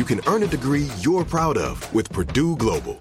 You 0.00 0.06
can 0.06 0.22
earn 0.26 0.42
a 0.42 0.46
degree 0.46 0.88
you're 1.00 1.26
proud 1.26 1.58
of 1.58 1.92
with 1.92 2.08
Purdue 2.08 2.56
Global. 2.56 2.94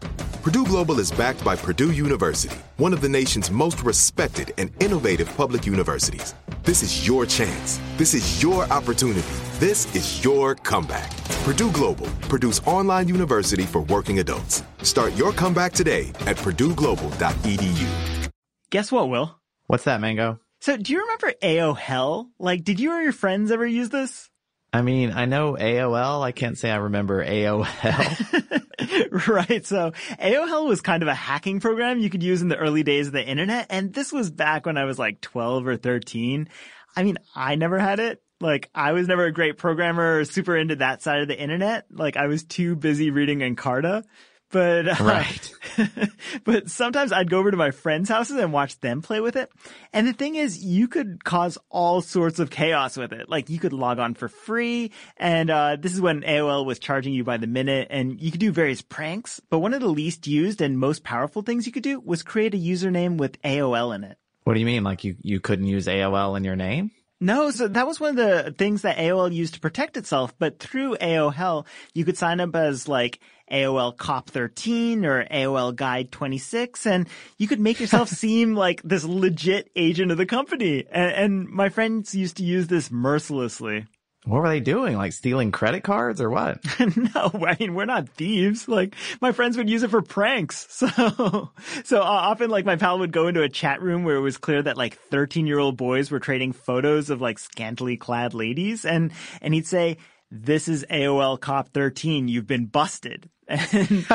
Purdue 0.44 0.66
Global 0.66 1.00
is 1.00 1.12
backed 1.12 1.42
by 1.46 1.56
Purdue 1.56 1.94
University, 1.94 2.58
one 2.76 2.92
of 2.92 3.00
the 3.00 3.08
nation's 3.08 3.50
most 3.50 3.84
respected 3.84 4.54
and 4.58 4.70
innovative 4.84 5.34
public 5.38 5.66
universities. 5.66 6.36
This 6.64 6.84
is 6.84 7.08
your 7.08 7.26
chance. 7.26 7.80
This 7.96 8.14
is 8.14 8.44
your 8.44 8.66
opportunity. 8.66 9.34
This 9.60 9.96
is 9.96 10.22
your 10.26 10.56
comeback. 10.56 11.10
Purdue 11.46 11.72
Global, 11.72 12.08
Purdue's 12.28 12.60
online 12.66 13.08
university 13.08 13.64
for 13.64 13.80
working 13.84 14.20
adults. 14.20 14.62
Start 14.82 15.16
your 15.16 15.32
comeback 15.32 15.72
today 15.72 16.10
at 16.28 16.36
purdueglobal.edu. 16.36 18.30
Guess 18.72 18.92
what, 18.92 19.08
Will? 19.08 19.40
What's 19.68 19.86
that, 19.86 20.02
Mango? 20.02 20.42
So, 20.60 20.76
do 20.76 20.92
you 20.92 21.00
remember 21.00 21.32
AOHell? 21.42 22.28
Like, 22.40 22.66
did 22.66 22.82
you 22.82 22.92
or 22.92 23.02
your 23.02 23.14
friends 23.14 23.54
ever 23.54 23.66
use 23.66 23.88
this? 23.88 24.30
I 24.72 24.84
mean, 24.84 25.12
I 25.12 25.26
know 25.26 25.54
AOL. 25.60 26.22
I 26.22 26.32
can't 26.32 26.58
say 26.58 26.70
I 26.70 26.78
remember 26.78 27.26
AOL. 27.26 27.68
right. 29.28 29.66
So 29.66 29.92
AOHell 30.22 30.68
was 30.68 30.82
kind 30.82 31.02
of 31.02 31.10
a 31.10 31.14
hacking 31.14 31.60
program 31.60 32.00
you 32.00 32.10
could 32.10 32.22
use 32.22 32.42
in 32.42 32.50
the 32.50 32.58
early 32.58 32.84
days 32.84 33.08
of 33.08 33.14
the 33.14 33.26
internet. 33.26 33.68
And 33.70 33.94
this 33.94 34.12
was 34.12 34.30
back 34.30 34.68
when 34.68 34.78
I 34.78 34.86
was 34.86 35.00
like 35.00 35.22
12 35.22 35.68
or 35.68 35.78
13. 35.78 36.50
I 36.96 37.04
mean, 37.04 37.18
I 37.36 37.56
never 37.56 37.80
had 37.80 38.00
it. 38.00 38.22
Like, 38.42 38.70
I 38.74 38.94
was 38.94 39.08
never 39.08 39.26
a 39.26 39.34
great 39.34 39.58
programmer 39.58 40.20
or 40.20 40.26
super 40.26 40.56
into 40.56 40.78
that 40.78 41.02
side 41.02 41.22
of 41.22 41.28
the 41.28 41.40
internet. 41.40 41.86
Like, 41.92 42.16
I 42.16 42.28
was 42.28 42.44
too 42.44 42.76
busy 42.76 43.12
reading 43.12 43.40
Encarta. 43.40 44.04
But, 44.52 44.88
uh, 44.88 45.04
right. 45.04 45.54
but 46.44 46.70
sometimes 46.70 47.12
I'd 47.12 47.30
go 47.30 47.40
over 47.40 47.52
to 47.52 47.58
my 47.58 47.72
friends' 47.72 48.10
houses 48.10 48.38
and 48.38 48.52
watch 48.52 48.80
them 48.80 49.02
play 49.02 49.22
with 49.22 49.36
it. 49.36 49.52
And 49.94 50.08
the 50.08 50.14
thing 50.14 50.36
is, 50.36 50.64
you 50.64 50.88
could 50.88 51.24
cause 51.24 51.58
all 51.70 52.02
sorts 52.02 52.40
of 52.40 52.50
chaos 52.50 52.98
with 52.98 53.14
it. 53.14 53.30
Like 53.30 53.50
you 53.50 53.60
could 53.60 53.74
log 53.74 54.00
on 54.00 54.16
for 54.16 54.28
free. 54.28 54.92
And, 55.18 55.50
uh, 55.50 55.78
this 55.80 55.94
is 55.94 56.02
when 56.02 56.22
AOL 56.22 56.66
was 56.66 56.80
charging 56.80 57.14
you 57.14 57.24
by 57.24 57.38
the 57.38 57.48
minute 57.48 57.88
and 57.92 58.20
you 58.20 58.32
could 58.32 58.40
do 58.40 58.52
various 58.52 58.82
pranks. 58.82 59.40
But 59.50 59.60
one 59.60 59.74
of 59.74 59.82
the 59.82 59.88
least 59.88 60.26
used 60.26 60.62
and 60.62 60.80
most 60.80 61.04
powerful 61.04 61.42
things 61.42 61.66
you 61.66 61.72
could 61.72 61.84
do 61.84 62.00
was 62.00 62.24
create 62.24 62.54
a 62.56 62.58
username 62.58 63.18
with 63.18 63.42
AOL 63.44 63.94
in 63.96 64.04
it. 64.04 64.18
What 64.46 64.56
do 64.56 64.60
you 64.60 64.66
mean? 64.66 64.84
Like 64.84 65.04
you, 65.04 65.16
you 65.22 65.40
couldn't 65.40 65.68
use 65.68 65.86
AOL 65.86 66.36
in 66.36 66.44
your 66.44 66.56
name? 66.56 66.92
No, 67.22 67.52
so 67.52 67.68
that 67.68 67.86
was 67.86 68.00
one 68.00 68.12
of 68.12 68.16
the 68.16 68.56
things 68.58 68.84
that 68.84 68.98
AOL 68.98 69.34
used 69.34 69.56
to 69.56 69.60
protect 69.60 69.98
itself, 69.98 70.34
but 70.40 70.60
through 70.60 70.96
AOHell, 70.96 71.66
you 71.94 72.06
could 72.06 72.18
sign 72.18 72.40
up 72.40 72.56
as 72.56 72.88
like 72.88 73.20
AOL 73.52 73.96
Cop 73.98 74.30
13 74.30 75.06
or 75.06 75.26
AOL 75.26 75.76
Guide 75.76 76.12
26 76.12 76.86
and 76.86 77.08
you 77.38 77.48
could 77.48 77.60
make 77.60 77.80
yourself 77.80 78.10
seem 78.10 78.56
like 78.56 78.82
this 78.84 79.04
legit 79.04 79.70
agent 79.76 80.12
of 80.12 80.18
the 80.18 80.26
company. 80.26 80.86
And, 80.92 81.12
and, 81.12 81.50
my 81.50 81.70
friends 81.70 82.14
used 82.14 82.38
to 82.38 82.44
use 82.44 82.68
this 82.68 82.92
mercilessly. 82.92 83.86
What 84.26 84.42
were 84.42 84.50
they 84.50 84.60
doing? 84.60 84.98
Like 84.98 85.14
stealing 85.14 85.52
credit 85.52 85.84
cards 85.84 86.20
or 86.20 86.30
what? 86.30 86.60
no, 86.80 87.32
I 87.46 87.56
mean, 87.60 87.74
we're 87.74 87.86
not 87.86 88.10
thieves. 88.10 88.68
Like 88.68 88.96
my 89.22 89.32
friends 89.32 89.58
would 89.58 89.70
use 89.70 89.84
it 89.84 89.90
for 89.90 90.02
pranks. 90.02 90.68
So, 90.90 91.52
so 91.84 92.02
often 92.02 92.50
like 92.50 92.66
my 92.66 92.76
pal 92.76 93.00
would 93.00 93.12
go 93.12 93.28
into 93.28 93.42
a 93.42 93.50
chat 93.50 93.82
room 93.82 94.04
where 94.04 94.16
it 94.16 94.22
was 94.22 94.38
clear 94.38 94.62
that 94.62 94.78
like 94.78 94.96
13 94.96 95.48
year 95.48 95.60
old 95.60 95.78
boys 95.78 96.12
were 96.12 96.20
trading 96.20 96.54
photos 96.54 97.10
of 97.10 97.22
like 97.22 97.40
scantily 97.40 97.98
clad 97.98 98.34
ladies 98.34 98.86
and, 98.86 99.12
and 99.42 99.54
he'd 99.54 99.68
say, 99.68 99.98
this 100.32 100.68
is 100.68 100.86
AOL 100.92 101.40
Cop 101.40 101.70
13. 101.70 102.28
You've 102.28 102.48
been 102.48 102.66
busted. 102.66 103.30
And, 103.50 104.06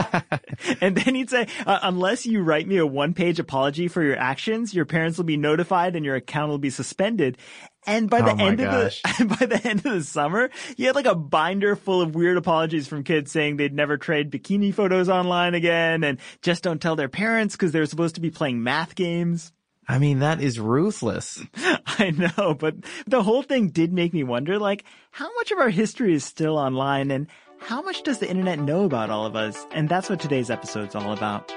and 0.80 0.96
then 0.96 1.16
he'd 1.16 1.28
say, 1.28 1.48
uh, 1.66 1.80
unless 1.82 2.24
you 2.24 2.42
write 2.42 2.68
me 2.68 2.76
a 2.76 2.86
one 2.86 3.14
page 3.14 3.40
apology 3.40 3.88
for 3.88 4.00
your 4.00 4.16
actions, 4.16 4.72
your 4.72 4.84
parents 4.84 5.18
will 5.18 5.24
be 5.24 5.36
notified 5.36 5.96
and 5.96 6.04
your 6.04 6.14
account 6.14 6.50
will 6.50 6.58
be 6.58 6.70
suspended. 6.70 7.36
And 7.84 8.08
by 8.08 8.20
the 8.20 8.30
oh 8.30 8.46
end 8.46 8.58
gosh. 8.58 9.02
of 9.04 9.18
the, 9.18 9.24
by 9.40 9.46
the 9.46 9.60
end 9.66 9.84
of 9.84 9.92
the 9.92 10.04
summer, 10.04 10.50
you 10.76 10.86
had 10.86 10.94
like 10.94 11.06
a 11.06 11.16
binder 11.16 11.74
full 11.74 12.00
of 12.00 12.14
weird 12.14 12.36
apologies 12.36 12.86
from 12.86 13.02
kids 13.02 13.32
saying 13.32 13.56
they'd 13.56 13.74
never 13.74 13.96
trade 13.96 14.30
bikini 14.30 14.72
photos 14.72 15.08
online 15.08 15.54
again 15.54 16.04
and 16.04 16.20
just 16.40 16.62
don't 16.62 16.80
tell 16.80 16.94
their 16.94 17.08
parents 17.08 17.56
because 17.56 17.72
they're 17.72 17.86
supposed 17.86 18.14
to 18.14 18.20
be 18.20 18.30
playing 18.30 18.62
math 18.62 18.94
games. 18.94 19.52
I 19.88 19.98
mean, 19.98 20.20
that 20.20 20.40
is 20.40 20.58
ruthless. 20.58 21.42
I 21.86 22.10
know, 22.10 22.54
but 22.54 22.76
the 23.06 23.22
whole 23.22 23.42
thing 23.42 23.68
did 23.68 23.92
make 23.92 24.12
me 24.12 24.24
wonder, 24.24 24.58
like, 24.58 24.84
how 25.10 25.32
much 25.36 25.50
of 25.50 25.58
our 25.58 25.70
history 25.70 26.14
is 26.14 26.24
still 26.24 26.56
online 26.56 27.10
and 27.10 27.26
how 27.58 27.82
much 27.82 28.02
does 28.02 28.18
the 28.18 28.28
internet 28.28 28.58
know 28.58 28.84
about 28.84 29.10
all 29.10 29.26
of 29.26 29.36
us? 29.36 29.66
And 29.72 29.88
that's 29.88 30.10
what 30.10 30.20
today's 30.20 30.50
episode's 30.50 30.94
all 30.94 31.12
about. 31.12 31.52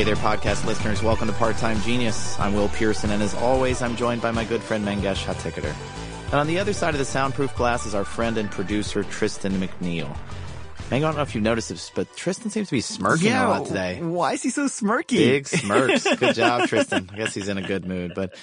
Hey 0.00 0.04
there, 0.04 0.16
podcast 0.16 0.64
listeners. 0.64 1.02
Welcome 1.02 1.28
to 1.28 1.34
Part 1.34 1.58
Time 1.58 1.78
Genius. 1.82 2.40
I'm 2.40 2.54
Will 2.54 2.70
Pearson, 2.70 3.10
and 3.10 3.22
as 3.22 3.34
always, 3.34 3.82
I'm 3.82 3.96
joined 3.96 4.22
by 4.22 4.30
my 4.30 4.46
good 4.46 4.62
friend 4.62 4.82
Mangesh 4.82 5.26
Hattikudur. 5.26 5.74
And 6.24 6.34
on 6.36 6.46
the 6.46 6.58
other 6.58 6.72
side 6.72 6.94
of 6.94 6.98
the 6.98 7.04
soundproof 7.04 7.54
glass 7.54 7.84
is 7.84 7.94
our 7.94 8.06
friend 8.06 8.38
and 8.38 8.50
producer 8.50 9.04
Tristan 9.04 9.52
McNeil. 9.60 10.16
Mango, 10.90 11.06
I 11.06 11.10
don't 11.10 11.16
know 11.16 11.22
if 11.22 11.34
you've 11.34 11.44
noticed 11.44 11.68
this, 11.68 11.92
but 11.94 12.16
Tristan 12.16 12.50
seems 12.50 12.68
to 12.68 12.76
be 12.76 12.80
smirking 12.80 13.30
a 13.30 13.46
lot 13.46 13.66
today. 13.66 14.00
Why 14.00 14.32
is 14.32 14.42
he 14.42 14.48
so 14.48 14.64
smirky? 14.68 15.18
Big 15.18 15.46
smirks. 15.46 16.06
Good 16.16 16.34
job, 16.34 16.66
Tristan. 16.70 17.10
I 17.12 17.16
guess 17.18 17.34
he's 17.34 17.48
in 17.48 17.58
a 17.58 17.62
good 17.62 17.84
mood, 17.84 18.12
but 18.14 18.34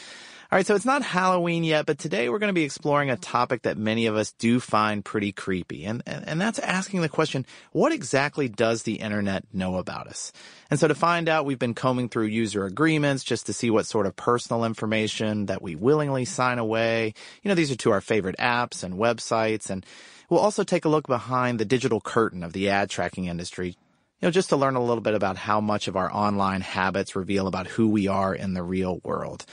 all 0.49 0.55
right, 0.55 0.65
so 0.65 0.75
it's 0.75 0.85
not 0.85 1.01
Halloween 1.01 1.65
yet, 1.65 1.85
but 1.85 1.99
today 1.99 2.29
we're 2.29 2.39
going 2.39 2.47
to 2.47 2.53
be 2.53 2.63
exploring 2.63 3.09
a 3.09 3.17
topic 3.17 3.63
that 3.63 3.77
many 3.77 4.05
of 4.05 4.15
us 4.15 4.31
do 4.31 4.61
find 4.61 5.03
pretty 5.03 5.33
creepy. 5.33 5.83
And, 5.83 6.01
and, 6.05 6.25
and 6.25 6.39
that's 6.39 6.57
asking 6.59 7.01
the 7.01 7.09
question, 7.09 7.45
what 7.73 7.91
exactly 7.91 8.47
does 8.47 8.83
the 8.83 8.93
internet 8.93 9.43
know 9.51 9.75
about 9.75 10.07
us? 10.07 10.31
And 10.71 10.79
so 10.79 10.87
to 10.87 10.95
find 10.95 11.27
out, 11.27 11.45
we've 11.45 11.59
been 11.59 11.73
combing 11.73 12.07
through 12.07 12.27
user 12.27 12.65
agreements 12.65 13.25
just 13.25 13.47
to 13.47 13.53
see 13.53 13.69
what 13.69 13.87
sort 13.87 14.05
of 14.05 14.15
personal 14.15 14.63
information 14.63 15.47
that 15.47 15.61
we 15.61 15.75
willingly 15.75 16.23
sign 16.23 16.59
away. 16.59 17.13
You 17.43 17.49
know, 17.49 17.55
these 17.55 17.71
are 17.71 17.75
to 17.75 17.91
our 17.91 18.01
favorite 18.01 18.37
apps 18.37 18.85
and 18.85 18.93
websites. 18.93 19.69
And 19.69 19.85
we'll 20.29 20.39
also 20.39 20.63
take 20.63 20.85
a 20.85 20.89
look 20.89 21.07
behind 21.07 21.59
the 21.59 21.65
digital 21.65 21.99
curtain 21.99 22.41
of 22.41 22.53
the 22.53 22.69
ad 22.69 22.89
tracking 22.89 23.25
industry 23.25 23.75
you 24.19 24.27
know, 24.27 24.31
just 24.31 24.49
to 24.49 24.57
learn 24.57 24.75
a 24.75 24.83
little 24.83 25.01
bit 25.01 25.13
about 25.13 25.37
how 25.37 25.61
much 25.61 25.87
of 25.87 25.95
our 25.95 26.11
online 26.11 26.61
habits 26.61 27.15
reveal 27.15 27.45
about 27.45 27.67
who 27.67 27.87
we 27.87 28.07
are 28.07 28.33
in 28.33 28.55
the 28.55 28.63
real 28.63 28.99
world. 29.03 29.45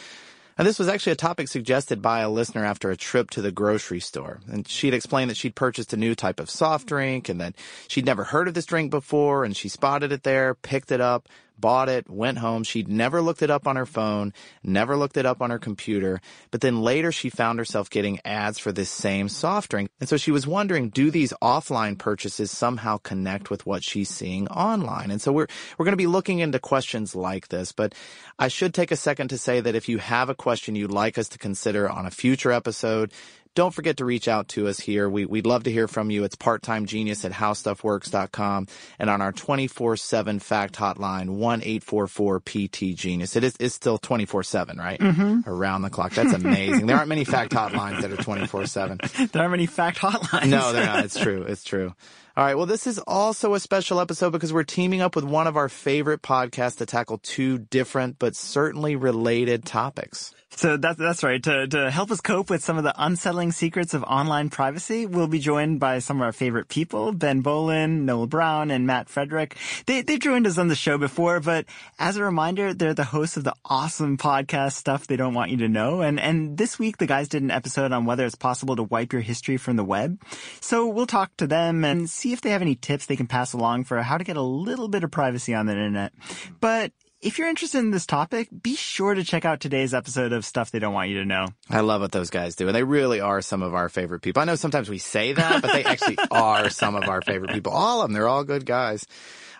And 0.57 0.67
this 0.67 0.79
was 0.79 0.89
actually 0.89 1.13
a 1.13 1.17
topic 1.17 1.49
suggested 1.49 2.01
by 2.01 2.21
a 2.21 2.31
listener 2.31 2.65
after 2.65 2.91
a 2.91 2.97
trip 2.97 3.31
to 3.31 3.43
the 3.43 3.51
grocery 3.51 4.01
store. 4.01 4.41
And 4.51 4.67
she'd 4.69 4.95
explained 4.95 5.31
that 5.31 5.37
she'd 5.37 5.57
purchased 5.57 5.93
a 5.93 5.97
new 5.97 6.15
type 6.15 6.39
of 6.39 6.49
soft 6.49 6.87
drink 6.87 7.29
and 7.29 7.41
that 7.41 7.55
she'd 7.89 8.07
never 8.07 8.25
heard 8.25 8.47
of 8.47 8.55
this 8.55 8.67
drink 8.67 8.91
before 8.91 9.45
and 9.45 9.57
she 9.57 9.69
spotted 9.69 10.13
it 10.13 10.23
there, 10.23 10.55
picked 10.55 10.93
it 10.93 11.01
up, 11.01 11.29
bought 11.59 11.89
it, 11.89 12.09
went 12.09 12.39
home. 12.39 12.65
She'd 12.65 12.89
never 12.89 13.23
looked 13.23 13.43
it 13.43 13.51
up 13.51 13.67
on 13.67 13.77
her 13.77 13.87
phone, 13.87 14.33
never 14.63 14.97
looked 14.97 15.17
it 15.17 15.27
up 15.27 15.41
on 15.41 15.51
her 15.51 15.59
computer. 15.59 16.21
But 16.51 16.61
then 16.61 16.83
later 16.83 17.13
she 17.13 17.31
found 17.31 17.59
herself 17.59 17.91
getting 17.91 18.21
ads 18.25 18.59
for 18.59 18.73
this 18.73 18.91
same 18.91 19.29
soft 19.29 19.71
drink. 19.71 19.91
And 20.01 20.09
so 20.09 20.17
she 20.17 20.31
was 20.31 20.47
wondering, 20.47 20.91
do 20.91 21.11
these 21.11 21.33
offline 21.43 21.99
purchases 21.99 22.51
somehow 22.51 22.99
connect 22.99 23.51
with 23.51 23.67
what 23.67 23.85
she's 23.85 24.09
seeing 24.09 24.49
online? 24.49 25.11
And 25.11 25.21
so 25.21 25.33
we're, 25.33 25.47
we're 25.79 25.85
going 25.85 25.93
to 25.93 25.97
be 25.97 26.07
looking 26.07 26.41
into 26.41 26.59
questions 26.59 27.15
like 27.15 27.49
this. 27.49 27.73
But 27.73 27.95
I 28.39 28.49
should 28.49 28.75
take 28.75 28.91
a 28.91 28.97
second 28.97 29.29
to 29.29 29.39
say 29.39 29.61
that 29.61 29.75
if 29.75 29.89
you 29.89 29.99
have 29.99 30.29
a 30.29 30.35
question 30.35 30.75
you'd 30.75 30.91
like 30.91 31.19
us 31.19 31.29
to 31.31 31.39
consider 31.39 31.89
on 31.89 32.07
a 32.07 32.11
future 32.11 32.53
episode, 32.53 33.13
don't 33.55 33.73
forget 33.73 33.99
to 33.99 34.05
reach 34.05 34.29
out 34.29 34.49
to 34.49 34.69
us 34.69 34.81
here. 34.81 35.09
We, 35.09 35.27
we'd 35.27 35.47
love 35.47 35.65
to 35.65 35.73
hear 35.73 35.89
from 35.89 36.11
you. 36.11 36.25
It's 36.25 36.37
part-time-genius 36.37 37.25
at 37.25 37.33
howstuffworks.com 37.33 38.67
and 38.99 39.11
on 39.11 39.23
our 39.23 39.33
24-7 39.33 40.43
fact 40.43 40.75
hotline, 40.75 41.29
1-844-PT-GENIUS. 41.39 43.37
It 43.37 43.45
is 43.45 43.57
it's 43.61 43.75
still 43.75 43.99
24-7, 43.99 44.79
right? 44.79 44.99
Mm-hmm. 45.01 45.49
Around 45.49 45.83
the 45.83 45.91
clock. 45.91 46.13
That's 46.13 46.33
amazing. 46.33 46.87
there 46.87 46.97
aren't 46.97 47.09
many 47.09 47.25
fact 47.25 47.53
hotlines 47.55 48.03
that 48.03 48.13
are 48.13 48.17
24-7. 48.17 49.31
There 49.33 49.43
aren't 49.43 49.53
many 49.53 49.67
fact 49.67 49.99
hotlines. 49.99 50.49
No, 50.49 50.73
they're 50.73 50.87
not. 50.87 51.05
It's 51.05 51.19
true. 51.19 51.43
It's 51.43 51.65
true. 51.65 51.95
All 52.37 52.45
right. 52.45 52.57
Well, 52.57 52.67
this 52.67 52.89
is 52.89 52.99
also 52.99 53.55
a 53.55 53.61
special 53.61 54.01
episode 54.01 54.31
because 54.31 54.53
we're 54.53 54.65
teaming 54.65 55.01
up 55.01 55.15
with 55.15 55.25
one 55.25 55.47
of 55.47 55.57
our 55.57 55.69
favorite 55.69 56.21
podcasts 56.21 56.79
to 56.79 56.87
tackle 56.87 57.19
two 57.19 57.59
different 57.59 58.19
but 58.19 58.35
certainly 58.35 58.97
related 58.97 59.65
topics. 59.65 60.35
So 60.57 60.77
that's 60.77 60.99
that's 60.99 61.23
right. 61.23 61.43
To 61.43 61.67
to 61.67 61.91
help 61.91 62.11
us 62.11 62.21
cope 62.21 62.49
with 62.49 62.63
some 62.63 62.79
of 62.79 62.85
the 62.85 62.95
unsettling 62.97 63.53
secrets 63.53 63.93
of 63.93 64.05
online 64.05 64.51
privacy, 64.51 65.05
we'll 65.05 65.27
be 65.27 65.41
joined 65.41 65.81
by 65.81 65.99
some 65.99 66.19
of 66.19 66.23
our 66.23 66.33
favorite 66.33 66.69
people: 66.69 67.13
Ben 67.13 67.41
Bowlin, 67.41 68.05
Noel 68.07 68.27
Brown, 68.27 68.71
and 68.71 68.87
Matt 68.87 69.09
Frederick. 69.09 69.57
They 69.87 70.03
they 70.03 70.19
joined 70.19 70.47
us 70.47 70.59
on 70.59 70.69
the 70.69 70.75
show 70.75 70.97
before, 70.97 71.41
but 71.41 71.67
as 71.99 72.17
a 72.17 72.25
reminder, 72.25 72.73
they're 72.73 72.95
the 72.95 73.05
hosts 73.05 73.37
of 73.37 73.45
the 73.45 73.55
awesome 73.65 74.17
podcast 74.17 74.75
stuff 74.75 75.07
they 75.07 75.17
don't 75.17 75.35
want 75.35 75.51
you 75.51 75.57
to 75.59 75.69
know. 75.69 76.03
And 76.03 76.21
and 76.21 76.57
this 76.57 76.79
week 76.79 76.99
the 76.99 77.07
guys 77.07 77.29
did 77.29 77.43
an 77.43 77.51
episode 77.51 77.93
on 77.93 78.05
whether 78.05 78.25
it's 78.25 78.35
possible 78.35 78.77
to 78.77 78.85
wipe 78.85 79.13
your 79.13 79.23
history 79.23 79.57
from 79.57 79.77
the 79.77 79.85
web. 79.85 80.21
So 80.61 80.87
we'll 80.87 81.07
talk 81.07 81.37
to 81.39 81.47
them 81.47 81.85
and 81.85 82.09
see 82.09 82.33
if 82.33 82.41
they 82.41 82.51
have 82.51 82.63
any 82.63 82.77
tips 82.77 83.07
they 83.07 83.17
can 83.17 83.27
pass 83.27 83.53
along 83.53 83.85
for 83.85 84.01
how 84.03 84.19
to 84.19 84.25
get 84.25 84.37
a 84.37 84.43
little 84.43 84.89
bit 84.89 85.05
of 85.05 85.11
privacy 85.11 85.53
on 85.55 85.67
the 85.67 85.73
internet. 85.73 86.13
But 86.61 86.93
if 87.25 87.39
you're 87.39 87.49
interested 87.49 87.79
in 87.79 87.91
this 87.91 88.05
topic, 88.05 88.49
be 88.63 88.77
sure 88.77 89.15
to 89.15 89.25
check 89.25 89.47
out 89.47 89.59
today's 89.59 89.95
episode 89.95 90.35
of 90.35 90.45
Stuff 90.45 90.71
They 90.71 90.79
Don't 90.79 90.93
Want 90.93 91.09
You 91.09 91.21
to 91.21 91.25
Know. 91.25 91.47
I 91.71 91.81
love 91.81 92.03
what 92.03 92.13
those 92.13 92.29
guys 92.29 92.55
do. 92.55 92.69
And 92.69 92.77
they 92.77 92.83
really 92.83 93.19
are 93.21 93.41
some 93.41 93.63
of 93.63 93.75
our 93.75 93.89
favorite 93.89 94.21
people. 94.21 94.43
I 94.43 94.45
know 94.45 94.57
sometimes 94.57 94.91
we 94.91 94.99
say 94.99 95.33
that, 95.33 95.63
but 95.63 95.73
they 95.73 95.85
actually 95.85 96.19
are 96.31 96.69
some 96.69 96.95
of 96.95 97.09
our 97.09 97.23
favorite 97.23 97.53
people. 97.53 97.73
All 97.73 98.03
of 98.03 98.09
them. 98.09 98.13
They're 98.13 98.29
all 98.29 98.45
good 98.45 98.67
guys. 98.67 99.07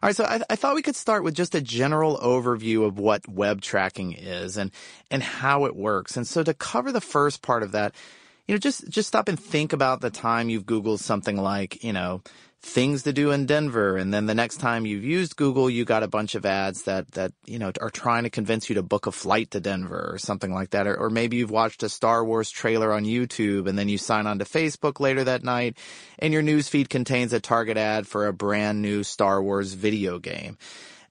All 0.03 0.09
right, 0.09 0.17
so 0.17 0.25
I, 0.25 0.41
I, 0.51 0.57
thought 0.57 0.75
we 0.75 0.83
could 0.83 0.97
start 0.97 1.25
with 1.25 1.33
just 1.33 1.55
a 1.55 1.63
general 1.63 2.19
overview 2.19 2.85
of 2.85 2.99
what 2.99 3.27
web 3.27 3.63
tracking 3.63 4.13
is 4.13 4.59
and 4.59 4.71
and 5.11 5.23
how 5.23 5.65
it 5.65 5.75
works. 5.75 6.19
And 6.19 6.27
so 6.27 6.43
to 6.43 6.53
cover 6.53 6.93
the 6.93 7.01
first 7.01 7.41
part 7.41 7.63
of 7.63 7.73
that, 7.73 7.95
you 8.47 8.55
know, 8.55 8.59
just 8.59 8.87
just 8.91 9.09
stop 9.09 9.31
and 9.31 9.41
think 9.41 9.73
about 9.73 10.03
the 10.03 10.11
time 10.11 10.51
you've 10.51 10.67
Googled 10.67 10.99
something 10.99 11.39
like, 11.39 11.83
you 11.83 11.95
know, 11.95 12.21
things 12.65 13.03
to 13.03 13.13
do 13.13 13.31
in 13.31 13.45
Denver. 13.47 13.97
And 13.97 14.13
then 14.13 14.27
the 14.27 14.35
next 14.35 14.57
time 14.57 14.87
you've 14.87 15.05
used 15.05 15.37
Google, 15.37 15.69
you 15.69 15.85
got 15.85 16.03
a 16.03 16.09
bunch 16.09 16.35
of 16.35 16.47
ads 16.47 16.85
that, 16.85 17.11
that, 17.13 17.33
you 17.45 17.59
know, 17.59 17.71
are 17.81 17.91
trying 17.91 18.25
to 18.25 18.31
convince 18.31 18.69
you 18.69 18.77
to 18.77 18.83
book 18.83 19.07
a 19.07 19.13
flight 19.13 19.51
to 19.51 19.61
Denver 19.61 20.11
or 20.13 20.19
something 20.19 20.53
like 20.53 20.71
that. 20.71 20.87
Or, 20.87 20.97
or 20.97 21.11
maybe 21.11 21.37
you've 21.37 21.51
watched 21.51 21.83
a 21.83 21.89
Star 21.89 22.25
Wars 22.25 22.51
trailer 22.51 22.93
on 22.93 23.05
YouTube 23.05 23.69
and 23.69 23.79
then 23.79 23.89
you 23.89 23.99
sign 23.99 24.27
on 24.27 24.39
to 24.39 24.45
Facebook 24.45 24.99
later 24.99 25.25
that 25.25 25.45
night 25.45 25.77
and 26.19 26.33
your 26.33 26.43
newsfeed 26.43 26.89
contains 26.89 27.33
a 27.33 27.41
target 27.41 27.77
ad 27.77 28.07
for 28.07 28.27
a 28.27 28.33
brand 28.33 28.81
new 28.81 29.05
Star 29.05 29.43
Wars 29.43 29.75
video 29.75 30.19
game. 30.19 30.57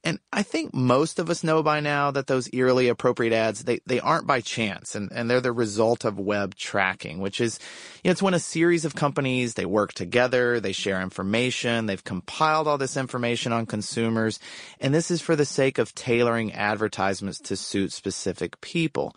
And 0.05 0.19
I 0.33 0.44
think 0.44 0.73
most 0.73 1.17
of 1.17 1.29
us 1.29 1.45
know 1.45 1.63
by 1.63 1.79
now 1.79 2.11
that 2.11 2.27
those 2.27 2.50
eerily 2.51 2.89
appropriate 2.89 3.31
ads, 3.31 3.63
they, 3.63 3.79
they 3.85 4.01
aren't 4.01 4.27
by 4.27 4.41
chance 4.41 4.95
and, 4.95 5.09
and 5.13 5.29
they're 5.29 5.39
the 5.39 5.53
result 5.53 6.03
of 6.03 6.19
web 6.19 6.55
tracking, 6.55 7.19
which 7.19 7.39
is, 7.39 7.57
you 8.03 8.09
know, 8.09 8.11
it's 8.11 8.21
when 8.21 8.33
a 8.33 8.39
series 8.39 8.83
of 8.83 8.95
companies, 8.95 9.53
they 9.53 9.65
work 9.65 9.94
together, 9.94 10.59
they 10.59 10.73
share 10.73 11.01
information, 11.01 11.85
they've 11.85 12.03
compiled 12.03 12.67
all 12.67 12.77
this 12.77 12.97
information 12.97 13.53
on 13.53 13.65
consumers, 13.65 14.39
and 14.81 14.94
this 14.94 15.09
is 15.09 15.21
for 15.21 15.38
the 15.38 15.45
sake 15.45 15.77
of 15.77 15.95
tailoring 15.95 16.51
advertisements 16.51 17.39
to 17.39 17.56
suit 17.56 17.94
specific 17.94 18.59
people. 18.59 19.15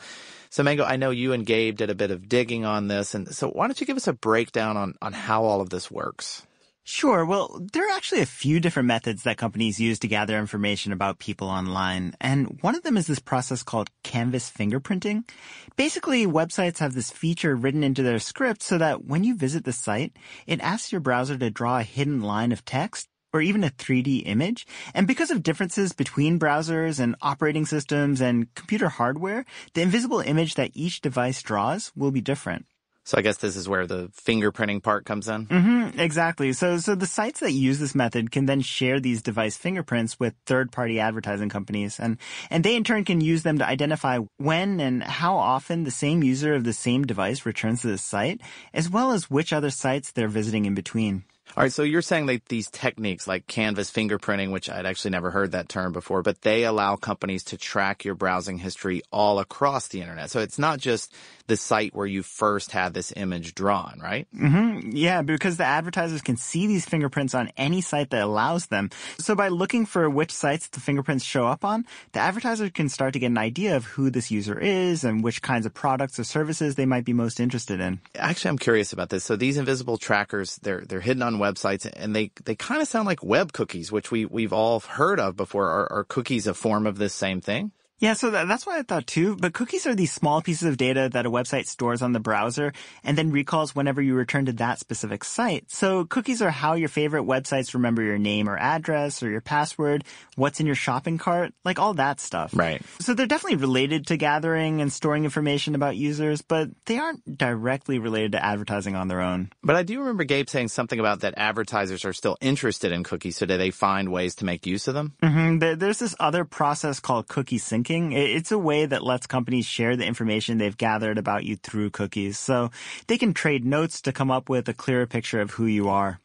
So 0.50 0.62
Mango, 0.62 0.84
I 0.84 0.96
know 0.96 1.10
you 1.10 1.32
and 1.32 1.44
Gabe 1.44 1.76
did 1.76 1.90
a 1.90 1.96
bit 1.96 2.12
of 2.12 2.28
digging 2.28 2.64
on 2.64 2.86
this, 2.86 3.16
and 3.16 3.34
so 3.34 3.48
why 3.48 3.66
don't 3.66 3.80
you 3.80 3.86
give 3.88 3.96
us 3.96 4.06
a 4.06 4.12
breakdown 4.12 4.76
on, 4.76 4.94
on 5.02 5.12
how 5.12 5.42
all 5.42 5.60
of 5.60 5.70
this 5.70 5.90
works? 5.90 6.46
Sure. 6.88 7.26
Well, 7.26 7.66
there 7.72 7.84
are 7.88 7.96
actually 7.96 8.20
a 8.20 8.26
few 8.26 8.60
different 8.60 8.86
methods 8.86 9.24
that 9.24 9.38
companies 9.38 9.80
use 9.80 9.98
to 9.98 10.06
gather 10.06 10.38
information 10.38 10.92
about 10.92 11.18
people 11.18 11.48
online. 11.48 12.14
And 12.20 12.60
one 12.60 12.76
of 12.76 12.84
them 12.84 12.96
is 12.96 13.08
this 13.08 13.18
process 13.18 13.64
called 13.64 13.90
canvas 14.04 14.48
fingerprinting. 14.48 15.28
Basically, 15.74 16.28
websites 16.28 16.78
have 16.78 16.94
this 16.94 17.10
feature 17.10 17.56
written 17.56 17.82
into 17.82 18.04
their 18.04 18.20
script 18.20 18.62
so 18.62 18.78
that 18.78 19.04
when 19.04 19.24
you 19.24 19.34
visit 19.34 19.64
the 19.64 19.72
site, 19.72 20.16
it 20.46 20.60
asks 20.60 20.92
your 20.92 21.00
browser 21.00 21.36
to 21.36 21.50
draw 21.50 21.80
a 21.80 21.82
hidden 21.82 22.20
line 22.20 22.52
of 22.52 22.64
text 22.64 23.08
or 23.32 23.40
even 23.40 23.64
a 23.64 23.70
3D 23.70 24.22
image. 24.24 24.64
And 24.94 25.08
because 25.08 25.32
of 25.32 25.42
differences 25.42 25.92
between 25.92 26.38
browsers 26.38 27.00
and 27.00 27.16
operating 27.20 27.66
systems 27.66 28.20
and 28.20 28.54
computer 28.54 28.90
hardware, 28.90 29.44
the 29.74 29.82
invisible 29.82 30.20
image 30.20 30.54
that 30.54 30.70
each 30.74 31.00
device 31.00 31.42
draws 31.42 31.90
will 31.96 32.12
be 32.12 32.20
different. 32.20 32.66
So 33.06 33.16
I 33.16 33.22
guess 33.22 33.36
this 33.36 33.54
is 33.54 33.68
where 33.68 33.86
the 33.86 34.08
fingerprinting 34.08 34.82
part 34.82 35.04
comes 35.04 35.28
in. 35.28 35.46
Mm-hmm, 35.46 36.00
exactly. 36.00 36.52
So, 36.52 36.78
so 36.78 36.96
the 36.96 37.06
sites 37.06 37.38
that 37.38 37.52
use 37.52 37.78
this 37.78 37.94
method 37.94 38.32
can 38.32 38.46
then 38.46 38.60
share 38.60 38.98
these 38.98 39.22
device 39.22 39.56
fingerprints 39.56 40.18
with 40.18 40.34
third-party 40.44 40.98
advertising 40.98 41.48
companies, 41.48 42.00
and 42.00 42.18
and 42.50 42.64
they 42.64 42.74
in 42.74 42.82
turn 42.82 43.04
can 43.04 43.20
use 43.20 43.44
them 43.44 43.58
to 43.58 43.66
identify 43.66 44.18
when 44.38 44.80
and 44.80 45.04
how 45.04 45.36
often 45.36 45.84
the 45.84 45.92
same 45.92 46.24
user 46.24 46.52
of 46.56 46.64
the 46.64 46.72
same 46.72 47.04
device 47.04 47.46
returns 47.46 47.82
to 47.82 47.86
the 47.86 47.96
site, 47.96 48.40
as 48.74 48.90
well 48.90 49.12
as 49.12 49.30
which 49.30 49.52
other 49.52 49.70
sites 49.70 50.10
they're 50.10 50.26
visiting 50.26 50.64
in 50.64 50.74
between. 50.74 51.22
All 51.56 51.62
right, 51.62 51.72
so 51.72 51.84
you're 51.84 52.02
saying 52.02 52.26
that 52.26 52.46
these 52.46 52.68
techniques 52.68 53.28
like 53.28 53.46
canvas 53.46 53.90
fingerprinting, 53.90 54.50
which 54.50 54.68
I'd 54.68 54.84
actually 54.84 55.12
never 55.12 55.30
heard 55.30 55.52
that 55.52 55.68
term 55.68 55.92
before, 55.92 56.22
but 56.22 56.42
they 56.42 56.64
allow 56.64 56.96
companies 56.96 57.44
to 57.44 57.56
track 57.56 58.04
your 58.04 58.16
browsing 58.16 58.58
history 58.58 59.02
all 59.12 59.38
across 59.38 59.88
the 59.88 60.00
internet. 60.00 60.30
So 60.30 60.40
it's 60.40 60.58
not 60.58 60.80
just 60.80 61.14
the 61.46 61.56
site 61.56 61.94
where 61.94 62.06
you 62.06 62.22
first 62.22 62.72
had 62.72 62.94
this 62.94 63.12
image 63.16 63.54
drawn, 63.54 64.00
right? 64.02 64.26
Mm-hmm. 64.34 64.90
Yeah, 64.92 65.22
because 65.22 65.56
the 65.56 65.64
advertisers 65.64 66.22
can 66.22 66.36
see 66.36 66.66
these 66.66 66.84
fingerprints 66.84 67.34
on 67.34 67.50
any 67.56 67.80
site 67.80 68.10
that 68.10 68.22
allows 68.22 68.66
them. 68.66 68.90
So 69.18 69.34
by 69.34 69.48
looking 69.48 69.86
for 69.86 70.08
which 70.10 70.32
sites 70.32 70.68
the 70.68 70.80
fingerprints 70.80 71.24
show 71.24 71.46
up 71.46 71.64
on, 71.64 71.86
the 72.12 72.20
advertiser 72.20 72.70
can 72.70 72.88
start 72.88 73.12
to 73.14 73.18
get 73.18 73.26
an 73.26 73.38
idea 73.38 73.76
of 73.76 73.84
who 73.84 74.10
this 74.10 74.30
user 74.30 74.58
is 74.58 75.04
and 75.04 75.22
which 75.22 75.42
kinds 75.42 75.66
of 75.66 75.74
products 75.74 76.18
or 76.18 76.24
services 76.24 76.74
they 76.74 76.86
might 76.86 77.04
be 77.04 77.12
most 77.12 77.40
interested 77.40 77.80
in. 77.80 78.00
Actually, 78.14 78.50
I'm 78.50 78.58
curious 78.58 78.92
about 78.92 79.10
this. 79.10 79.24
So 79.24 79.36
these 79.36 79.56
invisible 79.56 79.98
trackers, 79.98 80.56
they're 80.62 80.82
they're 80.86 81.00
hidden 81.00 81.22
on 81.22 81.36
websites 81.36 81.90
and 81.96 82.14
they 82.14 82.30
they 82.44 82.54
kind 82.54 82.82
of 82.82 82.88
sound 82.88 83.06
like 83.06 83.22
web 83.22 83.52
cookies, 83.52 83.92
which 83.92 84.10
we 84.10 84.24
we've 84.24 84.52
all 84.52 84.80
heard 84.80 85.20
of 85.20 85.36
before. 85.36 85.68
Are, 85.68 85.92
are 85.92 86.04
cookies 86.04 86.46
a 86.46 86.54
form 86.54 86.86
of 86.86 86.98
this 86.98 87.14
same 87.14 87.40
thing? 87.40 87.72
Yeah, 87.98 88.12
so 88.12 88.30
that, 88.30 88.46
that's 88.46 88.66
what 88.66 88.76
I 88.78 88.82
thought 88.82 89.06
too. 89.06 89.36
But 89.36 89.54
cookies 89.54 89.86
are 89.86 89.94
these 89.94 90.12
small 90.12 90.42
pieces 90.42 90.68
of 90.68 90.76
data 90.76 91.08
that 91.12 91.24
a 91.24 91.30
website 91.30 91.66
stores 91.66 92.02
on 92.02 92.12
the 92.12 92.20
browser 92.20 92.72
and 93.02 93.16
then 93.16 93.30
recalls 93.30 93.74
whenever 93.74 94.02
you 94.02 94.14
return 94.14 94.46
to 94.46 94.52
that 94.54 94.78
specific 94.78 95.24
site. 95.24 95.70
So 95.70 96.04
cookies 96.04 96.42
are 96.42 96.50
how 96.50 96.74
your 96.74 96.90
favorite 96.90 97.24
websites 97.24 97.72
remember 97.74 98.02
your 98.02 98.18
name 98.18 98.48
or 98.48 98.58
address 98.58 99.22
or 99.22 99.30
your 99.30 99.40
password, 99.40 100.04
what's 100.34 100.60
in 100.60 100.66
your 100.66 100.74
shopping 100.74 101.16
cart, 101.16 101.54
like 101.64 101.78
all 101.78 101.94
that 101.94 102.20
stuff. 102.20 102.50
Right. 102.54 102.82
So 103.00 103.14
they're 103.14 103.26
definitely 103.26 103.56
related 103.56 104.08
to 104.08 104.16
gathering 104.16 104.82
and 104.82 104.92
storing 104.92 105.24
information 105.24 105.74
about 105.74 105.96
users, 105.96 106.42
but 106.42 106.68
they 106.84 106.98
aren't 106.98 107.38
directly 107.38 107.98
related 107.98 108.32
to 108.32 108.44
advertising 108.44 108.94
on 108.94 109.08
their 109.08 109.22
own. 109.22 109.50
But 109.62 109.76
I 109.76 109.82
do 109.82 110.00
remember 110.00 110.24
Gabe 110.24 110.50
saying 110.50 110.68
something 110.68 111.00
about 111.00 111.20
that 111.20 111.34
advertisers 111.38 112.04
are 112.04 112.12
still 112.12 112.36
interested 112.42 112.92
in 112.92 113.04
cookies. 113.04 113.36
So 113.38 113.46
do 113.46 113.56
they 113.56 113.70
find 113.70 114.12
ways 114.12 114.34
to 114.36 114.44
make 114.44 114.66
use 114.66 114.86
of 114.86 114.94
them? 114.94 115.14
Mm-hmm. 115.22 115.78
There's 115.78 115.98
this 115.98 116.14
other 116.20 116.44
process 116.44 117.00
called 117.00 117.28
cookie 117.28 117.58
syncing. 117.86 118.12
It's 118.14 118.52
a 118.52 118.58
way 118.58 118.86
that 118.86 119.02
lets 119.02 119.26
companies 119.26 119.66
share 119.66 119.96
the 119.96 120.06
information 120.06 120.58
they've 120.58 120.76
gathered 120.76 121.18
about 121.18 121.44
you 121.44 121.56
through 121.56 121.90
cookies. 121.90 122.38
So 122.38 122.70
they 123.06 123.18
can 123.18 123.34
trade 123.34 123.64
notes 123.64 124.02
to 124.02 124.12
come 124.12 124.30
up 124.30 124.48
with 124.48 124.68
a 124.68 124.74
clearer 124.74 125.06
picture 125.06 125.40
of 125.40 125.52
who 125.52 125.66
you 125.66 125.88
are. 125.88 126.20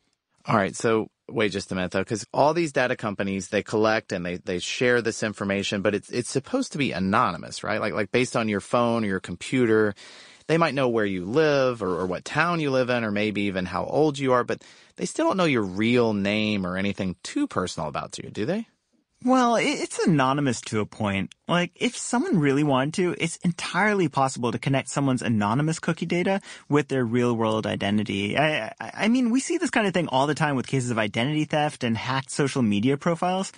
All 0.45 0.55
right. 0.55 0.75
So 0.75 1.07
wait 1.29 1.51
just 1.51 1.71
a 1.71 1.75
minute 1.75 1.91
though, 1.91 1.99
because 1.99 2.25
all 2.33 2.53
these 2.53 2.73
data 2.73 2.95
companies, 2.95 3.49
they 3.49 3.63
collect 3.63 4.11
and 4.11 4.25
they, 4.25 4.37
they 4.37 4.59
share 4.59 5.01
this 5.01 5.23
information, 5.23 5.81
but 5.81 5.95
it's, 5.95 6.09
it's 6.09 6.29
supposed 6.29 6.73
to 6.73 6.77
be 6.77 6.91
anonymous, 6.91 7.63
right? 7.63 7.79
Like, 7.79 7.93
like 7.93 8.11
based 8.11 8.35
on 8.35 8.49
your 8.49 8.61
phone 8.61 9.03
or 9.03 9.07
your 9.07 9.19
computer. 9.19 9.93
They 10.47 10.57
might 10.57 10.73
know 10.73 10.89
where 10.89 11.05
you 11.05 11.23
live 11.23 11.81
or, 11.81 12.01
or 12.01 12.07
what 12.07 12.25
town 12.25 12.59
you 12.59 12.71
live 12.71 12.89
in 12.89 13.05
or 13.05 13.11
maybe 13.11 13.43
even 13.43 13.65
how 13.65 13.85
old 13.85 14.19
you 14.19 14.33
are, 14.33 14.43
but 14.43 14.61
they 14.97 15.05
still 15.05 15.27
don't 15.27 15.37
know 15.37 15.45
your 15.45 15.63
real 15.63 16.13
name 16.13 16.65
or 16.65 16.75
anything 16.75 17.15
too 17.23 17.47
personal 17.47 17.87
about 17.87 18.17
you, 18.17 18.29
do 18.29 18.45
they? 18.45 18.67
Well, 19.23 19.55
it's 19.55 19.99
anonymous 19.99 20.61
to 20.61 20.79
a 20.79 20.85
point. 20.87 21.35
Like, 21.47 21.71
if 21.75 21.95
someone 21.95 22.39
really 22.39 22.63
wanted 22.63 22.93
to, 22.95 23.15
it's 23.19 23.35
entirely 23.37 24.07
possible 24.07 24.51
to 24.51 24.57
connect 24.57 24.89
someone's 24.89 25.21
anonymous 25.21 25.79
cookie 25.79 26.05
data 26.07 26.41
with 26.69 26.87
their 26.87 27.03
real 27.03 27.35
world 27.35 27.67
identity. 27.67 28.37
I, 28.37 28.73
I 28.79 29.09
mean, 29.09 29.29
we 29.29 29.41
see 29.41 29.57
this 29.57 29.69
kind 29.69 29.85
of 29.85 29.93
thing 29.93 30.07
all 30.07 30.27
the 30.27 30.33
time 30.33 30.55
with 30.55 30.65
cases 30.65 30.89
of 30.89 30.97
identity 30.97 31.43
theft 31.45 31.83
and 31.83 31.97
hacked 31.97 32.31
social 32.31 32.61
media 32.61 32.97
profiles. 32.97 33.51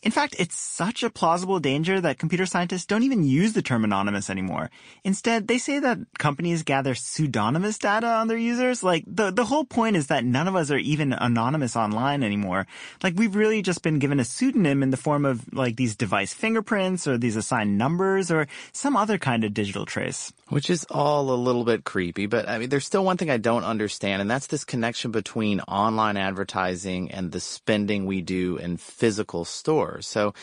In 0.00 0.12
fact, 0.12 0.36
it's 0.38 0.56
such 0.56 1.02
a 1.02 1.10
plausible 1.10 1.58
danger 1.58 2.00
that 2.00 2.18
computer 2.18 2.46
scientists 2.46 2.86
don't 2.86 3.02
even 3.02 3.24
use 3.24 3.52
the 3.52 3.62
term 3.62 3.84
anonymous 3.84 4.30
anymore. 4.30 4.70
Instead, 5.02 5.48
they 5.48 5.58
say 5.58 5.80
that 5.80 5.98
companies 6.18 6.62
gather 6.62 6.94
pseudonymous 6.94 7.78
data 7.78 8.06
on 8.06 8.28
their 8.28 8.38
users. 8.38 8.82
Like, 8.82 9.04
the, 9.06 9.32
the 9.32 9.44
whole 9.44 9.64
point 9.64 9.96
is 9.96 10.06
that 10.06 10.24
none 10.24 10.46
of 10.46 10.54
us 10.56 10.70
are 10.70 10.78
even 10.78 11.12
anonymous 11.12 11.74
online 11.74 12.22
anymore. 12.22 12.66
Like, 13.02 13.14
we've 13.16 13.34
really 13.34 13.60
just 13.60 13.82
been 13.82 13.98
given 13.98 14.20
a 14.20 14.24
pseudonym 14.24 14.84
in 14.84 14.90
the 14.90 14.96
form 14.96 15.09
of, 15.14 15.52
like, 15.52 15.76
these 15.76 15.96
device 15.96 16.32
fingerprints 16.32 17.06
or 17.06 17.18
these 17.18 17.36
assigned 17.36 17.78
numbers 17.78 18.30
or 18.30 18.46
some 18.72 18.96
other 18.96 19.18
kind 19.18 19.44
of 19.44 19.54
digital 19.54 19.86
trace. 19.86 20.32
Which 20.48 20.70
is 20.70 20.84
all 20.90 21.30
a 21.30 21.34
little 21.34 21.64
bit 21.64 21.84
creepy, 21.84 22.26
but 22.26 22.48
I 22.48 22.58
mean, 22.58 22.68
there's 22.68 22.86
still 22.86 23.04
one 23.04 23.16
thing 23.16 23.30
I 23.30 23.36
don't 23.36 23.64
understand, 23.64 24.22
and 24.22 24.30
that's 24.30 24.46
this 24.46 24.64
connection 24.64 25.10
between 25.10 25.60
online 25.60 26.16
advertising 26.16 27.10
and 27.10 27.32
the 27.32 27.40
spending 27.40 28.06
we 28.06 28.20
do 28.20 28.56
in 28.56 28.76
physical 28.76 29.44
stores. 29.44 30.06
So, 30.06 30.34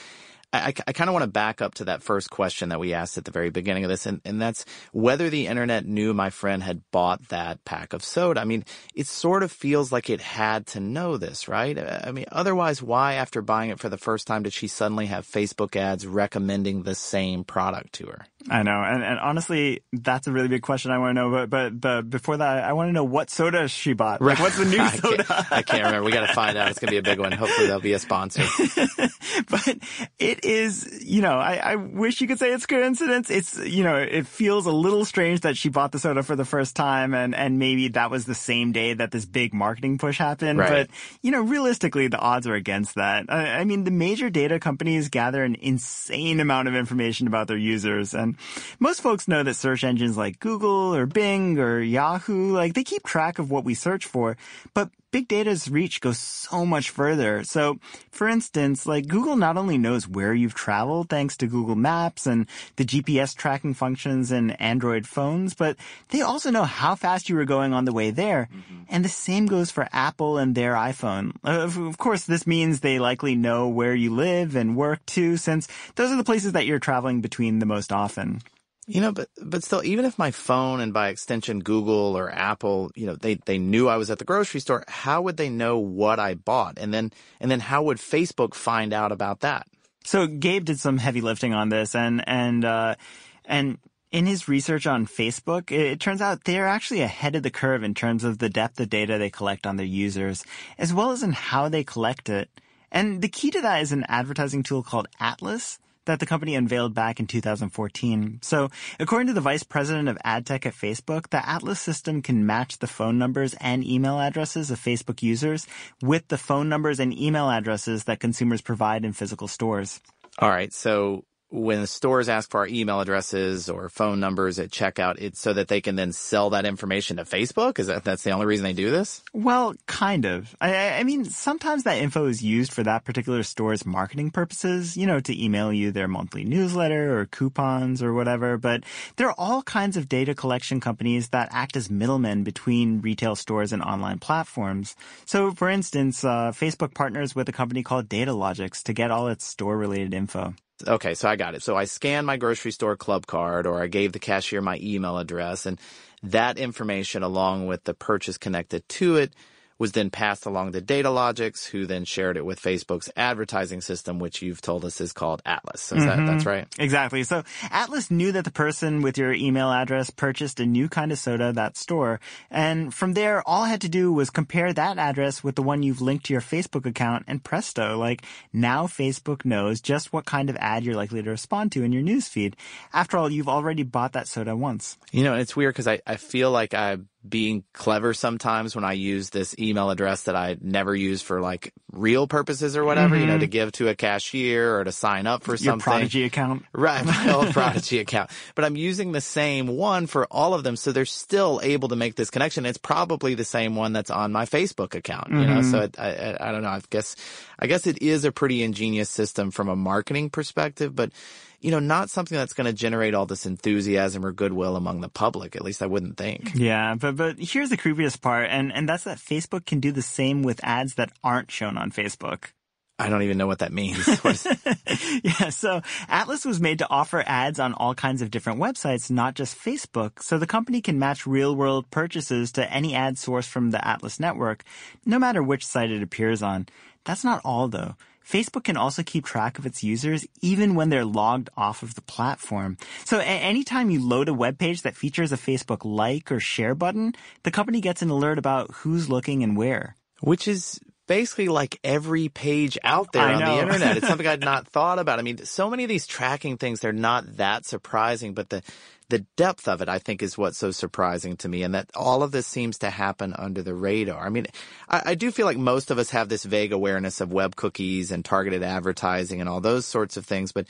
I, 0.54 0.74
I 0.88 0.94
kind 0.94 1.10
of 1.10 1.14
want 1.14 1.24
to 1.24 1.32
back 1.32 1.62
up 1.62 1.76
to 1.76 1.86
that 1.86 2.02
first 2.02 2.30
question 2.30 2.70
that 2.70 2.80
we 2.80 2.94
asked 2.94 3.18
at 3.18 3.26
the 3.26 3.32
very 3.32 3.50
beginning 3.50 3.84
of 3.84 3.90
this, 3.90 4.06
and, 4.06 4.22
and 4.24 4.42
that's 4.42 4.66
whether 4.94 5.30
the 5.30 5.48
internet 5.48 5.86
knew 5.86 6.14
my 6.14 6.30
friend 6.30 6.64
had 6.64 6.82
bought 6.92 7.28
that 7.30 7.64
pack 7.66 7.92
of 7.94 8.04
soda. 8.04 8.40
I 8.40 8.46
mean, 8.46 8.64
it 8.96 9.08
sort 9.08 9.44
of 9.44 9.52
feels 9.52 9.92
like 9.92 10.10
it 10.10 10.22
had 10.22 10.66
to 10.68 10.80
know 10.80 11.18
this, 11.18 11.48
right? 11.48 11.78
Uh, 11.78 12.00
I 12.04 12.12
mean, 12.12 12.26
otherwise, 12.32 12.82
why, 12.82 13.16
after 13.16 13.42
buying 13.42 13.72
it 13.72 13.80
for 13.80 13.90
the 13.90 13.98
first 13.98 14.26
time, 14.26 14.44
did 14.44 14.54
she 14.54 14.68
suddenly 14.68 15.08
have 15.08 15.28
Facebook 15.28 15.76
ads 15.76 16.08
recommending 16.08 16.84
the 16.84 16.96
same 16.96 17.44
product 17.44 17.94
to 17.94 18.08
her? 18.08 18.26
I 18.50 18.64
know, 18.64 18.82
and, 18.82 19.04
and 19.04 19.20
honestly, 19.20 19.82
that's 19.92 20.28
a 20.28 20.32
really 20.32 20.48
big 20.48 20.62
question 20.62 20.92
I 20.92 21.00
want 21.00 21.10
to 21.18 21.22
know. 21.22 21.32
But 21.32 21.50
but, 21.50 21.82
but 21.82 22.10
before 22.10 22.38
that, 22.38 22.64
I 22.64 22.74
want 22.74 22.88
to 22.88 22.94
know 22.94 23.04
what 23.04 23.30
soda 23.30 23.68
she 23.68 23.92
bought. 23.94 24.22
Like, 24.22 24.40
what's 24.40 24.58
the 24.58 24.66
new 24.66 24.80
I 24.82 24.92
soda? 24.92 25.24
Can't, 25.24 25.52
I 25.52 25.62
can't 25.64 25.84
remember. 25.84 26.04
We 26.06 26.12
got 26.12 26.28
to 26.28 26.34
find 26.34 26.58
out. 26.58 26.70
It's 26.70 26.80
going 26.80 26.88
to 26.88 26.94
be 26.94 26.98
a 26.98 27.04
big 27.04 27.20
one. 27.20 27.34
Hopefully, 27.34 27.68
there'll 27.68 27.82
be 27.82 27.94
a 27.94 28.00
sponsor. 28.00 28.44
but 29.50 29.78
it 30.18 30.37
is, 30.44 31.04
you 31.04 31.22
know, 31.22 31.38
I, 31.38 31.56
I 31.56 31.76
wish 31.76 32.22
you 32.22 32.28
could 32.28 32.40
say 32.40 32.52
it's 32.52 32.66
coincidence. 32.66 33.30
It's, 33.30 33.58
you 33.58 33.84
know, 33.84 33.98
it 33.98 34.28
feels 34.28 34.66
a 34.66 34.72
little 34.72 35.06
strange 35.06 35.42
that 35.42 35.58
she 35.58 35.70
bought 35.70 35.92
the 35.92 36.00
soda 36.00 36.24
for 36.24 36.36
the 36.36 36.46
first 36.46 36.76
time, 36.76 37.14
and 37.14 37.36
and 37.36 37.60
maybe 37.60 37.90
that 37.90 38.12
was 38.12 38.26
the 38.26 38.36
same 38.36 38.72
day 38.72 38.94
that 38.94 39.12
this 39.12 39.26
big 39.26 39.54
marketing 39.54 39.98
push 39.98 40.18
happened. 40.18 40.60
Right. 40.60 40.88
But 40.88 40.90
you 41.22 41.32
know, 41.32 41.42
realistically, 41.42 42.08
the 42.08 42.20
odds 42.20 42.48
are 42.48 42.56
against 42.56 42.96
that. 42.96 43.26
I, 43.30 43.60
I 43.60 43.64
mean, 43.64 43.84
the 43.84 43.92
major 43.92 44.30
data 44.30 44.60
companies 44.60 45.10
gather 45.10 45.44
an 45.44 45.56
insane 45.56 46.40
amount 46.40 46.68
of 46.68 46.76
information 46.76 47.28
about 47.28 47.48
their 47.48 47.58
users, 47.58 48.14
and 48.14 48.36
most 48.80 49.02
folks 49.02 49.28
know 49.28 49.44
that 49.44 49.56
search 49.56 49.84
engines 49.84 50.18
like 50.18 50.40
Google 50.40 50.96
or 50.96 51.06
Bing 51.06 51.60
or 51.60 51.80
Yahoo, 51.80 52.54
like 52.54 52.74
they 52.74 52.84
keep 52.84 53.04
track 53.04 53.40
of 53.40 53.52
what 53.52 53.64
we 53.64 53.74
search 53.74 54.06
for, 54.06 54.38
but 54.74 54.90
big 55.12 55.28
data's 55.28 55.70
reach 55.70 56.02
goes 56.02 56.20
so 56.20 56.66
much 56.66 56.90
further. 56.90 57.44
So, 57.44 57.80
for 58.12 58.28
instance, 58.28 58.86
like 58.86 59.08
Google 59.08 59.36
not 59.36 59.58
only 59.58 59.78
knows 59.78 60.08
where 60.08 60.34
you've 60.34 60.54
traveled 60.54 61.10
thanks 61.10 61.38
to 61.38 61.48
Google 61.48 61.76
Maps 61.76 62.26
and 62.26 62.48
the 62.76 62.86
GPS 62.86 63.36
tracking 63.36 63.74
functions 63.74 64.32
in 64.32 64.52
Android 64.52 65.08
phones, 65.08 65.54
but 65.54 65.78
they 66.10 66.22
also 66.22 66.52
know 66.52 66.64
how 66.64 66.96
fast 66.96 67.30
you 67.30 67.36
were 67.36 67.46
going 67.46 67.74
on 67.74 67.86
the 67.86 67.94
way 67.94 68.12
there. 68.12 68.50
Mm-hmm. 68.52 68.84
And 68.90 69.06
the 69.06 69.10
same 69.10 69.46
goes 69.46 69.72
for 69.72 69.88
Apple 69.92 70.38
and 70.38 70.56
their 70.56 70.74
iPhone. 70.74 71.36
Of 71.44 71.98
course, 71.98 72.26
this 72.26 72.48
means 72.48 72.80
they 72.80 73.00
likely 73.00 73.36
know 73.36 73.68
where 73.68 73.96
you 73.96 74.14
live 74.14 74.56
and 74.56 74.76
work 74.76 75.06
too, 75.06 75.38
since 75.38 75.68
those 75.96 76.12
are 76.12 76.18
the 76.18 76.24
places 76.24 76.54
that 76.54 76.66
you're 76.66 76.80
traveling 76.80 77.22
between 77.22 77.60
the 77.60 77.66
most 77.66 77.92
often. 77.92 78.42
You 78.90 79.02
know, 79.02 79.12
but 79.12 79.28
but 79.44 79.66
still, 79.66 79.84
even 79.84 80.06
if 80.06 80.18
my 80.18 80.32
phone 80.32 80.80
and 80.80 80.94
by 80.94 81.10
extension 81.10 81.60
Google 81.60 82.18
or 82.18 82.32
Apple, 82.32 82.90
you 82.96 83.06
know, 83.06 83.18
they 83.18 83.36
they 83.46 83.58
knew 83.58 83.90
I 83.90 83.98
was 83.98 84.10
at 84.10 84.18
the 84.18 84.26
grocery 84.26 84.62
store, 84.62 84.86
how 84.88 85.22
would 85.24 85.36
they 85.36 85.50
know 85.50 85.78
what 85.78 86.20
I 86.20 86.36
bought? 86.36 86.80
And 86.80 86.94
then 86.94 87.12
and 87.42 87.52
then 87.52 87.60
how 87.60 87.84
would 87.84 87.98
Facebook 87.98 88.54
find 88.54 88.94
out 88.94 89.12
about 89.12 89.42
that? 89.42 89.68
So 90.06 90.26
Gabe 90.26 90.64
did 90.64 90.80
some 90.80 90.98
heavy 90.98 91.20
lifting 91.20 91.54
on 91.54 91.68
this, 91.68 91.96
and 91.96 92.24
and 92.26 92.64
uh, 92.64 92.96
and 93.44 93.78
in 94.10 94.26
his 94.26 94.48
research 94.48 94.88
on 94.88 95.06
Facebook, 95.06 95.70
it, 95.70 96.00
turns 96.00 96.22
out 96.22 96.46
they're 96.46 96.66
actually 96.66 97.02
ahead 97.02 97.36
of 97.36 97.44
the 97.44 97.52
curve 97.52 97.84
in 97.84 97.94
terms 97.94 98.24
of 98.24 98.38
the 98.38 98.48
depth 98.48 98.80
of 98.80 98.90
data 98.90 99.18
they 99.18 99.30
collect 99.30 99.68
on 99.68 99.76
their 99.76 99.86
users, 99.86 100.46
as 100.78 100.94
well 100.94 101.12
as 101.12 101.24
in 101.24 101.34
how 101.34 101.68
they 101.68 101.84
collect 101.84 102.30
it. 102.30 102.50
And 102.90 103.22
the 103.22 103.28
key 103.28 103.52
to 103.52 103.60
that 103.62 103.82
is 103.82 103.92
an 103.92 104.06
advertising 104.08 104.64
tool 104.64 104.82
called 104.82 105.10
Atlas 105.20 105.78
that 106.08 106.20
the 106.20 106.26
company 106.26 106.56
unveiled 106.56 106.94
back 106.94 107.20
in 107.20 107.28
2014. 107.28 108.40
So, 108.42 108.70
according 109.00 109.28
to 109.28 109.34
the 109.34 109.42
vice 109.42 109.64
president 109.64 110.10
of 110.10 110.18
ad 110.24 110.46
tech 110.46 110.66
at 110.66 110.74
Facebook, 110.74 111.30
the 111.30 111.48
Atlas 111.48 111.80
system 111.80 112.22
can 112.22 112.46
match 112.46 112.80
the 112.80 112.88
phone 112.88 113.18
numbers 113.18 113.54
and 113.62 113.86
email 113.86 114.20
addresses 114.20 114.72
of 114.72 114.80
Facebook 114.80 115.22
users 115.22 115.68
with 116.02 116.28
the 116.28 116.38
phone 116.38 116.68
numbers 116.68 117.00
and 117.00 117.18
email 117.18 117.50
addresses 117.50 118.06
that 118.06 118.20
consumers 118.20 118.62
provide 118.62 119.06
in 119.06 119.14
physical 119.14 119.48
stores. 119.48 120.02
All 120.40 120.50
right. 120.50 120.74
So, 120.74 121.24
when 121.50 121.88
stores 121.88 122.28
ask 122.28 122.52
for 122.52 122.60
our 122.60 122.68
email 122.68 123.00
addresses 123.00 123.70
or 123.70 123.88
phone 123.88 124.20
numbers 124.20 124.60
at 124.60 124.70
checkout, 124.70 125.16
it's 125.20 125.40
so 125.40 125.54
that 125.54 125.70
they 125.70 125.80
can 125.80 125.96
then 125.96 126.12
sell 126.12 126.50
that 126.50 126.66
information 126.66 127.18
to 127.18 127.24
Facebook? 127.24 127.80
Is 127.80 127.88
that 127.88 128.04
that's 128.04 128.24
the 128.24 128.32
only 128.32 128.46
reason 128.46 128.64
they 128.64 128.74
do 128.74 128.92
this? 128.92 129.24
Well, 129.34 129.74
kind 129.86 130.26
of. 130.26 130.56
I, 130.60 131.00
I 131.00 131.04
mean, 131.04 131.26
sometimes 131.26 131.84
that 131.84 132.00
info 132.00 132.26
is 132.26 132.44
used 132.44 132.74
for 132.74 132.84
that 132.84 133.06
particular 133.06 133.44
store's 133.44 133.86
marketing 133.86 134.32
purposes, 134.32 134.98
you 134.98 135.08
know, 135.08 135.20
to 135.22 135.44
email 135.44 135.72
you 135.72 135.92
their 135.92 136.08
monthly 136.08 136.44
newsletter 136.44 137.18
or 137.18 137.26
coupons 137.26 138.04
or 138.04 138.14
whatever. 138.14 138.58
But 138.58 138.84
there 139.16 139.30
are 139.30 139.36
all 139.38 139.62
kinds 139.64 139.96
of 139.96 140.10
data 140.10 140.36
collection 140.36 140.82
companies 140.82 141.30
that 141.30 141.50
act 141.52 141.78
as 141.78 141.90
middlemen 141.90 142.44
between 142.44 143.00
retail 143.02 143.36
stores 143.36 143.72
and 143.72 143.82
online 143.82 144.20
platforms. 144.20 144.96
So, 145.26 145.52
for 145.52 145.70
instance, 145.70 146.24
uh, 146.24 146.52
Facebook 146.52 146.94
partners 146.94 147.36
with 147.36 147.48
a 147.48 147.54
company 147.54 147.84
called 147.84 148.10
Datalogix 148.10 148.84
to 148.84 148.94
get 148.94 149.12
all 149.12 149.28
its 149.30 149.46
store 149.46 149.78
related 149.78 150.14
info. 150.14 150.54
Okay, 150.86 151.16
so 151.16 151.28
I 151.30 151.36
got 151.36 151.56
it. 151.56 151.64
So 151.64 151.76
I 151.76 151.86
scanned 151.86 152.28
my 152.28 152.38
grocery 152.38 152.72
store 152.72 152.96
club 152.96 153.26
card 153.26 153.66
or 153.66 153.82
I 153.82 153.88
gave 153.88 154.12
the 154.12 154.20
cashier 154.20 154.62
my 154.62 154.80
email 154.82 155.18
address 155.18 155.66
and 155.66 155.80
that 156.24 156.58
information 156.58 157.24
along 157.24 157.68
with 157.68 157.84
the 157.86 157.94
purchase 157.94 158.38
connected 158.38 158.88
to 158.90 159.16
it 159.16 159.34
was 159.80 159.92
then 159.92 160.10
passed 160.10 160.46
along 160.46 160.72
to 160.72 160.82
Datalogix, 160.82 161.66
who 161.66 161.86
then 161.86 162.06
shared 162.06 162.38
it 162.38 162.46
with 162.46 162.62
Facebook's 162.62 163.10
advertising 163.16 163.82
system, 163.82 164.20
which 164.20 164.42
you've 164.42 164.62
told 164.62 164.86
us 164.86 165.00
is 165.02 165.14
called 165.14 165.42
Atlas. 165.46 165.82
So 165.82 165.96
mm-hmm. 165.96 166.06
that, 166.06 166.32
that's 166.32 166.46
right? 166.46 166.68
Exactly. 166.80 167.24
So 167.24 167.44
Atlas 167.70 168.10
knew 168.10 168.32
that 168.32 168.46
the 168.46 168.52
person 168.52 169.02
with 169.02 169.18
your 169.18 169.34
email 169.34 169.72
address 169.72 170.10
purchased 170.10 170.60
a 170.60 170.66
new 170.66 170.90
kind 170.90 171.12
of 171.12 171.20
soda 171.20 171.46
at 171.46 171.56
that 171.56 171.78
store. 171.78 172.20
And 172.50 172.94
from 172.94 173.14
there, 173.14 173.48
all 173.48 173.64
I 173.64 173.70
had 173.70 173.82
to 173.82 173.90
do 173.90 174.12
was 174.12 174.30
compare 174.30 174.74
that 174.74 174.98
address 174.98 175.44
with 175.44 175.56
the 175.56 175.64
one 175.64 175.84
you've 175.84 176.02
linked 176.02 176.26
to 176.26 176.34
your 176.34 176.42
Facebook 176.42 176.86
account 176.86 177.26
and 177.28 177.44
presto, 177.44 177.98
like 177.98 178.24
now 178.54 178.88
Facebook 178.88 179.46
knows 179.46 179.82
just 179.82 180.12
what 180.12 180.26
kind 180.26 180.50
of 180.50 180.58
ad 180.58 180.84
you're 180.84 180.96
likely 180.96 181.22
to 181.22 181.30
respond 181.30 181.72
to 181.74 181.84
in 181.84 181.92
your 181.92 182.04
newsfeed. 182.04 182.56
After 182.94 183.18
all, 183.18 183.30
you've 183.30 183.50
already 183.50 183.84
bought 183.84 184.14
that 184.14 184.28
soda 184.28 184.56
once. 184.56 184.98
You 185.12 185.24
know, 185.24 185.36
it's 185.36 185.56
weird 185.56 185.74
because 185.74 185.88
I, 185.88 186.02
I 186.06 186.16
feel 186.16 186.52
like 186.52 186.74
I 186.74 186.98
being 187.30 187.64
clever 187.74 188.14
sometimes 188.14 188.76
when 188.76 188.86
I 188.86 188.94
use 188.94 189.30
this 189.30 189.56
email 189.60 189.90
address 189.90 190.24
that 190.24 190.36
I 190.36 190.58
never 190.62 190.96
use 190.96 191.22
for 191.22 191.42
like 191.42 191.74
real 191.92 192.28
purposes 192.28 192.78
or 192.78 192.84
whatever, 192.84 193.16
mm-hmm. 193.16 193.22
you 193.22 193.28
know, 193.28 193.34
mm-hmm. 193.34 193.42
to 193.42 193.48
give 193.48 193.72
to 193.74 193.90
a 193.90 193.96
cashier 193.96 194.80
or 194.80 194.84
to 194.84 194.92
sign 194.92 195.28
up 195.28 195.44
for 195.44 195.52
Your 195.52 195.58
something. 195.58 195.80
Prodigy 195.80 196.24
account. 196.24 196.64
Right, 196.74 197.06
my 197.06 197.34
old 197.34 197.48
Prodigy 197.54 198.00
account. 198.00 198.30
But 198.56 198.66
I'm 198.66 198.76
using 198.76 199.12
the 199.12 199.22
same 199.22 199.68
one 199.68 200.08
for 200.08 200.26
all 200.32 200.54
of 200.54 200.64
them, 200.64 200.76
so 200.76 200.92
they're 200.92 201.06
still 201.06 201.60
able 201.64 201.90
to 201.90 201.96
make 201.96 202.16
this 202.16 202.30
connection. 202.30 202.66
It's 202.66 202.78
probably 202.78 203.36
the 203.36 203.46
same 203.46 203.76
one 203.76 203.94
that's 203.94 204.10
on 204.12 204.32
my 204.32 204.46
Facebook 204.46 204.96
account, 204.96 205.30
you 205.30 205.38
mm-hmm. 205.38 205.54
know. 205.54 205.62
So 205.62 205.80
it, 205.82 206.00
I, 206.00 206.10
I, 206.12 206.50
I 206.50 206.52
don't 206.52 206.64
know. 206.64 206.70
I 206.70 206.82
guess 206.90 207.16
I 207.60 207.68
guess 207.68 207.88
it 207.88 208.02
is 208.02 208.26
a 208.26 208.32
pretty 208.32 208.64
ingenious 208.64 209.10
system 209.10 209.52
from 209.52 209.70
a 209.70 209.76
marketing 209.76 210.30
perspective, 210.30 210.96
but 210.96 211.12
you 211.60 211.72
know, 211.72 211.80
not 211.80 212.10
something 212.10 212.38
that's 212.38 212.54
going 212.54 212.68
to 212.68 212.74
generate 212.74 213.14
all 213.14 213.26
this 213.26 213.46
enthusiasm 213.46 214.26
or 214.26 214.32
goodwill 214.32 214.76
among 214.76 215.02
the 215.02 215.10
public. 215.10 215.56
At 215.56 215.64
least 215.64 215.82
I 215.82 215.88
wouldn't 215.88 216.18
think. 216.18 216.54
Yeah, 216.56 216.96
but 216.96 217.16
but 217.16 217.40
here's 217.40 217.70
the 217.70 217.78
creepiest 217.78 218.22
part, 218.22 218.48
and 218.50 218.72
and 218.72 218.88
that's 218.88 219.06
that 219.06 219.18
Facebook 219.18 219.66
can 219.66 219.80
do 219.80 219.92
the 219.92 220.02
same 220.02 220.44
with 220.44 220.64
ads 220.64 220.96
that 220.96 221.12
aren't 221.24 221.52
shown 221.52 221.78
on 221.78 221.92
Facebook. 221.92 222.52
I 223.00 223.10
don't 223.10 223.22
even 223.22 223.38
know 223.38 223.46
what 223.46 223.60
that 223.60 223.72
means. 223.72 224.08
yeah, 225.24 225.50
so 225.50 225.82
Atlas 226.10 226.46
was 226.46 226.60
made 226.60 226.80
to 226.80 226.90
offer 226.90 227.24
ads 227.28 227.60
on 227.60 227.74
all 227.74 227.94
kinds 227.94 228.24
of 228.24 228.32
different 228.32 228.60
websites, 228.60 229.12
not 229.12 229.36
just 229.36 229.56
Facebook. 229.56 230.24
So 230.24 230.40
the 230.40 230.48
company 230.48 230.82
can 230.82 230.98
match 230.98 231.28
real 231.28 231.56
world 231.56 231.92
purchases 231.92 232.52
to 232.54 232.72
any 232.72 232.96
ad 232.96 233.20
source 233.20 233.46
from 233.46 233.70
the 233.70 233.88
Atlas 233.88 234.20
network, 234.20 234.64
no 235.06 235.20
matter 235.20 235.44
which 235.44 235.66
site 235.66 235.92
it 235.92 236.02
appears 236.02 236.42
on. 236.42 236.68
That's 237.06 237.24
not 237.24 237.42
all 237.46 237.68
though. 237.68 237.96
Facebook 238.28 238.66
can 238.66 238.78
also 238.78 239.04
keep 239.04 239.26
track 239.26 239.58
of 239.58 239.66
its 239.66 239.84
users 239.84 240.26
even 240.42 240.76
when 240.76 240.90
they're 240.90 241.06
logged 241.06 241.50
off 241.56 241.82
of 241.82 241.96
the 241.96 242.02
platform. 242.02 242.78
So 243.06 243.20
a- 243.20 243.24
anytime 243.24 243.90
you 243.90 244.06
load 244.06 244.28
a 244.28 244.34
web 244.34 244.58
page 244.58 244.82
that 244.82 244.98
features 244.98 245.32
a 245.32 245.38
Facebook 245.38 245.86
like 245.86 246.32
or 246.32 246.40
share 246.40 246.76
button, 246.76 247.14
the 247.44 247.52
company 247.52 247.80
gets 247.80 248.02
an 248.02 248.10
alert 248.10 248.38
about 248.38 248.72
who's 248.72 249.10
looking 249.10 249.44
and 249.44 249.56
where. 249.56 249.96
Which 250.20 250.48
is 250.48 250.80
basically 251.08 251.48
like 251.48 251.80
every 251.84 252.30
page 252.30 252.78
out 252.84 253.12
there 253.12 253.24
I 253.24 253.34
on 253.34 253.40
know. 253.40 253.56
the 253.56 253.62
internet. 253.62 253.98
It's 253.98 254.08
something 254.08 254.28
I'd 254.28 254.42
not 254.42 254.68
thought 254.72 255.00
about. 255.00 255.20
I 255.20 255.22
mean, 255.24 255.46
so 255.46 255.70
many 255.70 255.84
of 255.84 255.90
these 255.90 256.06
tracking 256.06 256.58
things, 256.58 256.80
they're 256.80 256.94
not 256.94 257.38
that 257.38 257.66
surprising, 257.66 258.34
but 258.34 258.50
the, 258.50 258.62
the 259.10 259.20
depth 259.38 259.68
of 259.68 259.82
it, 259.82 259.90
I 259.90 260.00
think, 260.00 260.22
is 260.22 260.38
what's 260.38 260.58
so 260.58 260.72
surprising 260.72 261.38
to 261.38 261.50
me. 261.50 261.64
And 261.64 261.74
that 261.74 261.90
all 261.96 262.24
of 262.24 262.32
this 262.32 262.46
seems 262.46 262.80
to 262.80 262.90
happen 262.90 263.34
under 263.34 263.62
the 263.64 263.74
radar. 263.74 264.26
I 264.26 264.30
mean, 264.30 264.48
I, 264.90 265.02
I 265.08 265.16
do 265.16 265.32
feel 265.32 265.46
like 265.46 265.58
most 265.58 265.92
of 265.92 265.98
us 265.98 266.10
have 266.12 266.30
this 266.30 266.44
vague 266.44 266.74
awareness 266.74 267.22
of 267.22 267.32
web 267.32 267.56
cookies 267.56 268.12
and 268.12 268.24
targeted 268.24 268.64
advertising 268.64 269.40
and 269.40 269.50
all 269.50 269.62
those 269.62 269.86
sorts 269.86 270.18
of 270.18 270.26
things, 270.26 270.52
but 270.52 270.68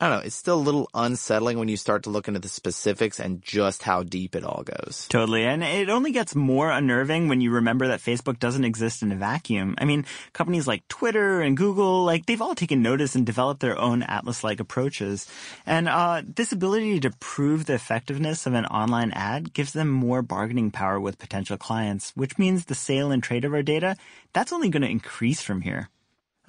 I 0.00 0.08
don't 0.08 0.18
know. 0.18 0.26
It's 0.26 0.36
still 0.36 0.54
a 0.54 0.60
little 0.60 0.88
unsettling 0.94 1.58
when 1.58 1.66
you 1.66 1.76
start 1.76 2.04
to 2.04 2.10
look 2.10 2.28
into 2.28 2.38
the 2.38 2.48
specifics 2.48 3.18
and 3.18 3.42
just 3.42 3.82
how 3.82 4.04
deep 4.04 4.36
it 4.36 4.44
all 4.44 4.62
goes. 4.62 5.08
Totally. 5.08 5.44
And 5.44 5.64
it 5.64 5.88
only 5.88 6.12
gets 6.12 6.36
more 6.36 6.70
unnerving 6.70 7.26
when 7.26 7.40
you 7.40 7.50
remember 7.50 7.88
that 7.88 8.00
Facebook 8.00 8.38
doesn't 8.38 8.64
exist 8.64 9.02
in 9.02 9.10
a 9.10 9.16
vacuum. 9.16 9.74
I 9.76 9.84
mean, 9.84 10.06
companies 10.32 10.68
like 10.68 10.86
Twitter 10.86 11.40
and 11.40 11.56
Google, 11.56 12.04
like 12.04 12.26
they've 12.26 12.40
all 12.40 12.54
taken 12.54 12.80
notice 12.80 13.16
and 13.16 13.26
developed 13.26 13.60
their 13.60 13.76
own 13.76 14.04
Atlas-like 14.04 14.60
approaches. 14.60 15.26
And, 15.66 15.88
uh, 15.88 16.22
this 16.24 16.52
ability 16.52 17.00
to 17.00 17.10
prove 17.18 17.66
the 17.66 17.74
effectiveness 17.74 18.46
of 18.46 18.54
an 18.54 18.66
online 18.66 19.10
ad 19.10 19.52
gives 19.52 19.72
them 19.72 19.88
more 19.88 20.22
bargaining 20.22 20.70
power 20.70 21.00
with 21.00 21.18
potential 21.18 21.56
clients, 21.56 22.12
which 22.14 22.38
means 22.38 22.66
the 22.66 22.76
sale 22.76 23.10
and 23.10 23.20
trade 23.20 23.44
of 23.44 23.52
our 23.52 23.64
data, 23.64 23.96
that's 24.32 24.52
only 24.52 24.68
going 24.68 24.82
to 24.82 24.88
increase 24.88 25.42
from 25.42 25.62
here. 25.62 25.88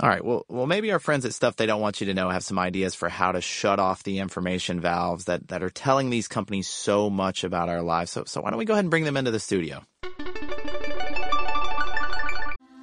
All 0.02 0.08
right. 0.08 0.24
Well, 0.24 0.46
well, 0.48 0.66
maybe 0.66 0.92
our 0.94 1.00
friends 1.00 1.26
at 1.26 1.34
Stuff 1.34 1.58
They 1.58 1.66
Don't 1.66 1.82
Want 1.82 2.00
You 2.00 2.08
to 2.08 2.14
Know 2.14 2.30
have 2.30 2.44
some 2.44 2.58
ideas 2.58 2.96
for 2.96 3.10
how 3.10 3.34
to 3.34 3.42
shut 3.42 3.80
off 3.80 4.04
the 4.04 4.20
information 4.20 4.80
valves 4.80 5.26
that, 5.26 5.50
that 5.50 5.62
are 5.62 5.70
telling 5.70 6.10
these 6.10 6.30
companies 6.30 6.70
so 6.70 7.10
much 7.10 7.44
about 7.44 7.68
our 7.68 7.82
lives. 7.82 8.12
So, 8.12 8.24
so 8.26 8.42
why 8.42 8.50
don't 8.50 8.60
we 8.60 8.66
go 8.66 8.74
ahead 8.74 8.86
and 8.86 8.92
bring 8.92 9.04
them 9.04 9.18
into 9.18 9.32
the 9.32 9.42
studio? 9.42 9.84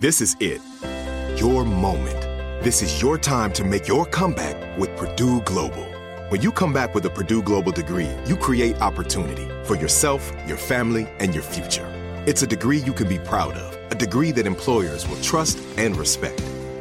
This 0.00 0.20
is 0.20 0.36
it. 0.40 0.60
Your 1.40 1.64
moment. 1.64 2.20
This 2.62 2.82
is 2.82 3.00
your 3.00 3.16
time 3.16 3.52
to 3.54 3.64
make 3.64 3.88
your 3.88 4.04
comeback 4.04 4.78
with 4.78 4.94
Purdue 4.96 5.40
Global. 5.42 5.86
When 6.28 6.42
you 6.42 6.52
come 6.52 6.74
back 6.74 6.94
with 6.94 7.06
a 7.06 7.10
Purdue 7.10 7.42
Global 7.42 7.72
degree, 7.72 8.10
you 8.26 8.36
create 8.36 8.78
opportunity 8.82 9.48
for 9.64 9.74
yourself, 9.74 10.30
your 10.46 10.58
family, 10.58 11.08
and 11.18 11.32
your 11.32 11.44
future. 11.44 11.86
It's 12.26 12.42
a 12.42 12.46
degree 12.46 12.78
you 12.78 12.92
can 12.92 13.08
be 13.08 13.18
proud 13.20 13.54
of, 13.54 13.92
a 13.92 13.94
degree 13.94 14.32
that 14.32 14.46
employers 14.46 15.08
will 15.08 15.20
trust 15.22 15.58
and 15.78 15.96
respect. 15.96 16.42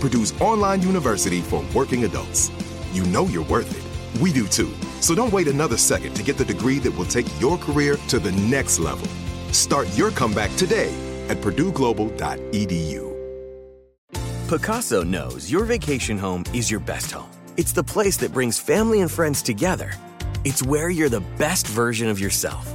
Purdue's 0.00 0.38
online 0.40 0.82
university 0.82 1.40
for 1.40 1.64
working 1.74 2.04
adults. 2.04 2.50
You 2.92 3.04
know 3.04 3.26
you're 3.26 3.44
worth 3.44 3.70
it. 3.70 4.20
We 4.20 4.32
do 4.32 4.46
too. 4.46 4.72
So 5.00 5.14
don't 5.14 5.32
wait 5.32 5.48
another 5.48 5.76
second 5.76 6.14
to 6.14 6.22
get 6.22 6.36
the 6.36 6.44
degree 6.44 6.78
that 6.80 6.96
will 6.96 7.04
take 7.04 7.26
your 7.40 7.58
career 7.58 7.96
to 8.08 8.18
the 8.18 8.32
next 8.32 8.78
level. 8.78 9.06
Start 9.52 9.88
your 9.96 10.10
comeback 10.10 10.54
today 10.56 10.92
at 11.28 11.38
purdueglobal.edu. 11.38 13.08
Pacaso 14.48 15.06
knows 15.06 15.50
your 15.50 15.64
vacation 15.64 16.16
home 16.16 16.44
is 16.54 16.70
your 16.70 16.80
best 16.80 17.10
home. 17.10 17.30
It's 17.58 17.72
the 17.72 17.84
place 17.84 18.16
that 18.18 18.32
brings 18.32 18.58
family 18.58 19.02
and 19.02 19.10
friends 19.10 19.42
together. 19.42 19.92
It's 20.44 20.62
where 20.62 20.88
you're 20.88 21.10
the 21.10 21.24
best 21.36 21.66
version 21.66 22.08
of 22.08 22.18
yourself. 22.18 22.74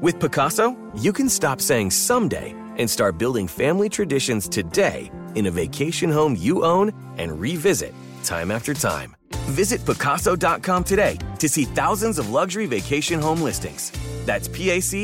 With 0.00 0.18
Pacaso, 0.18 0.76
you 0.98 1.12
can 1.12 1.28
stop 1.28 1.60
saying 1.60 1.90
someday 1.90 2.54
and 2.78 2.88
start 2.88 3.18
building 3.18 3.46
family 3.46 3.90
traditions 3.90 4.48
today 4.48 5.10
in 5.34 5.44
a 5.44 5.50
vacation 5.50 6.08
home 6.10 6.34
you 6.34 6.64
own 6.64 6.90
and 7.18 7.38
revisit 7.38 7.92
time 8.24 8.50
after 8.50 8.72
time. 8.72 9.14
Visit 9.52 9.80
Pacaso.com 9.82 10.84
today 10.84 11.18
to 11.38 11.50
see 11.50 11.64
thousands 11.64 12.18
of 12.18 12.30
luxury 12.30 12.64
vacation 12.64 13.20
home 13.20 13.42
listings. 13.42 13.92
That's 14.24 14.48
PACASO.com. 14.48 14.96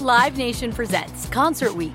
Live 0.00 0.36
Nation 0.36 0.70
presents 0.70 1.26
Concert 1.30 1.74
Week. 1.74 1.94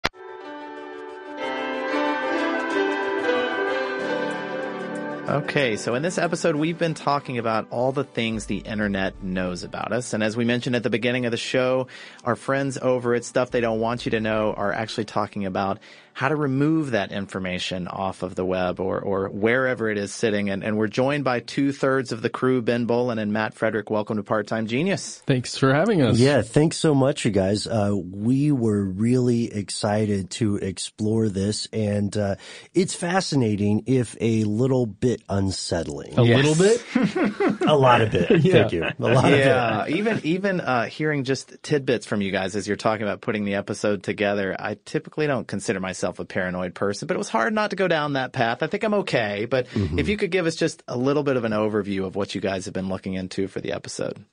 Okay, 5.31 5.77
so 5.77 5.95
in 5.95 6.01
this 6.01 6.17
episode, 6.17 6.57
we've 6.57 6.77
been 6.77 6.93
talking 6.93 7.37
about 7.37 7.65
all 7.69 7.93
the 7.93 8.03
things 8.03 8.47
the 8.47 8.57
internet 8.57 9.23
knows 9.23 9.63
about 9.63 9.93
us. 9.93 10.11
And 10.11 10.21
as 10.21 10.35
we 10.35 10.43
mentioned 10.43 10.75
at 10.75 10.83
the 10.83 10.89
beginning 10.89 11.25
of 11.25 11.31
the 11.31 11.37
show, 11.37 11.87
our 12.25 12.35
friends 12.35 12.77
over 12.77 13.15
at 13.15 13.23
Stuff 13.23 13.49
They 13.49 13.61
Don't 13.61 13.79
Want 13.79 14.03
You 14.03 14.11
to 14.11 14.19
Know 14.19 14.51
are 14.51 14.73
actually 14.73 15.05
talking 15.05 15.45
about 15.45 15.79
how 16.13 16.27
to 16.29 16.35
remove 16.35 16.91
that 16.91 17.11
information 17.11 17.87
off 17.87 18.23
of 18.23 18.35
the 18.35 18.45
web 18.45 18.79
or, 18.79 18.99
or 18.99 19.29
wherever 19.29 19.89
it 19.89 19.97
is 19.97 20.13
sitting. 20.13 20.49
And, 20.49 20.63
and 20.63 20.77
we're 20.77 20.87
joined 20.87 21.23
by 21.23 21.39
two 21.39 21.71
thirds 21.71 22.11
of 22.11 22.21
the 22.21 22.29
crew, 22.29 22.61
Ben 22.61 22.85
Bowlin 22.85 23.17
and 23.19 23.31
Matt 23.33 23.53
Frederick. 23.53 23.89
Welcome 23.89 24.17
to 24.17 24.23
Part 24.23 24.47
Time 24.47 24.67
Genius. 24.67 25.19
Thanks 25.25 25.57
for 25.57 25.73
having 25.73 26.01
us. 26.01 26.17
Yeah, 26.19 26.41
thanks 26.41 26.77
so 26.77 26.93
much, 26.93 27.25
you 27.25 27.31
guys. 27.31 27.65
Uh, 27.67 27.95
we 27.95 28.51
were 28.51 28.83
really 28.83 29.51
excited 29.53 30.29
to 30.31 30.57
explore 30.57 31.29
this, 31.29 31.67
and 31.71 32.15
uh, 32.17 32.35
it's 32.73 32.93
fascinating, 32.95 33.83
if 33.87 34.15
a 34.19 34.43
little 34.43 34.85
bit 34.85 35.21
unsettling. 35.29 36.17
A 36.17 36.23
little 36.23 36.55
bit? 36.55 36.83
A 37.67 37.75
lot 37.75 38.01
of 38.01 38.13
it. 38.15 38.29
Yeah. 38.41 38.53
Thank 38.53 38.73
you. 38.73 38.83
A 38.83 38.93
lot 38.99 39.29
Yeah, 39.29 39.81
of 39.83 39.87
it. 39.89 39.95
even 39.95 40.21
even 40.23 40.61
uh, 40.61 40.85
hearing 40.85 41.23
just 41.23 41.61
tidbits 41.61 42.05
from 42.07 42.21
you 42.21 42.31
guys 42.31 42.55
as 42.55 42.67
you're 42.67 42.75
talking 42.75 43.03
about 43.03 43.21
putting 43.21 43.45
the 43.45 43.53
episode 43.55 44.01
together, 44.03 44.55
I 44.57 44.77
typically 44.83 45.27
don't 45.27 45.47
consider 45.47 45.79
myself 45.79 46.00
a 46.19 46.25
paranoid 46.25 46.75
person, 46.75 47.07
but 47.07 47.15
it 47.15 47.17
was 47.17 47.29
hard 47.29 47.53
not 47.53 47.69
to 47.69 47.75
go 47.75 47.87
down 47.87 48.13
that 48.13 48.33
path. 48.33 48.63
I 48.63 48.67
think 48.67 48.83
I'm 48.83 48.93
okay, 48.95 49.45
but 49.45 49.67
if 49.97 50.07
you 50.07 50.17
could 50.17 50.31
give 50.31 50.45
us 50.45 50.55
just 50.55 50.83
a 50.87 50.97
little 50.97 51.23
bit 51.23 51.37
of 51.37 51.43
an 51.43 51.51
overview 51.51 52.05
of 52.05 52.15
what 52.15 52.33
you 52.35 52.41
guys 52.41 52.65
have 52.65 52.73
been 52.73 52.89
looking 52.89 53.13
into 53.13 53.47
for 53.47 53.61
the 53.61 53.73
episode. 53.73 54.25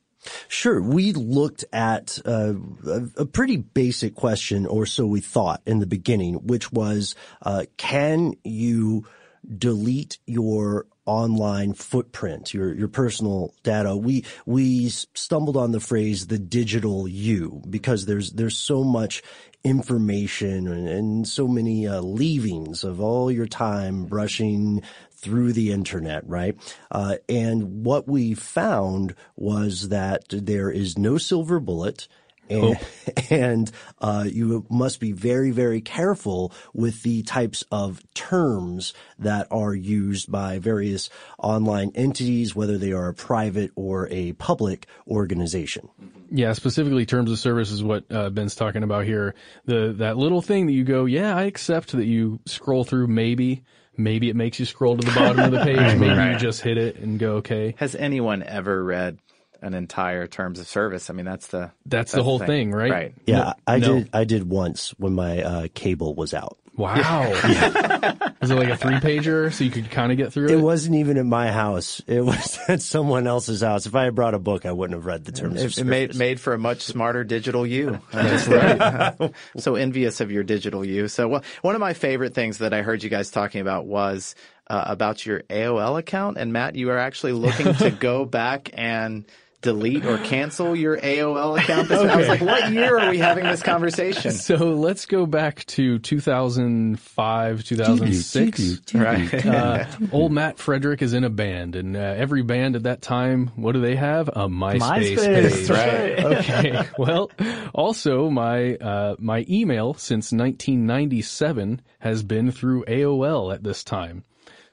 Sure. 0.49 0.81
We 0.83 1.13
looked 1.13 1.65
at 1.73 2.19
uh, 2.27 2.55
a, 2.87 3.03
a 3.19 3.27
pretty 3.27 3.57
basic 3.57 4.15
question, 4.15 4.67
or 4.67 4.85
so 4.85 5.07
we 5.07 5.21
thought 5.21 5.63
in 5.65 5.79
the 5.79 5.87
beginning, 5.87 6.35
which 6.47 6.73
was, 6.73 7.15
uh, 7.43 7.65
can 7.77 8.35
you 8.43 9.07
delete 9.47 10.19
your 10.27 10.87
online 11.09 11.73
footprint, 11.73 12.55
your 12.55 12.75
your 12.75 12.89
personal 12.89 13.55
data? 13.63 13.97
We 13.97 14.25
we 14.47 14.89
stumbled 14.91 15.57
on 15.57 15.73
the 15.73 15.81
phrase 15.81 16.27
the 16.27 16.39
digital 16.39 17.09
you 17.09 17.63
because 17.69 18.07
there's 18.07 18.33
there's 18.33 18.57
so 18.57 18.85
much 18.85 19.23
information 19.65 20.69
and, 20.69 20.89
and 20.89 21.29
so 21.29 21.49
many 21.49 21.87
uh, 21.87 22.01
leavings 22.01 22.85
of 22.85 23.01
all 23.01 23.31
your 23.31 23.47
time 23.47 24.05
brushing 24.05 24.83
through 25.13 25.53
the 25.53 25.73
internet, 25.73 26.27
right? 26.29 26.57
Uh, 26.91 27.17
and 27.29 27.85
what 27.85 28.07
we 28.07 28.35
found 28.35 29.15
was 29.37 29.89
that 29.89 30.25
there 30.29 30.71
is 30.71 30.97
no 30.97 31.19
silver 31.19 31.59
bullet 31.59 32.07
And, 32.51 32.79
and 33.31 33.71
uh, 34.01 34.25
you 34.27 34.67
must 34.71 35.01
be 35.01 35.13
very, 35.13 35.51
very 35.51 35.81
careful 35.81 36.53
with 36.75 37.03
the 37.03 37.23
types 37.23 37.65
of 37.71 38.03
terms 38.15 38.95
that 39.19 39.47
are 39.51 39.75
used 39.75 40.31
by 40.31 40.59
various 40.59 41.11
online 41.39 41.93
entities, 41.95 42.55
whether 42.55 42.79
they 42.79 42.93
are 42.93 43.09
a 43.09 43.15
private 43.15 43.71
or 43.77 44.09
a 44.11 44.33
public 44.35 44.87
organization. 45.07 45.89
Yeah, 46.31 46.53
specifically 46.53 47.07
terms 47.07 47.31
of 47.31 47.39
service 47.39 47.71
is 47.71 47.83
what 47.83 48.05
uh, 48.11 48.31
Ben's 48.31 48.55
talking 48.55 48.83
about 48.83 49.05
here. 49.05 49.35
The 49.65 49.95
that 49.99 50.17
little 50.17 50.43
thing 50.43 50.67
that 50.67 50.73
you 50.73 50.85
go, 50.85 51.05
yeah, 51.07 51.37
I 51.37 51.45
accept 51.45 51.93
that 51.93 52.05
you 52.05 52.41
scroll 52.47 52.85
through 52.85 53.07
maybe. 53.07 53.65
Maybe 53.97 54.29
it 54.29 54.37
makes 54.37 54.61
you 54.61 54.67
scroll 54.67 54.97
to 54.97 55.05
the 55.05 55.13
bottom 55.13 55.41
of 55.41 55.51
the 55.51 55.59
page. 55.65 55.77
Maybe 55.99 56.09
Right. 56.15 56.33
you 56.33 56.39
just 56.39 56.61
hit 56.61 56.79
it 56.79 56.97
and 56.97 57.19
go, 57.19 57.37
okay. 57.37 57.75
Has 57.79 57.95
anyone 57.97 58.43
ever 58.45 58.85
read 58.85 59.19
an 59.63 59.75
entire 59.75 60.27
terms 60.27 60.61
of 60.61 60.67
service? 60.67 61.11
I 61.11 61.13
mean, 61.15 61.27
that's 61.27 61.49
the 61.49 61.71
That's 61.87 62.13
the 62.13 62.23
whole 62.23 62.39
thing, 62.39 62.71
right? 62.73 62.91
Right. 62.91 63.15
Yeah, 63.27 63.37
No- 63.39 63.53
I 63.67 63.79
no. 63.79 63.95
did. 63.99 64.11
I 64.13 64.25
did 64.25 64.49
once 64.49 64.91
when 64.99 65.15
my 65.15 65.43
uh, 65.43 65.69
cable 65.75 66.15
was 66.15 66.35
out. 66.35 66.59
Wow. 66.77 67.23
Was 68.41 68.53
it 68.53 68.55
like 68.55 68.69
a 68.69 68.77
three 68.77 68.95
pager 68.95 69.53
so 69.53 69.65
you 69.65 69.71
could 69.71 69.91
kind 69.91 70.13
of 70.13 70.19
get 70.19 70.33
through 70.33 70.45
it? 70.45 70.53
It 70.53 70.61
wasn't 70.61 70.95
even 70.95 71.19
at 71.19 71.27
my 71.27 71.51
house. 71.51 72.01
It 72.07 72.21
was 72.25 72.57
at 72.69 72.81
someone 72.81 73.27
else's 73.27 73.63
house. 73.63 73.87
If 73.87 73.97
I 73.97 74.05
had 74.05 74.15
brought 74.15 74.35
a 74.35 74.39
book, 74.39 74.65
I 74.65 74.71
wouldn't 74.71 74.97
have 74.97 75.05
read 75.05 75.25
the 75.25 75.33
terms 75.33 75.55
of 75.55 75.75
service. 75.75 75.79
it 75.79 75.85
made 75.87 76.15
made 76.15 76.41
for 76.41 76.55
a 76.55 76.59
much 76.59 76.83
smarter 76.83 77.25
digital 77.25 77.67
you. 77.67 77.99
That's 78.13 78.47
right. 78.47 79.33
so 79.57 79.75
envious 79.75 80.21
of 80.21 80.31
your 80.31 80.45
digital 80.45 80.85
you. 80.85 81.09
So 81.09 81.27
well, 81.27 81.45
one 81.63 81.75
of 81.75 81.81
my 81.81 81.95
favorite 81.95 82.33
things 82.35 82.59
that 82.59 82.73
I 82.73 82.83
heard 82.83 83.03
you 83.03 83.11
guys 83.11 83.33
talking 83.33 83.61
about 83.61 83.87
was 83.87 84.37
uh, 84.69 84.85
about 84.87 85.27
your 85.27 85.41
AOL 85.51 85.99
account. 85.99 86.37
And 86.39 86.53
Matt, 86.53 86.77
you 86.77 86.91
are 86.91 86.99
actually 86.99 87.33
looking 87.33 87.75
to 87.75 87.91
go 87.91 88.25
back 88.25 88.71
and 88.73 89.27
delete 89.61 90.05
or 90.05 90.19
cancel 90.19 90.77
your 90.77 90.97
AOL 90.99 91.59
account. 91.59 91.89
This 91.89 91.99
I 91.99 92.17
was 92.17 92.29
like, 92.29 92.41
what 92.41 92.73
year 92.73 92.99
are 92.99 93.11
we 93.11 93.19
having 93.19 93.45
this 93.45 93.63
conversation? 93.63 94.33
So 94.33 94.57
let's 94.57 95.07
go 95.07 95.27
back 95.27 95.65
to 95.67 95.99
2005, 95.99 97.65
2006. 97.65 98.95
Right. 98.95 99.47
Uh, 99.59 99.87
old 100.13 100.31
Matt 100.31 100.59
Frederick 100.59 101.01
is 101.03 101.15
in 101.15 101.25
a 101.25 101.31
band, 101.31 101.75
and 101.75 101.97
uh, 101.97 102.01
every 102.01 102.43
band 102.43 102.77
at 102.77 102.83
that 102.85 103.01
time, 103.01 103.51
what 103.57 103.73
do 103.73 103.81
they 103.81 103.97
have? 103.97 104.29
A 104.29 104.49
MySpace, 104.49 105.17
MySpace, 105.17 105.67
page. 105.67 105.71
right. 105.71 106.25
okay. 106.39 106.89
Well, 106.99 107.31
also 107.75 108.29
my 108.31 108.75
uh, 108.77 109.17
my 109.19 109.45
email 109.49 109.95
since 109.95 110.33
1997 110.33 111.81
has 111.99 112.23
been 112.23 112.53
through 112.53 112.85
AOL 112.85 113.53
at 113.53 113.63
this 113.63 113.83
time. 113.85 114.25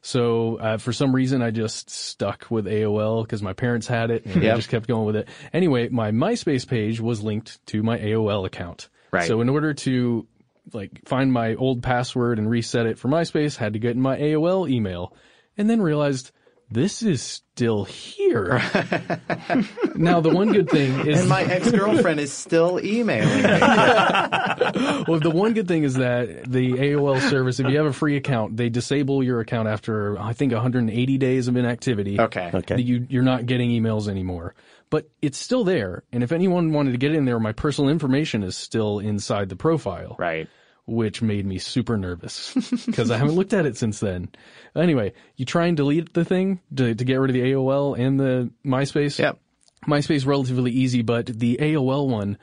So 0.06 0.58
uh, 0.58 0.78
for 0.78 0.94
some 0.94 1.15
reason, 1.15 1.41
I 1.41 1.50
just 1.50 1.89
stuck 1.89 2.52
with 2.52 2.68
AOL 2.68 3.24
because 3.24 3.41
my 3.41 3.54
parents 3.54 3.88
had 3.88 4.12
it, 4.12 4.24
and 4.28 4.44
I 4.46 4.56
just 4.56 4.70
kept 4.70 4.88
going 4.88 5.08
with 5.08 5.15
it. 5.15 5.28
Anyway, 5.52 5.89
my 5.89 6.12
MySpace 6.12 6.68
page 6.68 7.02
was 7.02 7.24
linked 7.24 7.65
to 7.68 7.82
my 7.82 7.98
AOL 7.98 8.46
account. 8.46 8.89
Right. 9.12 9.28
So 9.28 9.41
in 9.41 9.50
order 9.50 9.74
to 9.74 10.28
like 10.74 10.91
find 11.06 11.34
my 11.34 11.56
old 11.56 11.82
password 11.82 12.38
and 12.38 12.48
reset 12.48 12.86
it 12.86 13.00
for 13.00 13.08
MySpace, 13.08 13.56
had 13.58 13.74
to 13.74 13.80
get 13.80 13.96
in 13.96 14.02
my 14.02 14.15
AOL 14.15 14.70
email, 14.70 15.12
and 15.58 15.68
then 15.68 15.82
realized 15.82 16.30
this 16.69 17.04
is 17.04 17.21
still 17.21 17.84
here. 17.84 18.62
now 19.95 20.19
the 20.19 20.32
one 20.34 20.51
good 20.51 20.69
thing 20.69 21.08
is 21.08 21.21
And 21.21 21.30
my 21.30 21.43
ex 21.45 21.71
girlfriend 21.71 22.19
is 22.19 22.34
still 22.34 22.84
emailing 22.84 23.43
me. 23.43 23.43
well, 25.08 25.19
the 25.19 25.32
one 25.34 25.54
good 25.54 25.67
thing 25.67 25.84
is 25.84 25.95
that 25.95 26.49
the 26.51 26.73
AOL 26.73 27.21
service, 27.30 27.60
if 27.60 27.67
you 27.67 27.78
have 27.78 27.86
a 27.86 27.93
free 27.93 28.17
account, 28.17 28.58
they 28.58 28.69
disable 28.69 29.23
your 29.23 29.39
account 29.39 29.67
after 29.67 30.19
I 30.19 30.34
think 30.34 30.54
180 30.54 31.17
days 31.17 31.47
of 31.47 31.56
inactivity. 31.56 32.19
Okay. 32.19 32.51
Okay. 32.54 32.82
You, 32.82 33.06
you're 33.10 33.23
not 33.23 33.45
getting 33.45 33.69
emails 33.69 34.08
anymore, 34.08 34.56
but 34.89 35.10
it's 35.21 35.38
still 35.38 35.63
there. 35.63 36.04
And 36.12 36.23
if 36.23 36.32
anyone 36.32 36.73
wanted 36.73 36.91
to 36.91 36.97
get 36.97 37.13
in 37.13 37.25
there, 37.25 37.39
my 37.39 37.51
personal 37.51 37.91
information 37.91 38.43
is 38.43 38.58
still 38.58 38.99
inside 38.99 39.49
the 39.49 39.56
profile. 39.56 40.15
Right. 40.17 40.49
Which 40.88 41.21
made 41.21 41.45
me 41.45 41.58
super 41.58 41.98
nervous 41.98 42.54
because 42.86 43.10
I 43.10 43.17
haven't 43.17 43.36
looked 43.36 43.54
at 43.54 43.65
it 43.65 43.76
since 43.76 44.00
then. 44.00 44.30
Anyway, 44.76 45.13
you 45.36 45.45
try 45.45 45.65
and 45.65 45.76
delete 45.76 46.13
the 46.13 46.26
thing 46.26 46.62
to, 46.76 46.93
to 46.93 47.04
get 47.04 47.15
rid 47.15 47.32
of 47.32 47.34
the 47.34 47.41
AOL 47.41 47.98
and 47.98 48.19
the 48.19 48.52
MySpace. 48.63 49.17
Yep. 49.17 49.39
MySpace 49.88 50.26
relatively 50.26 50.71
easy, 50.71 51.02
but 51.02 51.26
the 51.26 51.58
AOL 51.60 52.08
one, 52.08 52.38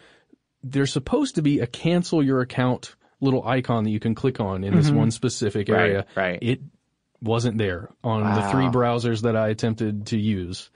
there's 0.62 0.92
supposed 0.92 1.36
to 1.36 1.42
be 1.42 1.60
a 1.60 1.66
cancel 1.66 2.22
your 2.22 2.40
account 2.40 2.96
little 3.20 3.46
icon 3.46 3.84
that 3.84 3.90
you 3.90 4.00
can 4.00 4.14
click 4.14 4.40
on 4.40 4.64
in 4.64 4.74
this 4.74 4.90
one 4.90 5.10
specific 5.10 5.68
area. 5.68 6.06
right. 6.16 6.32
right. 6.32 6.38
It 6.42 6.60
wasn't 7.22 7.56
there 7.56 7.88
on 8.02 8.22
the 8.34 8.50
three 8.50 8.66
browsers 8.66 9.22
that 9.22 9.36
I 9.36 9.48
attempted 9.48 10.06
to 10.08 10.18
use. 10.18 10.70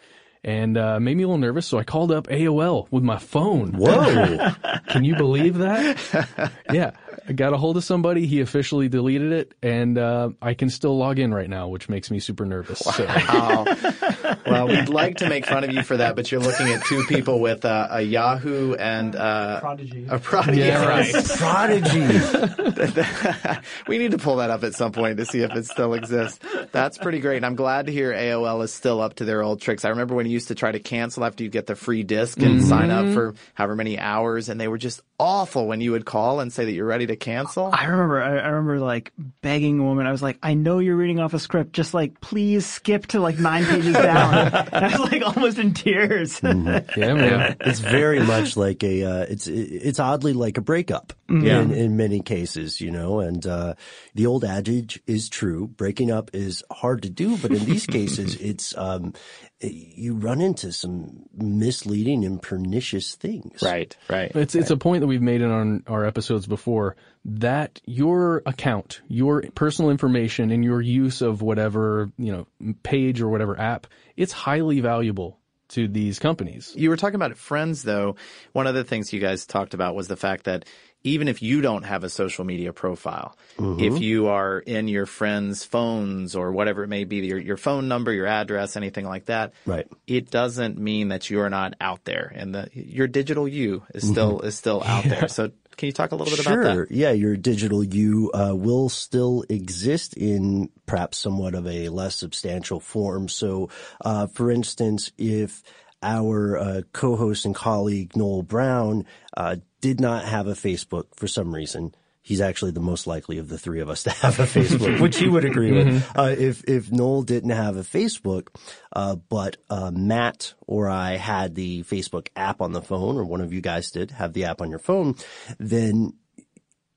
And 0.44 0.78
uh, 0.78 1.00
made 1.00 1.16
me 1.16 1.24
a 1.24 1.26
little 1.26 1.38
nervous, 1.38 1.66
so 1.66 1.76
I 1.76 1.82
called 1.82 2.12
up 2.12 2.28
AOL 2.28 2.86
with 2.92 3.02
my 3.02 3.18
phone. 3.18 3.72
Whoa! 3.72 4.52
Can 4.88 5.02
you 5.02 5.16
believe 5.16 5.58
that? 5.58 6.52
yeah, 6.72 6.92
got 7.34 7.52
a 7.52 7.56
hold 7.56 7.76
of 7.76 7.84
somebody. 7.84 8.26
He 8.26 8.40
officially 8.40 8.88
deleted 8.88 9.32
it, 9.32 9.54
and 9.62 9.98
uh, 9.98 10.30
I 10.40 10.54
can 10.54 10.70
still 10.70 10.96
log 10.96 11.18
in 11.18 11.32
right 11.32 11.48
now, 11.48 11.68
which 11.68 11.88
makes 11.88 12.10
me 12.10 12.20
super 12.20 12.44
nervous. 12.44 12.78
So. 12.78 13.06
Oh, 13.08 14.36
well, 14.46 14.68
we'd 14.68 14.88
like 14.88 15.16
to 15.18 15.28
make 15.28 15.46
fun 15.46 15.64
of 15.64 15.72
you 15.72 15.82
for 15.82 15.96
that, 15.96 16.16
but 16.16 16.30
you're 16.30 16.40
looking 16.40 16.68
at 16.68 16.84
two 16.84 17.04
people 17.06 17.40
with 17.40 17.64
uh, 17.64 17.88
a 17.90 18.02
Yahoo 18.02 18.74
and 18.74 19.16
uh, 19.16 19.60
Prodigy. 19.60 20.06
a 20.08 20.18
Prodigy. 20.18 20.60
Yeah, 20.60 20.86
right. 20.86 21.14
Prodigy. 21.36 22.00
we 23.88 23.98
need 23.98 24.12
to 24.12 24.18
pull 24.18 24.36
that 24.36 24.50
up 24.50 24.64
at 24.64 24.74
some 24.74 24.92
point 24.92 25.16
to 25.18 25.26
see 25.26 25.40
if 25.40 25.54
it 25.54 25.66
still 25.66 25.94
exists. 25.94 26.38
That's 26.72 26.98
pretty 26.98 27.20
great. 27.20 27.36
And 27.36 27.46
I'm 27.46 27.56
glad 27.56 27.86
to 27.86 27.92
hear 27.92 28.12
AOL 28.12 28.62
is 28.64 28.72
still 28.72 29.00
up 29.00 29.14
to 29.16 29.24
their 29.24 29.42
old 29.42 29.60
tricks. 29.60 29.84
I 29.84 29.90
remember 29.90 30.14
when 30.14 30.26
you 30.26 30.32
used 30.32 30.48
to 30.48 30.54
try 30.54 30.72
to 30.72 30.80
cancel 30.80 31.24
after 31.24 31.42
you 31.42 31.50
get 31.50 31.66
the 31.66 31.76
free 31.76 32.02
disc 32.02 32.38
and 32.40 32.64
sign 32.64 32.90
up 32.90 33.12
for 33.14 33.34
however 33.54 33.76
many 33.76 33.98
hours, 33.98 34.48
and 34.48 34.60
they 34.60 34.68
were 34.68 34.78
just 34.78 35.02
awful 35.18 35.66
when 35.66 35.80
you 35.80 35.92
would 35.92 36.04
call 36.04 36.40
and 36.40 36.52
say 36.52 36.64
that 36.64 36.72
you're 36.72 36.86
ready 36.86 37.06
to 37.06 37.16
cancel. 37.16 37.70
I 37.72 37.84
remember, 37.86 38.22
I, 38.22 38.38
I 38.38 38.46
remember 38.48 38.78
like 38.80 39.12
begging 39.40 39.78
a 39.78 39.82
woman. 39.82 40.06
I 40.06 40.12
was 40.12 40.22
like, 40.22 40.38
I 40.42 40.54
know 40.54 40.78
you're 40.78 40.96
reading 40.96 41.18
off 41.20 41.32
a 41.34 41.38
script. 41.38 41.72
Just 41.72 41.94
like, 41.94 42.20
please 42.20 42.66
skip 42.66 43.06
to 43.08 43.20
like 43.20 43.38
nine 43.38 43.64
pages 43.64 43.94
down. 43.94 44.34
And 44.34 44.68
I 44.84 44.98
was 44.98 45.12
like 45.12 45.22
almost 45.22 45.58
in 45.58 45.72
tears. 45.74 46.40
yeah, 46.42 46.82
man. 46.96 47.56
it's 47.60 47.80
very 47.80 48.20
much 48.20 48.56
like 48.56 48.82
a 48.84 49.04
uh, 49.04 49.26
it's 49.28 49.46
it's 49.46 49.98
oddly 49.98 50.32
like 50.34 50.58
a 50.58 50.60
breakup 50.62 51.12
Yeah. 51.28 51.60
in, 51.62 51.72
in 51.72 51.96
many 51.96 52.20
cases, 52.20 52.80
you 52.80 52.90
know. 52.90 53.20
And 53.20 53.46
uh, 53.46 53.74
the 54.14 54.26
old 54.26 54.44
adage 54.44 55.00
is 55.06 55.28
true: 55.28 55.66
breaking 55.66 56.10
up 56.10 56.30
is 56.34 56.62
hard 56.70 57.02
to 57.02 57.10
do, 57.10 57.36
but 57.38 57.52
in 57.52 57.64
these 57.64 57.86
cases, 57.86 58.34
it's 58.40 58.76
um, 58.76 59.14
you 59.60 60.14
run 60.14 60.40
into 60.40 60.72
some 60.72 61.24
misleading 61.34 62.24
and 62.24 62.42
pernicious 62.42 63.14
things. 63.14 63.62
Right, 63.62 63.96
right. 64.08 64.30
It's 64.34 64.54
it's 64.54 64.70
a 64.70 64.76
point 64.76 65.00
that 65.00 65.06
we've 65.06 65.22
made 65.22 65.40
in 65.40 65.50
on 65.50 65.84
our 65.86 66.04
episodes 66.04 66.46
before 66.46 66.96
that 67.24 67.80
your 67.86 68.42
account, 68.44 69.00
your 69.08 69.42
personal 69.54 69.90
information, 69.90 70.50
and 70.50 70.62
your 70.62 70.80
use 70.80 71.22
of 71.22 71.40
whatever 71.40 72.10
you 72.18 72.32
know 72.32 72.46
page 72.82 73.20
or 73.20 73.28
whatever 73.28 73.58
app, 73.58 73.86
it's 74.16 74.32
highly 74.32 74.80
valuable 74.80 75.38
to 75.68 75.88
these 75.88 76.18
companies. 76.18 76.72
You 76.76 76.90
were 76.90 76.96
talking 76.96 77.16
about 77.16 77.36
friends, 77.36 77.82
though. 77.82 78.16
One 78.52 78.66
of 78.66 78.74
the 78.74 78.84
things 78.84 79.12
you 79.12 79.20
guys 79.20 79.46
talked 79.46 79.74
about 79.74 79.94
was 79.94 80.06
the 80.06 80.16
fact 80.16 80.44
that 80.44 80.64
even 81.06 81.28
if 81.28 81.40
you 81.42 81.60
don't 81.60 81.84
have 81.84 82.04
a 82.04 82.08
social 82.08 82.44
media 82.44 82.72
profile, 82.72 83.36
if 83.78 84.00
you 84.00 84.26
are 84.26 84.58
in 84.58 84.88
your 84.88 85.06
friends' 85.06 85.64
phones 85.64 86.34
or 86.34 86.52
whatever 86.52 86.82
it 86.82 86.88
may 86.88 87.04
be, 87.04 87.18
your, 87.18 87.38
your 87.38 87.56
phone 87.56 87.88
number, 87.88 88.12
your 88.12 88.26
address, 88.26 88.76
anything 88.76 89.06
like 89.06 89.26
that, 89.26 89.52
Right. 89.64 89.86
it 90.06 90.30
doesn't 90.30 90.78
mean 90.78 91.08
that 91.08 91.30
you're 91.30 91.48
not 91.48 91.74
out 91.80 92.04
there, 92.04 92.32
and 92.34 92.54
the 92.54 92.68
your 92.72 93.06
digital 93.06 93.46
you 93.46 93.84
is 93.94 94.06
still 94.06 94.40
is 94.40 94.56
still 94.56 94.82
out 94.84 95.04
there. 95.04 95.28
So, 95.28 95.50
can 95.76 95.86
you 95.86 95.92
talk 95.92 96.12
a 96.12 96.16
little 96.16 96.34
bit 96.34 96.42
Sure. 96.42 96.60
about 96.60 96.88
that? 96.88 96.94
Yeah, 96.94 97.12
your 97.12 97.36
digital 97.36 97.84
you 97.84 98.30
uh, 98.32 98.54
will 98.54 98.88
still 98.88 99.44
exist 99.48 100.14
in 100.14 100.70
perhaps 100.86 101.18
somewhat 101.18 101.54
of 101.54 101.66
a 101.66 101.88
less 101.90 102.16
substantial 102.16 102.80
form. 102.80 103.28
So, 103.28 103.68
uh, 104.04 104.26
for 104.26 104.50
instance, 104.50 105.12
if 105.18 105.62
our 106.02 106.58
uh, 106.58 106.80
co-host 106.92 107.44
and 107.44 107.54
colleague 107.54 108.16
Noel 108.16 108.42
Brown 108.42 109.04
uh, 109.36 109.56
did 109.86 110.00
not 110.00 110.24
have 110.24 110.48
a 110.48 110.54
Facebook 110.54 111.04
for 111.14 111.28
some 111.28 111.54
reason. 111.54 111.94
He's 112.20 112.40
actually 112.40 112.72
the 112.72 112.80
most 112.80 113.06
likely 113.06 113.38
of 113.38 113.48
the 113.48 113.56
three 113.56 113.78
of 113.78 113.88
us 113.88 114.02
to 114.02 114.10
have 114.10 114.40
a 114.40 114.46
Facebook, 114.46 115.00
which 115.00 115.16
he 115.16 115.28
would 115.28 115.44
agree 115.44 115.70
with. 115.70 116.10
Uh, 116.16 116.34
if 116.36 116.64
if 116.64 116.90
Noel 116.90 117.22
didn't 117.22 117.50
have 117.50 117.76
a 117.76 117.82
Facebook, 117.82 118.48
uh, 118.92 119.14
but 119.14 119.58
uh, 119.70 119.92
Matt 119.94 120.54
or 120.66 120.90
I 120.90 121.18
had 121.18 121.54
the 121.54 121.84
Facebook 121.84 122.26
app 122.34 122.60
on 122.60 122.72
the 122.72 122.82
phone, 122.82 123.16
or 123.16 123.24
one 123.24 123.40
of 123.40 123.52
you 123.52 123.60
guys 123.60 123.92
did 123.92 124.10
have 124.10 124.32
the 124.32 124.46
app 124.46 124.60
on 124.60 124.70
your 124.70 124.80
phone, 124.80 125.14
then 125.60 126.14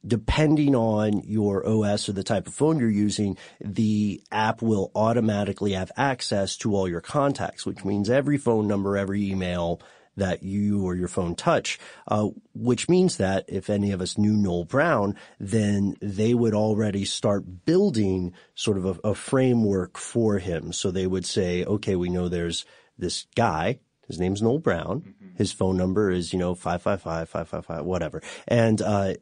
depending 0.07 0.75
on 0.75 1.21
your 1.25 1.63
OS 1.67 2.09
or 2.09 2.13
the 2.13 2.23
type 2.23 2.47
of 2.47 2.55
phone 2.55 2.79
you're 2.79 2.89
using, 2.89 3.37
the 3.61 4.23
app 4.31 4.63
will 4.63 4.91
automatically 4.95 5.73
have 5.73 5.91
access 5.95 6.57
to 6.57 6.75
all 6.75 6.89
your 6.89 7.01
contacts, 7.01 7.67
which 7.67 7.85
means 7.85 8.09
every 8.09 8.39
phone 8.39 8.67
number, 8.67 8.97
every 8.97 9.29
email 9.29 9.79
that 10.17 10.43
you 10.43 10.83
or 10.83 10.95
your 10.95 11.07
phone 11.07 11.35
touch, 11.35 11.79
uh, 12.07 12.27
which 12.53 12.89
means 12.89 13.17
that 13.17 13.45
if 13.47 13.69
any 13.69 13.91
of 13.91 14.01
us 14.01 14.17
knew 14.17 14.33
Noel 14.33 14.65
Brown, 14.65 15.15
then 15.39 15.95
they 16.01 16.33
would 16.33 16.53
already 16.53 17.05
start 17.05 17.65
building 17.65 18.33
sort 18.53 18.77
of 18.77 18.85
a, 18.85 19.09
a 19.09 19.15
framework 19.15 19.97
for 19.97 20.39
him. 20.39 20.73
So 20.73 20.91
they 20.91 21.07
would 21.07 21.25
say, 21.25 21.63
okay, 21.63 21.95
we 21.95 22.09
know 22.09 22.27
there's 22.27 22.65
this 22.97 23.27
guy 23.35 23.79
His 24.07 24.19
name's 24.19 24.41
Noel 24.41 24.59
Brown. 24.59 25.13
His 25.37 25.51
phone 25.53 25.77
number 25.77 26.09
is, 26.11 26.33
you 26.33 26.39
know, 26.39 26.55
555 26.55 27.29
555, 27.29 27.85
whatever. 27.85 28.21
And, 28.47 28.81
uh, 28.81 29.13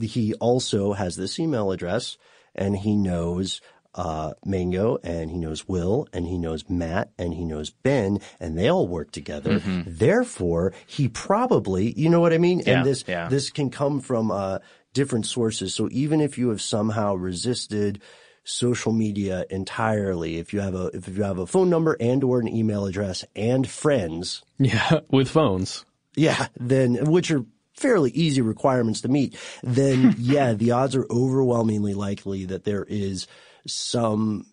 he 0.00 0.32
also 0.34 0.92
has 0.92 1.16
this 1.16 1.38
email 1.38 1.72
address 1.72 2.16
and 2.54 2.76
he 2.76 2.96
knows, 2.96 3.60
uh, 3.94 4.34
Mango 4.44 4.98
and 5.02 5.30
he 5.30 5.38
knows 5.38 5.66
Will 5.66 6.06
and 6.12 6.26
he 6.26 6.38
knows 6.38 6.68
Matt 6.68 7.10
and 7.18 7.34
he 7.34 7.44
knows 7.44 7.70
Ben 7.70 8.20
and 8.38 8.56
they 8.56 8.68
all 8.68 8.86
work 8.86 9.10
together. 9.10 9.60
Therefore, 9.86 10.72
he 10.86 11.08
probably, 11.08 11.92
you 11.92 12.08
know 12.08 12.20
what 12.20 12.32
I 12.32 12.38
mean? 12.38 12.60
Mm-hmm. 12.60 12.68
Yeah, 12.68 12.76
and 12.78 12.86
this, 12.86 13.04
yeah. 13.08 13.28
this 13.28 13.50
can 13.50 13.70
come 13.70 14.00
from, 14.00 14.30
uh, 14.30 14.58
different 14.94 15.26
sources. 15.26 15.74
So 15.74 15.88
even 15.92 16.20
if 16.20 16.38
you 16.38 16.48
have 16.50 16.60
somehow 16.60 17.14
resisted 17.14 18.00
social 18.44 18.92
media 18.92 19.44
entirely, 19.50 20.36
if 20.38 20.52
you 20.52 20.60
have 20.60 20.74
a, 20.74 20.86
if 20.94 21.08
you 21.08 21.22
have 21.22 21.38
a 21.38 21.46
phone 21.46 21.68
number 21.70 21.96
and 22.00 22.24
or 22.24 22.40
an 22.40 22.48
email 22.48 22.86
address 22.86 23.24
and 23.36 23.68
friends, 23.68 24.42
Yeah, 24.58 25.00
with 25.10 25.28
phones. 25.28 25.84
yeah, 26.16 26.48
then 26.58 27.10
which 27.10 27.30
are 27.30 27.44
fairly 27.74 28.10
easy 28.10 28.40
requirements 28.40 29.02
to 29.02 29.08
meet, 29.08 29.36
then 29.62 30.14
yeah, 30.18 30.52
the 30.54 30.72
odds 30.72 30.96
are 30.96 31.06
overwhelmingly 31.10 31.94
likely 31.94 32.46
that 32.46 32.64
there 32.64 32.84
is 32.88 33.26
some 33.68 34.46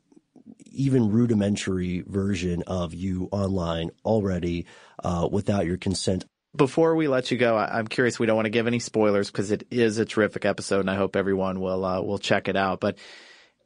even 0.72 1.12
rudimentary 1.12 2.04
version 2.06 2.64
of 2.68 2.94
you 2.94 3.30
online 3.32 3.90
already 4.04 4.66
uh, 5.04 5.28
without 5.32 5.66
your 5.66 5.78
consent. 5.78 6.26
Before 6.56 6.96
we 6.96 7.08
let 7.08 7.32
you 7.32 7.38
go, 7.38 7.56
I- 7.56 7.80
I'm 7.80 7.88
curious. 7.88 8.20
We 8.20 8.28
don't 8.28 8.36
want 8.36 8.46
to 8.46 8.52
give 8.52 8.68
any 8.68 8.80
spoilers 8.80 9.32
because 9.32 9.52
it 9.52 9.66
is 9.72 9.98
a 9.98 10.06
terrific 10.06 10.46
episode, 10.46 10.82
and 10.82 10.90
I 10.90 10.96
hope 10.96 11.16
everyone 11.16 11.60
will 11.60 11.84
uh, 11.84 12.02
will 12.02 12.20
check 12.20 12.48
it 12.48 12.56
out. 12.56 12.80
But 12.80 12.98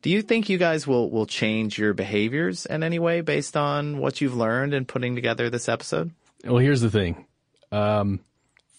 do 0.01 0.09
you 0.09 0.21
think 0.21 0.49
you 0.49 0.57
guys 0.57 0.87
will 0.87 1.11
will 1.11 1.25
change 1.25 1.77
your 1.77 1.93
behaviors 1.93 2.65
in 2.65 2.83
any 2.83 2.99
way 2.99 3.21
based 3.21 3.57
on 3.57 3.99
what 3.99 4.21
you've 4.21 4.35
learned 4.35 4.73
in 4.73 4.85
putting 4.85 5.15
together 5.15 5.49
this 5.49 5.69
episode? 5.69 6.11
Well, 6.45 6.57
here's 6.57 6.81
the 6.81 6.89
thing. 6.89 7.25
Um, 7.71 8.21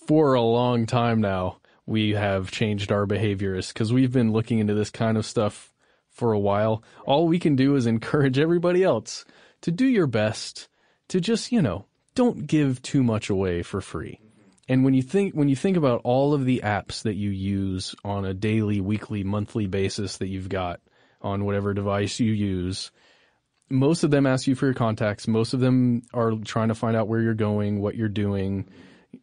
for 0.06 0.34
a 0.34 0.42
long 0.42 0.86
time 0.86 1.20
now, 1.20 1.58
we 1.86 2.10
have 2.10 2.50
changed 2.50 2.90
our 2.90 3.06
behaviors 3.06 3.68
because 3.68 3.92
we've 3.92 4.12
been 4.12 4.32
looking 4.32 4.58
into 4.58 4.74
this 4.74 4.90
kind 4.90 5.16
of 5.16 5.26
stuff 5.26 5.69
for 6.20 6.32
a 6.34 6.38
while. 6.38 6.84
All 7.06 7.26
we 7.26 7.38
can 7.38 7.56
do 7.56 7.74
is 7.76 7.86
encourage 7.86 8.38
everybody 8.38 8.84
else 8.84 9.24
to 9.62 9.72
do 9.72 9.86
your 9.86 10.06
best 10.06 10.68
to 11.08 11.20
just, 11.20 11.50
you 11.50 11.62
know, 11.62 11.86
don't 12.14 12.46
give 12.46 12.82
too 12.82 13.02
much 13.02 13.30
away 13.30 13.62
for 13.62 13.80
free. 13.80 14.20
And 14.68 14.84
when 14.84 14.94
you 14.94 15.02
think 15.02 15.34
when 15.34 15.48
you 15.48 15.56
think 15.56 15.78
about 15.78 16.02
all 16.04 16.34
of 16.34 16.44
the 16.44 16.60
apps 16.62 17.02
that 17.02 17.16
you 17.16 17.30
use 17.30 17.94
on 18.04 18.24
a 18.24 18.34
daily, 18.34 18.80
weekly, 18.80 19.24
monthly 19.24 19.66
basis 19.66 20.18
that 20.18 20.28
you've 20.28 20.50
got 20.50 20.80
on 21.22 21.44
whatever 21.44 21.72
device 21.72 22.20
you 22.20 22.32
use, 22.32 22.92
most 23.70 24.04
of 24.04 24.10
them 24.10 24.26
ask 24.26 24.46
you 24.46 24.54
for 24.54 24.66
your 24.66 24.74
contacts. 24.74 25.26
Most 25.26 25.54
of 25.54 25.60
them 25.60 26.02
are 26.12 26.32
trying 26.44 26.68
to 26.68 26.74
find 26.74 26.96
out 26.96 27.08
where 27.08 27.20
you're 27.22 27.34
going, 27.34 27.80
what 27.80 27.96
you're 27.96 28.08
doing, 28.08 28.68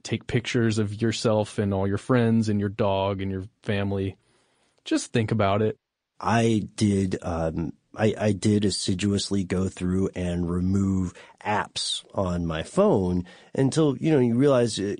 take 0.01 0.25
pictures 0.25 0.79
of 0.79 0.99
yourself 1.01 1.59
and 1.59 1.73
all 1.73 1.87
your 1.87 1.99
friends 1.99 2.49
and 2.49 2.59
your 2.59 2.69
dog 2.69 3.21
and 3.21 3.31
your 3.31 3.43
family. 3.61 4.17
Just 4.83 5.13
think 5.13 5.31
about 5.31 5.61
it. 5.61 5.77
I 6.19 6.67
did 6.75 7.17
um, 7.21 7.73
I, 7.97 8.13
I 8.17 8.31
did 8.31 8.63
assiduously 8.63 9.43
go 9.43 9.69
through 9.69 10.09
and 10.15 10.49
remove 10.49 11.13
apps 11.43 12.03
on 12.13 12.45
my 12.45 12.61
phone 12.63 13.25
until 13.55 13.97
you 13.97 14.11
know 14.11 14.19
you 14.19 14.35
realize 14.35 14.79
uh, 14.79 14.95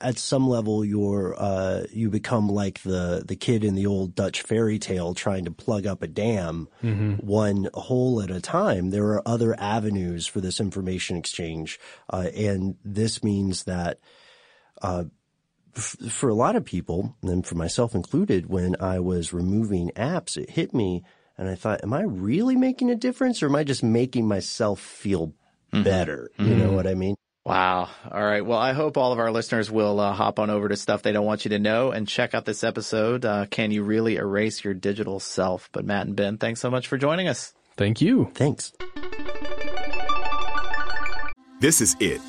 at 0.00 0.18
some 0.18 0.48
level 0.48 0.84
you're 0.84 1.34
uh, 1.38 1.84
you 1.90 2.10
become 2.10 2.48
like 2.48 2.82
the 2.82 3.24
the 3.26 3.36
kid 3.36 3.64
in 3.64 3.74
the 3.74 3.86
old 3.86 4.14
Dutch 4.14 4.42
fairy 4.42 4.78
tale 4.78 5.14
trying 5.14 5.44
to 5.46 5.50
plug 5.50 5.86
up 5.86 6.02
a 6.02 6.06
dam 6.06 6.68
one 7.20 7.68
hole 7.74 8.20
at 8.22 8.30
a 8.30 8.40
time. 8.40 8.90
There 8.90 9.08
are 9.08 9.26
other 9.26 9.58
avenues 9.58 10.26
for 10.26 10.40
this 10.40 10.60
information 10.60 11.16
exchange, 11.16 11.80
uh, 12.10 12.28
and 12.34 12.76
this 12.84 13.24
means 13.24 13.64
that 13.64 13.98
for 15.78 16.28
a 16.28 16.34
lot 16.34 16.56
of 16.56 16.64
people, 16.64 17.16
and 17.22 17.46
for 17.46 17.54
myself 17.54 17.94
included, 17.94 18.46
when 18.46 18.76
I 18.80 18.98
was 18.98 19.32
removing 19.32 19.90
apps, 19.96 20.36
it 20.36 20.50
hit 20.50 20.74
me 20.74 21.04
and 21.38 21.48
I 21.48 21.54
thought, 21.54 21.84
am 21.84 21.92
I 21.92 22.02
really 22.02 22.56
making 22.56 22.90
a 22.90 22.96
difference 22.96 23.42
or 23.42 23.46
am 23.46 23.54
I 23.54 23.62
just 23.62 23.82
making 23.82 24.26
myself 24.26 24.80
feel 24.80 25.34
better? 25.72 26.30
You 26.36 26.56
know 26.56 26.72
what 26.72 26.86
I 26.86 26.94
mean? 26.94 27.14
Wow. 27.44 27.88
All 28.10 28.22
right. 28.22 28.44
Well, 28.44 28.58
I 28.58 28.72
hope 28.72 28.98
all 28.98 29.12
of 29.12 29.18
our 29.18 29.30
listeners 29.30 29.70
will 29.70 30.00
uh, 30.00 30.12
hop 30.12 30.38
on 30.38 30.50
over 30.50 30.68
to 30.68 30.76
stuff 30.76 31.02
they 31.02 31.12
don't 31.12 31.24
want 31.24 31.44
you 31.44 31.50
to 31.50 31.58
know 31.58 31.92
and 31.92 32.06
check 32.06 32.34
out 32.34 32.44
this 32.44 32.62
episode. 32.62 33.24
Uh, 33.24 33.46
Can 33.46 33.70
you 33.70 33.84
really 33.84 34.16
erase 34.16 34.62
your 34.62 34.74
digital 34.74 35.20
self? 35.20 35.70
But 35.72 35.86
Matt 35.86 36.06
and 36.08 36.16
Ben, 36.16 36.36
thanks 36.36 36.60
so 36.60 36.70
much 36.70 36.88
for 36.88 36.98
joining 36.98 37.28
us. 37.28 37.54
Thank 37.76 38.02
you. 38.02 38.30
Thanks. 38.34 38.72
This 41.60 41.80
is 41.80 41.96
it. 42.00 42.20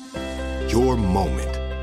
Your 0.72 0.96
moment. 0.96 1.59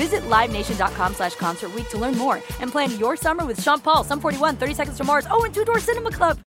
Visit 0.00 0.22
LiveNation.com 0.30 1.12
slash 1.12 1.34
Concert 1.34 1.72
to 1.90 1.98
learn 1.98 2.16
more 2.16 2.36
and 2.60 2.72
plan 2.72 2.98
your 2.98 3.16
summer 3.16 3.44
with 3.44 3.60
Sean 3.60 3.80
Paul, 3.80 4.02
Sum 4.02 4.18
41, 4.18 4.56
30 4.56 4.72
Seconds 4.72 4.96
to 4.96 5.04
Mars, 5.04 5.26
oh, 5.30 5.44
and 5.44 5.52
Two 5.52 5.62
Door 5.62 5.80
Cinema 5.80 6.10
Club. 6.10 6.40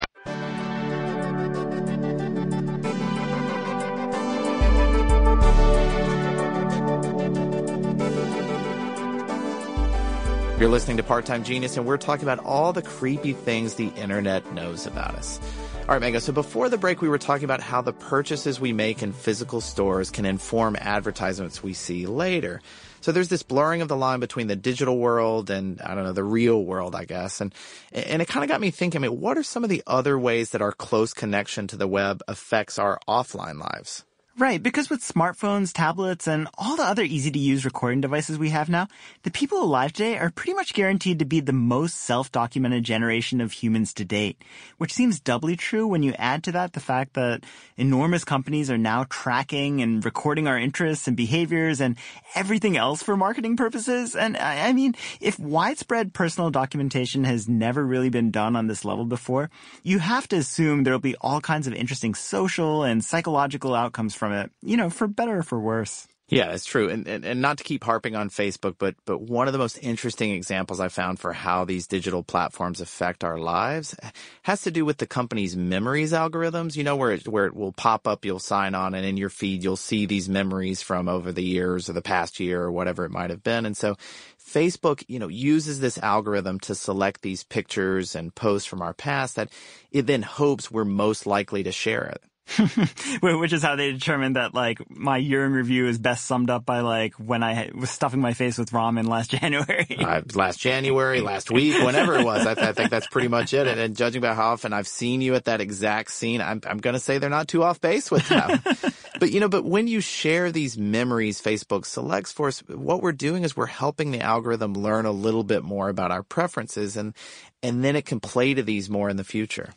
You're 10.61 10.69
listening 10.69 10.99
to 10.99 11.03
Part 11.03 11.27
Time 11.27 11.43
Genius, 11.43 11.77
and 11.77 11.85
we're 11.85 11.97
talking 11.97 12.23
about 12.23 12.39
all 12.45 12.73
the 12.73 12.83
creepy 12.83 13.33
things 13.33 13.75
the 13.75 13.89
internet 13.97 14.53
knows 14.53 14.87
about 14.87 15.17
us. 15.17 15.41
All 15.89 15.97
right, 15.97 16.01
Mango. 16.01 16.21
So 16.21 16.33
before 16.33 16.69
the 16.69 16.79
break, 16.79 17.03
we 17.03 17.09
were 17.09 17.19
talking 17.19 17.47
about 17.47 17.61
how 17.61 17.83
the 17.83 17.93
purchases 17.93 18.61
we 18.61 18.73
make 18.73 19.03
in 19.03 19.13
physical 19.13 19.61
stores 19.61 20.09
can 20.09 20.25
inform 20.25 20.77
advertisements 20.79 21.65
we 21.65 21.73
see 21.73 22.07
later. 22.07 22.61
So 23.01 23.13
there's 23.13 23.29
this 23.29 23.43
blurring 23.43 23.81
of 23.83 23.89
the 23.89 23.97
line 23.97 24.21
between 24.21 24.47
the 24.47 24.57
digital 24.57 24.99
world 24.99 25.51
and 25.51 25.81
I 25.81 25.95
don't 25.95 26.05
know 26.05 26.13
the 26.13 26.25
real 26.25 26.65
world, 26.65 26.95
I 26.95 27.05
guess. 27.05 27.41
And 27.41 27.55
and 27.93 28.21
it 28.21 28.29
kind 28.29 28.45
of 28.45 28.51
got 28.51 28.61
me 28.61 28.71
thinking. 28.71 29.01
I 29.01 29.09
mean, 29.09 29.21
what 29.21 29.39
are 29.39 29.43
some 29.43 29.65
of 29.65 29.71
the 29.71 29.83
other 29.87 30.19
ways 30.19 30.51
that 30.51 30.63
our 30.63 30.73
close 30.73 31.15
connection 31.15 31.67
to 31.69 31.77
the 31.77 31.89
web 31.89 32.23
affects 32.29 32.79
our 32.79 33.01
offline 33.09 33.59
lives? 33.59 34.05
Right, 34.39 34.63
because 34.63 34.89
with 34.89 35.01
smartphones, 35.01 35.73
tablets, 35.75 36.27
and 36.27 36.49
all 36.57 36.77
the 36.77 36.85
other 36.85 37.03
easy 37.03 37.33
to 37.33 37.39
use 37.39 37.65
recording 37.65 38.01
devices 38.01 38.39
we 38.39 38.51
have 38.51 38.69
now, 38.71 38.87
the 39.25 39.31
people 39.31 39.61
alive 39.61 39.93
today 39.93 40.17
are 40.17 40.31
pretty 40.31 40.55
much 40.55 40.73
guaranteed 40.73 41.19
to 41.19 41.25
be 41.25 41.41
the 41.41 41.53
most 41.53 41.97
self-documented 41.97 42.85
generation 42.85 43.41
of 43.41 43.53
humans 43.53 43.93
to 43.95 44.05
date. 44.05 44.41
Which 44.79 44.95
seems 44.95 45.21
doubly 45.21 45.57
true 45.57 45.87
when 45.87 46.05
you 46.05 46.15
add 46.17 46.45
to 46.45 46.53
that 46.53 46.73
the 46.73 46.81
fact 46.81 47.15
that 47.15 47.45
enormous 47.77 48.25
companies 48.25 48.71
are 48.71 48.79
now 48.79 49.05
tracking 49.11 49.83
and 49.83 50.03
recording 50.03 50.47
our 50.47 50.57
interests 50.57 51.09
and 51.09 51.17
behaviors 51.17 51.81
and 51.81 51.97
everything 52.35 52.77
else 52.77 53.03
for 53.03 53.17
marketing 53.17 53.57
purposes. 53.57 54.15
And 54.15 54.37
I 54.37 54.73
mean, 54.73 54.95
if 55.21 55.39
widespread 55.41 56.15
personal 56.15 56.51
documentation 56.51 57.25
has 57.25 57.49
never 57.49 57.85
really 57.85 58.11
been 58.11 58.31
done 58.31 58.55
on 58.55 58.69
this 58.69 58.85
level 58.85 59.05
before, 59.05 59.51
you 59.83 59.99
have 59.99 60.29
to 60.29 60.37
assume 60.37 60.85
there'll 60.85 61.01
be 61.01 61.17
all 61.17 61.41
kinds 61.41 61.67
of 61.67 61.75
interesting 61.75 62.15
social 62.15 62.85
and 62.85 63.05
psychological 63.05 63.75
outcomes 63.75 64.15
from 64.21 64.33
it, 64.33 64.53
you 64.63 64.77
know, 64.77 64.91
for 64.91 65.09
better 65.09 65.39
or 65.39 65.43
for 65.43 65.59
worse. 65.59 66.07
Yeah, 66.29 66.53
it's 66.53 66.65
true. 66.65 66.89
And, 66.89 67.09
and, 67.09 67.25
and 67.25 67.43
not 67.43 67.59
to 67.59 67.65
keep 67.65 67.83
harping 67.83 68.15
on 68.15 68.31
Facebook, 68.31 68.77
but, 68.79 68.95
but 69.05 69.21
one 69.21 69.49
of 69.49 69.53
the 69.53 69.59
most 69.59 69.79
interesting 69.83 70.31
examples 70.31 70.79
I 70.79 70.87
found 70.87 71.19
for 71.19 71.33
how 71.33 71.65
these 71.65 71.89
digital 71.89 72.23
platforms 72.23 72.81
affect 72.81 73.25
our 73.25 73.37
lives 73.37 73.97
has 74.43 74.63
to 74.63 74.71
do 74.71 74.85
with 74.85 74.99
the 74.99 75.09
company's 75.09 75.57
memories 75.57 76.13
algorithms. 76.13 76.77
You 76.77 76.85
know, 76.85 76.95
where 76.95 77.11
it, 77.11 77.27
where 77.27 77.47
it 77.47 77.57
will 77.57 77.73
pop 77.73 78.07
up, 78.07 78.25
you'll 78.25 78.39
sign 78.39 78.77
on 78.77 78.95
and 78.95 79.05
in 79.05 79.17
your 79.17 79.29
feed, 79.29 79.65
you'll 79.65 79.77
see 79.77 80.07
these 80.07 80.29
memories 80.29 80.83
from 80.83 81.09
over 81.09 81.33
the 81.33 81.43
years 81.43 81.91
or 81.91 81.95
the 81.95 82.03
past 82.03 82.39
year 82.39 82.63
or 82.63 82.71
whatever 82.71 83.05
it 83.05 83.11
might 83.11 83.31
have 83.31 83.43
been. 83.43 83.67
And 83.67 83.77
so 83.77 83.97
Facebook, 84.41 85.03
you 85.09 85.19
know, 85.19 85.29
uses 85.29 85.81
this 85.81 85.99
algorithm 85.99 86.61
to 86.61 86.77
select 86.77 87.23
these 87.23 87.43
pictures 87.43 88.15
and 88.15 88.33
posts 88.33 88.69
from 88.69 88.83
our 88.83 88.95
past 88.95 89.35
that 89.35 89.51
it 89.91 90.07
then 90.07 90.23
hopes 90.23 90.71
we're 90.71 90.85
most 90.85 91.27
likely 91.27 91.65
to 91.65 91.73
share 91.73 92.05
it. 92.05 92.23
Which 93.23 93.53
is 93.53 93.63
how 93.63 93.77
they 93.77 93.93
determined 93.93 94.37
that 94.37 94.55
like 94.55 94.79
my 94.91 95.19
year 95.19 95.45
in 95.45 95.53
review 95.53 95.87
is 95.87 95.99
best 95.99 96.27
summed 96.27 96.51
up 96.51 96.65
by 96.65 96.81
like 96.81 97.15
when 97.15 97.43
I 97.43 97.71
was 97.75 97.91
stuffing 97.91 98.21
my 98.21 98.33
face 98.33 98.59
with 98.59 98.71
ramen 98.71 99.07
last 99.09 99.31
January. 99.41 99.97
uh, 99.99 100.23
last 100.35 100.59
January, 100.59 101.21
last 101.21 101.51
week, 101.51 101.75
whenever 101.85 102.17
it 102.17 102.25
was. 102.25 102.47
I, 102.47 102.55
th- 102.55 102.67
I, 102.67 102.73
think 102.73 102.91
that's 102.91 103.07
pretty 103.07 103.29
much 103.29 103.55
it. 103.55 103.67
And, 103.67 103.79
and, 103.79 103.97
judging 103.97 104.21
by 104.21 104.35
how 104.35 104.53
often 104.53 104.73
I've 104.73 104.89
seen 104.89 105.21
you 105.21 105.35
at 105.35 105.45
that 105.45 105.61
exact 105.61 106.11
scene, 106.11 106.41
I'm, 106.41 106.61
I'm 106.67 106.79
going 106.79 106.95
to 106.95 107.01
say 107.01 107.19
they're 107.19 107.31
not 107.31 107.49
too 107.49 107.63
off 107.63 107.81
base 107.81 108.11
with 108.11 108.29
them. 108.29 108.61
but 109.21 109.31
you 109.31 109.41
know, 109.41 109.49
but 109.49 109.65
when 109.65 109.87
you 109.87 110.01
share 110.01 110.51
these 110.51 110.77
memories 110.77 111.41
Facebook 111.41 111.85
selects 111.85 112.33
for 112.33 112.49
us, 112.49 112.61
what 112.69 113.03
we're 113.03 113.13
doing 113.13 113.45
is 113.45 113.57
we're 113.57 113.67
helping 113.67 114.11
the 114.11 114.21
algorithm 114.21 114.75
learn 114.75 115.07
a 115.07 115.13
little 115.13 115.45
bit 115.45 115.63
more 115.63 115.89
about 115.89 116.11
our 116.11 116.23
preferences 116.23 116.97
and, 116.97 117.15
and 117.63 117.85
then 117.85 117.97
it 117.97 118.07
can 118.07 118.21
play 118.21 118.55
to 118.55 118.63
these 118.63 118.91
more 118.91 119.09
in 119.09 119.17
the 119.17 119.25
future. 119.25 119.71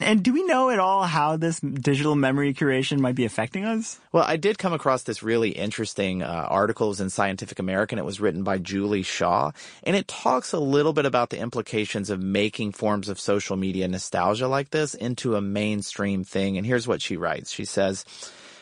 And 0.00 0.22
do 0.22 0.32
we 0.32 0.44
know 0.44 0.70
at 0.70 0.78
all 0.78 1.04
how 1.04 1.36
this 1.36 1.58
digital 1.58 2.14
memory 2.14 2.54
curation 2.54 3.00
might 3.00 3.16
be 3.16 3.24
affecting 3.24 3.64
us? 3.64 3.98
Well, 4.12 4.24
I 4.24 4.36
did 4.36 4.56
come 4.56 4.72
across 4.72 5.02
this 5.02 5.24
really 5.24 5.50
interesting 5.50 6.22
uh, 6.22 6.46
article 6.48 6.94
in 7.00 7.10
Scientific 7.10 7.58
American. 7.58 7.98
It 7.98 8.04
was 8.04 8.20
written 8.20 8.44
by 8.44 8.58
Julie 8.58 9.02
Shaw, 9.02 9.50
and 9.82 9.96
it 9.96 10.06
talks 10.06 10.52
a 10.52 10.60
little 10.60 10.92
bit 10.92 11.04
about 11.04 11.30
the 11.30 11.40
implications 11.40 12.10
of 12.10 12.22
making 12.22 12.72
forms 12.72 13.08
of 13.08 13.18
social 13.18 13.56
media 13.56 13.88
nostalgia 13.88 14.46
like 14.46 14.70
this 14.70 14.94
into 14.94 15.34
a 15.34 15.40
mainstream 15.40 16.22
thing. 16.22 16.56
And 16.56 16.66
here's 16.66 16.86
what 16.86 17.02
she 17.02 17.16
writes. 17.16 17.50
She 17.50 17.64
says, 17.64 18.04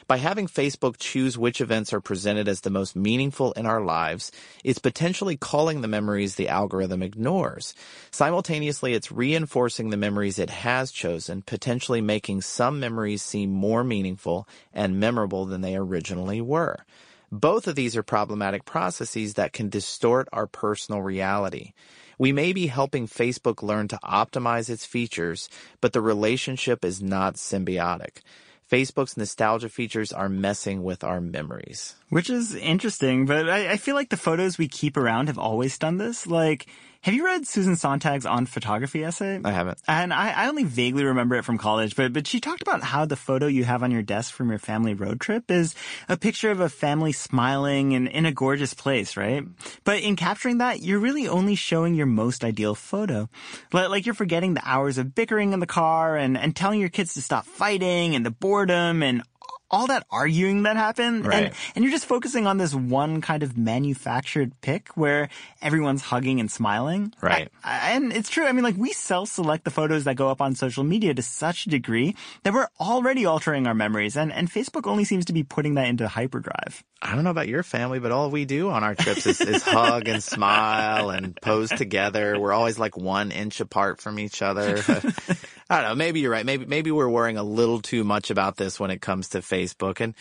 by 0.08 0.18
having 0.18 0.46
Facebook 0.46 0.96
choose 0.98 1.36
which 1.36 1.60
events 1.60 1.92
are 1.92 2.00
presented 2.00 2.46
as 2.46 2.60
the 2.60 2.70
most 2.70 2.94
meaningful 2.94 3.52
in 3.52 3.66
our 3.66 3.80
lives, 3.80 4.30
it's 4.62 4.78
potentially 4.78 5.36
calling 5.36 5.80
the 5.80 5.88
memories 5.88 6.36
the 6.36 6.48
algorithm 6.48 7.02
ignores. 7.02 7.74
Simultaneously, 8.10 8.94
it's 8.94 9.10
reinforcing 9.10 9.90
the 9.90 9.96
memories 9.96 10.38
it 10.38 10.50
has 10.50 10.92
chosen, 10.92 11.42
potentially 11.42 12.00
making 12.00 12.42
some 12.42 12.78
memories 12.78 13.22
seem 13.22 13.50
more 13.50 13.82
meaningful 13.82 14.48
and 14.72 15.00
memorable 15.00 15.44
than 15.44 15.60
they 15.60 15.76
originally 15.76 16.40
were. 16.40 16.84
Both 17.32 17.66
of 17.66 17.74
these 17.74 17.96
are 17.96 18.04
problematic 18.04 18.64
processes 18.64 19.34
that 19.34 19.52
can 19.52 19.68
distort 19.68 20.28
our 20.32 20.46
personal 20.46 21.02
reality. 21.02 21.72
We 22.18 22.32
may 22.32 22.52
be 22.52 22.68
helping 22.68 23.08
Facebook 23.08 23.62
learn 23.62 23.88
to 23.88 23.98
optimize 24.04 24.70
its 24.70 24.86
features, 24.86 25.48
but 25.80 25.92
the 25.92 26.00
relationship 26.00 26.84
is 26.84 27.02
not 27.02 27.34
symbiotic. 27.34 28.20
Facebook's 28.70 29.16
nostalgia 29.16 29.68
features 29.68 30.12
are 30.12 30.28
messing 30.28 30.82
with 30.82 31.04
our 31.04 31.20
memories. 31.20 31.94
Which 32.08 32.28
is 32.28 32.54
interesting, 32.54 33.26
but 33.26 33.48
I, 33.48 33.72
I, 33.72 33.76
feel 33.76 33.94
like 33.94 34.10
the 34.10 34.16
photos 34.16 34.58
we 34.58 34.66
keep 34.66 34.96
around 34.96 35.28
have 35.28 35.38
always 35.38 35.78
done 35.78 35.98
this. 35.98 36.26
Like, 36.26 36.66
have 37.02 37.14
you 37.14 37.24
read 37.24 37.46
Susan 37.46 37.74
Sontag's 37.74 38.26
on 38.26 38.46
photography 38.46 39.04
essay? 39.04 39.40
I 39.44 39.52
haven't. 39.52 39.78
And 39.86 40.12
I, 40.12 40.30
I, 40.30 40.48
only 40.48 40.64
vaguely 40.64 41.04
remember 41.04 41.36
it 41.36 41.44
from 41.44 41.58
college, 41.58 41.94
but, 41.96 42.12
but 42.12 42.26
she 42.26 42.40
talked 42.40 42.62
about 42.62 42.82
how 42.82 43.04
the 43.04 43.16
photo 43.16 43.46
you 43.46 43.64
have 43.64 43.82
on 43.82 43.90
your 43.90 44.02
desk 44.02 44.32
from 44.32 44.50
your 44.50 44.58
family 44.58 44.94
road 44.94 45.20
trip 45.20 45.50
is 45.50 45.74
a 46.08 46.16
picture 46.16 46.50
of 46.50 46.60
a 46.60 46.68
family 46.68 47.12
smiling 47.12 47.94
and 47.94 48.08
in 48.08 48.26
a 48.26 48.32
gorgeous 48.32 48.74
place, 48.74 49.16
right? 49.16 49.44
But 49.84 50.00
in 50.00 50.16
capturing 50.16 50.58
that, 50.58 50.82
you're 50.82 50.98
really 50.98 51.28
only 51.28 51.54
showing 51.54 51.94
your 51.94 52.06
most 52.06 52.44
ideal 52.44 52.74
photo. 52.74 53.28
Like 53.72 54.06
you're 54.06 54.14
forgetting 54.14 54.54
the 54.54 54.68
hours 54.68 54.98
of 54.98 55.14
bickering 55.14 55.52
in 55.52 55.60
the 55.60 55.66
car 55.66 56.16
and, 56.16 56.36
and 56.36 56.56
telling 56.56 56.80
your 56.80 56.88
kids 56.88 57.14
to 57.14 57.22
stop 57.22 57.46
fighting 57.46 58.14
and 58.14 58.26
the 58.26 58.30
boredom 58.30 59.02
and 59.02 59.22
all 59.70 59.86
that 59.88 60.06
arguing 60.10 60.62
that 60.64 60.76
happened. 60.76 61.26
Right. 61.26 61.46
And, 61.46 61.54
and 61.74 61.84
you're 61.84 61.92
just 61.92 62.06
focusing 62.06 62.46
on 62.46 62.58
this 62.58 62.74
one 62.74 63.20
kind 63.20 63.42
of 63.42 63.56
manufactured 63.56 64.52
pic 64.60 64.88
where 64.96 65.28
everyone's 65.60 66.02
hugging 66.02 66.40
and 66.40 66.50
smiling. 66.50 67.12
Right. 67.20 67.50
I, 67.64 67.92
and 67.92 68.12
it's 68.12 68.28
true. 68.28 68.46
I 68.46 68.52
mean, 68.52 68.64
like 68.64 68.76
we 68.76 68.92
self-select 68.92 69.64
the 69.64 69.70
photos 69.70 70.04
that 70.04 70.16
go 70.16 70.28
up 70.28 70.40
on 70.40 70.54
social 70.54 70.84
media 70.84 71.14
to 71.14 71.22
such 71.22 71.66
a 71.66 71.70
degree 71.70 72.14
that 72.44 72.52
we're 72.52 72.68
already 72.80 73.26
altering 73.26 73.66
our 73.66 73.74
memories. 73.74 74.16
And, 74.16 74.32
and 74.32 74.50
Facebook 74.50 74.86
only 74.86 75.04
seems 75.04 75.24
to 75.26 75.32
be 75.32 75.42
putting 75.42 75.74
that 75.74 75.88
into 75.88 76.06
hyperdrive. 76.08 76.84
I 77.02 77.14
don't 77.14 77.24
know 77.24 77.30
about 77.30 77.48
your 77.48 77.62
family, 77.62 77.98
but 77.98 78.12
all 78.12 78.30
we 78.30 78.44
do 78.44 78.70
on 78.70 78.82
our 78.82 78.94
trips 78.94 79.26
is, 79.26 79.40
is 79.40 79.62
hug 79.62 80.08
and 80.08 80.22
smile 80.22 81.10
and 81.10 81.36
pose 81.42 81.70
together. 81.70 82.38
We're 82.38 82.52
always 82.52 82.78
like 82.78 82.96
one 82.96 83.32
inch 83.32 83.60
apart 83.60 84.00
from 84.00 84.18
each 84.18 84.42
other. 84.42 84.82
I 85.68 85.80
don't 85.80 85.90
know. 85.90 85.94
Maybe 85.96 86.20
you're 86.20 86.30
right. 86.30 86.46
Maybe 86.46 86.64
maybe 86.64 86.90
we're 86.90 87.08
worrying 87.08 87.36
a 87.36 87.42
little 87.42 87.80
too 87.80 88.04
much 88.04 88.30
about 88.30 88.56
this 88.56 88.78
when 88.78 88.90
it 88.90 89.00
comes 89.00 89.30
to 89.30 89.38
Facebook, 89.38 90.00
and 90.00 90.14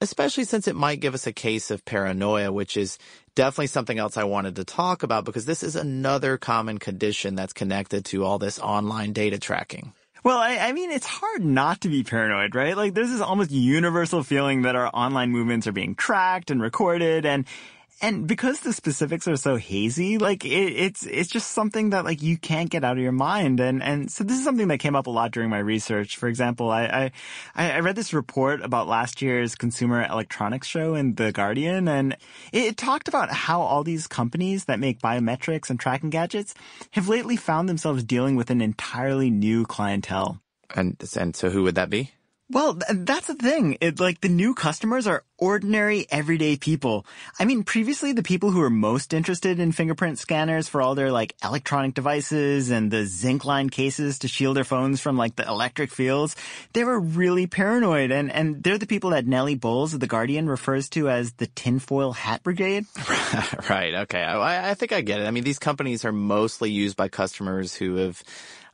especially 0.00 0.44
since 0.44 0.68
it 0.68 0.76
might 0.76 1.00
give 1.00 1.14
us 1.14 1.26
a 1.26 1.32
case 1.32 1.70
of 1.70 1.84
paranoia, 1.84 2.50
which 2.52 2.76
is 2.76 2.98
definitely 3.34 3.66
something 3.66 3.98
else 3.98 4.16
I 4.16 4.24
wanted 4.24 4.56
to 4.56 4.64
talk 4.64 5.02
about 5.02 5.24
because 5.24 5.44
this 5.44 5.62
is 5.62 5.76
another 5.76 6.38
common 6.38 6.78
condition 6.78 7.34
that's 7.34 7.52
connected 7.52 8.04
to 8.06 8.24
all 8.24 8.38
this 8.38 8.58
online 8.58 9.12
data 9.12 9.38
tracking. 9.38 9.92
Well, 10.24 10.38
I, 10.38 10.56
I, 10.56 10.72
mean, 10.72 10.90
it's 10.90 11.06
hard 11.06 11.44
not 11.44 11.82
to 11.82 11.88
be 11.88 12.02
paranoid, 12.02 12.56
right? 12.56 12.76
Like, 12.76 12.94
there's 12.94 13.10
this 13.10 13.20
almost 13.20 13.52
universal 13.52 14.24
feeling 14.24 14.62
that 14.62 14.74
our 14.74 14.90
online 14.92 15.30
movements 15.30 15.68
are 15.68 15.72
being 15.72 15.94
tracked 15.94 16.50
and 16.50 16.60
recorded, 16.60 17.24
and 17.24 17.44
and 18.02 18.26
because 18.26 18.60
the 18.60 18.74
specifics 18.74 19.26
are 19.26 19.36
so 19.36 19.56
hazy, 19.56 20.18
like 20.18 20.44
it, 20.44 20.48
it's 20.48 21.06
it's 21.06 21.30
just 21.30 21.52
something 21.52 21.90
that 21.90 22.04
like 22.04 22.20
you 22.22 22.36
can't 22.36 22.68
get 22.68 22.84
out 22.84 22.98
of 22.98 23.02
your 23.02 23.12
mind. 23.12 23.58
And 23.58 23.82
and 23.82 24.10
so 24.10 24.22
this 24.22 24.38
is 24.38 24.44
something 24.44 24.68
that 24.68 24.78
came 24.78 24.94
up 24.94 25.06
a 25.06 25.10
lot 25.10 25.30
during 25.30 25.48
my 25.48 25.58
research. 25.58 26.18
For 26.18 26.28
example, 26.28 26.70
I 26.70 27.10
I, 27.54 27.72
I 27.72 27.80
read 27.80 27.96
this 27.96 28.12
report 28.12 28.60
about 28.60 28.86
last 28.86 29.22
year's 29.22 29.54
Consumer 29.54 30.04
Electronics 30.04 30.68
Show 30.68 30.94
in 30.94 31.14
The 31.14 31.32
Guardian, 31.32 31.88
and 31.88 32.12
it, 32.52 32.64
it 32.64 32.76
talked 32.76 33.08
about 33.08 33.30
how 33.30 33.62
all 33.62 33.82
these 33.82 34.06
companies 34.06 34.66
that 34.66 34.78
make 34.78 35.00
biometrics 35.00 35.70
and 35.70 35.80
tracking 35.80 36.10
gadgets 36.10 36.54
have 36.90 37.08
lately 37.08 37.36
found 37.36 37.66
themselves 37.66 38.04
dealing 38.04 38.36
with 38.36 38.50
an 38.50 38.60
entirely 38.60 39.30
new 39.30 39.64
clientele. 39.64 40.40
And 40.74 41.02
and 41.16 41.34
so 41.34 41.48
who 41.48 41.62
would 41.62 41.76
that 41.76 41.88
be? 41.88 42.10
Well, 42.48 42.78
that's 42.88 43.26
the 43.26 43.34
thing. 43.34 43.76
It, 43.80 43.98
like 43.98 44.20
the 44.20 44.28
new 44.28 44.54
customers 44.54 45.08
are 45.08 45.24
ordinary, 45.36 46.06
everyday 46.10 46.56
people. 46.56 47.04
I 47.40 47.44
mean, 47.44 47.64
previously 47.64 48.12
the 48.12 48.22
people 48.22 48.52
who 48.52 48.60
were 48.60 48.70
most 48.70 49.12
interested 49.12 49.58
in 49.58 49.72
fingerprint 49.72 50.20
scanners 50.20 50.68
for 50.68 50.80
all 50.80 50.94
their 50.94 51.10
like 51.10 51.34
electronic 51.42 51.94
devices 51.94 52.70
and 52.70 52.88
the 52.88 53.04
zinc 53.04 53.44
line 53.44 53.68
cases 53.68 54.20
to 54.20 54.28
shield 54.28 54.56
their 54.56 54.62
phones 54.62 55.00
from 55.00 55.16
like 55.16 55.34
the 55.34 55.46
electric 55.46 55.90
fields, 55.90 56.36
they 56.72 56.84
were 56.84 57.00
really 57.00 57.48
paranoid. 57.48 58.12
And, 58.12 58.30
and 58.30 58.62
they're 58.62 58.78
the 58.78 58.86
people 58.86 59.10
that 59.10 59.26
Nellie 59.26 59.56
Bowles 59.56 59.92
of 59.92 59.98
The 59.98 60.06
Guardian 60.06 60.48
refers 60.48 60.88
to 60.90 61.10
as 61.10 61.32
the 61.32 61.48
tinfoil 61.48 62.12
hat 62.12 62.44
brigade. 62.44 62.86
right. 63.68 63.94
Okay. 63.94 64.22
I, 64.22 64.70
I 64.70 64.74
think 64.74 64.92
I 64.92 65.00
get 65.00 65.20
it. 65.20 65.26
I 65.26 65.32
mean, 65.32 65.44
these 65.44 65.58
companies 65.58 66.04
are 66.04 66.12
mostly 66.12 66.70
used 66.70 66.96
by 66.96 67.08
customers 67.08 67.74
who 67.74 67.96
have 67.96 68.22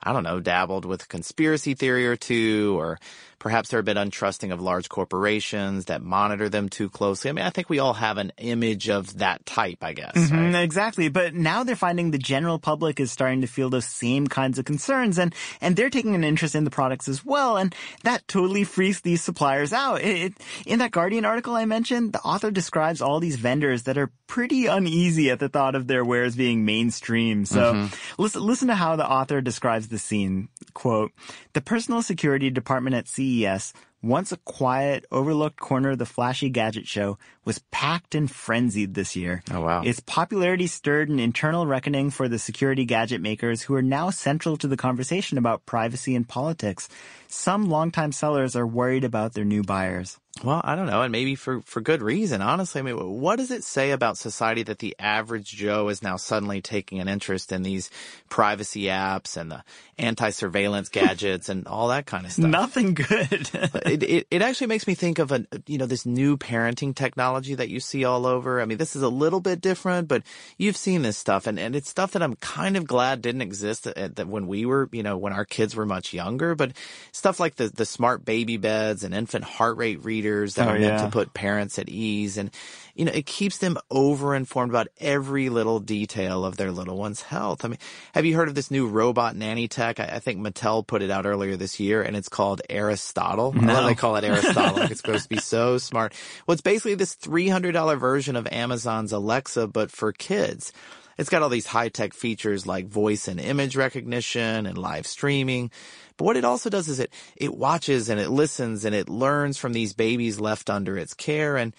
I 0.02 0.12
don't 0.12 0.24
know, 0.24 0.40
dabbled 0.40 0.84
with 0.84 1.08
conspiracy 1.08 1.74
theory 1.74 2.06
or 2.08 2.16
two, 2.16 2.76
or 2.76 2.98
perhaps 3.42 3.70
they're 3.70 3.80
a 3.80 3.82
bit 3.82 3.96
untrusting 3.96 4.52
of 4.52 4.60
large 4.60 4.88
corporations 4.88 5.86
that 5.86 6.00
monitor 6.00 6.48
them 6.48 6.68
too 6.68 6.88
closely. 6.88 7.28
I 7.28 7.32
mean, 7.32 7.44
I 7.44 7.50
think 7.50 7.68
we 7.68 7.80
all 7.80 7.94
have 7.94 8.16
an 8.16 8.30
image 8.38 8.88
of 8.88 9.18
that 9.18 9.44
type, 9.44 9.78
I 9.82 9.94
guess. 9.94 10.14
Mhm, 10.14 10.54
right? 10.54 10.62
Exactly. 10.62 11.08
But 11.08 11.34
now 11.34 11.64
they're 11.64 11.74
finding 11.74 12.12
the 12.12 12.18
general 12.18 12.60
public 12.60 13.00
is 13.00 13.10
starting 13.10 13.40
to 13.40 13.48
feel 13.48 13.68
those 13.68 13.84
same 13.84 14.28
kinds 14.28 14.60
of 14.60 14.64
concerns 14.64 15.18
and, 15.18 15.34
and 15.60 15.74
they're 15.74 15.90
taking 15.90 16.14
an 16.14 16.22
interest 16.22 16.54
in 16.54 16.62
the 16.62 16.70
products 16.70 17.08
as 17.08 17.24
well. 17.24 17.56
And 17.56 17.74
that 18.04 18.28
totally 18.28 18.62
freaks 18.62 19.00
these 19.00 19.24
suppliers 19.24 19.72
out. 19.72 20.02
It, 20.02 20.22
it, 20.22 20.34
in 20.64 20.78
that 20.78 20.92
Guardian 20.92 21.24
article 21.24 21.56
I 21.56 21.64
mentioned, 21.64 22.12
the 22.12 22.20
author 22.20 22.52
describes 22.52 23.02
all 23.02 23.18
these 23.18 23.34
vendors 23.34 23.82
that 23.82 23.98
are 23.98 24.12
pretty 24.28 24.66
uneasy 24.66 25.30
at 25.30 25.40
the 25.40 25.48
thought 25.48 25.74
of 25.74 25.88
their 25.88 26.04
wares 26.04 26.36
being 26.36 26.64
mainstream. 26.64 27.44
So 27.44 27.88
listen, 28.18 28.42
listen 28.42 28.68
to 28.68 28.76
how 28.76 28.94
the 28.94 29.04
author 29.04 29.40
describes 29.40 29.88
the 29.88 29.98
scene. 29.98 30.48
Quote, 30.74 31.10
the 31.54 31.60
personal 31.60 32.02
security 32.02 32.50
department 32.50 32.94
at 32.94 33.08
CES 33.32 33.72
once 34.02 34.32
a 34.32 34.36
quiet, 34.38 35.06
overlooked 35.12 35.60
corner 35.60 35.90
of 35.90 35.98
the 35.98 36.06
flashy 36.06 36.50
gadget 36.50 36.88
show, 36.88 37.18
was 37.44 37.60
packed 37.70 38.14
and 38.14 38.30
frenzied 38.30 38.94
this 38.94 39.14
year. 39.14 39.42
Oh, 39.52 39.60
wow. 39.60 39.82
Its 39.82 40.00
popularity 40.00 40.66
stirred 40.66 41.08
an 41.08 41.20
internal 41.20 41.66
reckoning 41.66 42.10
for 42.10 42.28
the 42.28 42.38
security 42.38 42.84
gadget 42.84 43.20
makers 43.20 43.62
who 43.62 43.74
are 43.74 43.82
now 43.82 44.10
central 44.10 44.56
to 44.56 44.66
the 44.66 44.76
conversation 44.76 45.38
about 45.38 45.66
privacy 45.66 46.16
and 46.16 46.28
politics. 46.28 46.88
Some 47.28 47.70
longtime 47.70 48.12
sellers 48.12 48.56
are 48.56 48.66
worried 48.66 49.04
about 49.04 49.34
their 49.34 49.44
new 49.44 49.62
buyers. 49.62 50.18
Well, 50.42 50.62
I 50.64 50.76
don't 50.76 50.86
know, 50.86 51.02
and 51.02 51.12
maybe 51.12 51.34
for, 51.34 51.60
for 51.60 51.82
good 51.82 52.00
reason. 52.00 52.40
Honestly, 52.40 52.78
I 52.78 52.82
mean, 52.82 52.96
what 53.20 53.36
does 53.36 53.50
it 53.50 53.62
say 53.62 53.90
about 53.90 54.16
society 54.16 54.62
that 54.64 54.78
the 54.78 54.96
average 54.98 55.52
Joe 55.52 55.88
is 55.88 56.02
now 56.02 56.16
suddenly 56.16 56.62
taking 56.62 57.00
an 57.00 57.08
interest 57.08 57.52
in 57.52 57.62
these 57.62 57.90
privacy 58.30 58.84
apps 58.84 59.36
and 59.36 59.52
the 59.52 59.62
anti-surveillance 59.98 60.88
gadgets 60.88 61.50
and 61.50 61.68
all 61.68 61.88
that 61.88 62.06
kind 62.06 62.24
of 62.24 62.32
stuff? 62.32 62.46
Nothing 62.46 62.94
good. 62.94 63.50
it, 63.84 64.02
it, 64.02 64.26
it 64.30 64.42
actually 64.42 64.68
makes 64.68 64.86
me 64.86 64.94
think 64.94 65.18
of 65.18 65.32
a, 65.32 65.46
you 65.66 65.76
know, 65.76 65.86
this 65.86 66.06
new 66.06 66.38
parenting 66.38 66.94
technology 66.94 67.54
that 67.54 67.68
you 67.68 67.78
see 67.78 68.04
all 68.04 68.26
over. 68.26 68.60
I 68.60 68.64
mean, 68.64 68.78
this 68.78 68.96
is 68.96 69.02
a 69.02 69.10
little 69.10 69.40
bit 69.40 69.60
different, 69.60 70.08
but 70.08 70.22
you've 70.56 70.78
seen 70.78 71.02
this 71.02 71.18
stuff 71.18 71.46
and, 71.46 71.58
and 71.58 71.76
it's 71.76 71.90
stuff 71.90 72.12
that 72.12 72.22
I'm 72.22 72.36
kind 72.36 72.78
of 72.78 72.86
glad 72.86 73.20
didn't 73.20 73.42
exist 73.42 73.86
at, 73.86 74.16
that 74.16 74.28
when 74.28 74.46
we 74.46 74.64
were, 74.64 74.88
you 74.92 75.02
know, 75.02 75.18
when 75.18 75.34
our 75.34 75.44
kids 75.44 75.76
were 75.76 75.86
much 75.86 76.14
younger, 76.14 76.54
but 76.54 76.72
stuff 77.12 77.38
like 77.38 77.56
the, 77.56 77.68
the 77.68 77.84
smart 77.84 78.24
baby 78.24 78.56
beds 78.56 79.04
and 79.04 79.14
infant 79.14 79.44
heart 79.44 79.76
rate 79.76 80.02
readers 80.02 80.21
that 80.54 80.66
Oh, 80.68 80.70
are 80.70 80.78
meant 80.78 80.84
yeah. 80.98 81.04
to 81.04 81.10
put 81.10 81.34
parents 81.34 81.78
at 81.78 81.88
ease. 81.88 82.36
And, 82.38 82.50
you 82.94 83.04
know, 83.04 83.12
it 83.12 83.26
keeps 83.26 83.58
them 83.58 83.76
over 83.90 84.34
informed 84.34 84.70
about 84.70 84.88
every 85.00 85.48
little 85.48 85.80
detail 85.80 86.44
of 86.44 86.56
their 86.56 86.70
little 86.70 86.96
one's 86.96 87.22
health. 87.22 87.64
I 87.64 87.68
mean, 87.68 87.78
have 88.14 88.24
you 88.24 88.34
heard 88.36 88.48
of 88.48 88.54
this 88.54 88.70
new 88.70 88.86
robot 88.86 89.36
nanny 89.36 89.68
tech? 89.68 90.00
I, 90.00 90.04
I 90.04 90.18
think 90.18 90.40
Mattel 90.40 90.86
put 90.86 91.02
it 91.02 91.10
out 91.10 91.26
earlier 91.26 91.56
this 91.56 91.80
year 91.80 92.02
and 92.02 92.16
it's 92.16 92.28
called 92.28 92.62
Aristotle. 92.70 93.54
I 93.56 93.64
love 93.64 93.86
they 93.86 93.94
call 93.94 94.16
it 94.16 94.24
Aristotle. 94.24 94.78
Like 94.80 94.90
it's 94.92 95.00
supposed 95.00 95.24
to 95.24 95.28
be 95.28 95.38
so 95.38 95.78
smart. 95.78 96.14
Well, 96.46 96.52
it's 96.52 96.62
basically 96.62 96.94
this 96.94 97.14
$300 97.16 97.98
version 97.98 98.36
of 98.36 98.46
Amazon's 98.50 99.12
Alexa, 99.12 99.66
but 99.68 99.90
for 99.90 100.12
kids. 100.12 100.72
It's 101.18 101.28
got 101.28 101.42
all 101.42 101.48
these 101.48 101.66
high 101.66 101.88
tech 101.88 102.14
features 102.14 102.66
like 102.66 102.86
voice 102.86 103.28
and 103.28 103.40
image 103.40 103.76
recognition 103.76 104.66
and 104.66 104.78
live 104.78 105.06
streaming. 105.06 105.70
But 106.16 106.24
what 106.24 106.36
it 106.36 106.44
also 106.44 106.70
does 106.70 106.88
is 106.88 106.98
it, 107.00 107.12
it 107.36 107.54
watches 107.54 108.08
and 108.08 108.20
it 108.20 108.30
listens 108.30 108.84
and 108.84 108.94
it 108.94 109.08
learns 109.08 109.58
from 109.58 109.72
these 109.72 109.92
babies 109.92 110.40
left 110.40 110.70
under 110.70 110.96
its 110.96 111.14
care. 111.14 111.56
And 111.56 111.74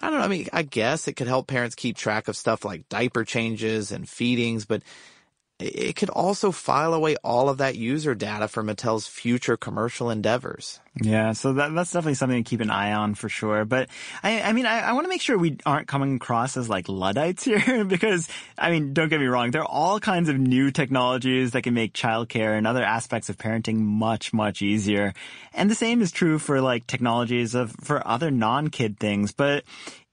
I 0.00 0.10
don't 0.10 0.18
know. 0.18 0.24
I 0.24 0.28
mean, 0.28 0.48
I 0.52 0.62
guess 0.62 1.06
it 1.06 1.14
could 1.14 1.28
help 1.28 1.46
parents 1.46 1.76
keep 1.76 1.96
track 1.96 2.28
of 2.28 2.36
stuff 2.36 2.64
like 2.64 2.88
diaper 2.88 3.24
changes 3.24 3.92
and 3.92 4.08
feedings, 4.08 4.64
but 4.64 4.82
it 5.62 5.96
could 5.96 6.10
also 6.10 6.50
file 6.50 6.94
away 6.94 7.16
all 7.22 7.48
of 7.48 7.58
that 7.58 7.76
user 7.76 8.14
data 8.14 8.48
for 8.48 8.62
Mattel's 8.62 9.06
future 9.06 9.56
commercial 9.56 10.10
endeavors. 10.10 10.80
Yeah, 11.00 11.32
so 11.32 11.54
that, 11.54 11.74
that's 11.74 11.90
definitely 11.90 12.14
something 12.14 12.44
to 12.44 12.48
keep 12.48 12.60
an 12.60 12.70
eye 12.70 12.92
on 12.92 13.14
for 13.14 13.30
sure. 13.30 13.64
But 13.64 13.88
I, 14.22 14.42
I 14.42 14.52
mean, 14.52 14.66
I, 14.66 14.80
I 14.80 14.92
want 14.92 15.06
to 15.06 15.08
make 15.08 15.22
sure 15.22 15.38
we 15.38 15.56
aren't 15.64 15.88
coming 15.88 16.16
across 16.16 16.56
as 16.56 16.68
like 16.68 16.88
Luddites 16.88 17.44
here 17.44 17.84
because, 17.84 18.28
I 18.58 18.70
mean, 18.70 18.92
don't 18.92 19.08
get 19.08 19.20
me 19.20 19.26
wrong, 19.26 19.50
there 19.52 19.62
are 19.62 19.70
all 19.70 20.00
kinds 20.00 20.28
of 20.28 20.38
new 20.38 20.70
technologies 20.70 21.52
that 21.52 21.62
can 21.62 21.72
make 21.72 21.94
childcare 21.94 22.58
and 22.58 22.66
other 22.66 22.84
aspects 22.84 23.30
of 23.30 23.38
parenting 23.38 23.76
much, 23.76 24.34
much 24.34 24.60
easier. 24.60 25.14
And 25.54 25.70
the 25.70 25.74
same 25.74 26.02
is 26.02 26.12
true 26.12 26.38
for 26.38 26.60
like 26.60 26.86
technologies 26.86 27.54
of, 27.54 27.72
for 27.80 28.06
other 28.06 28.30
non-kid 28.30 28.98
things. 28.98 29.32
But 29.32 29.64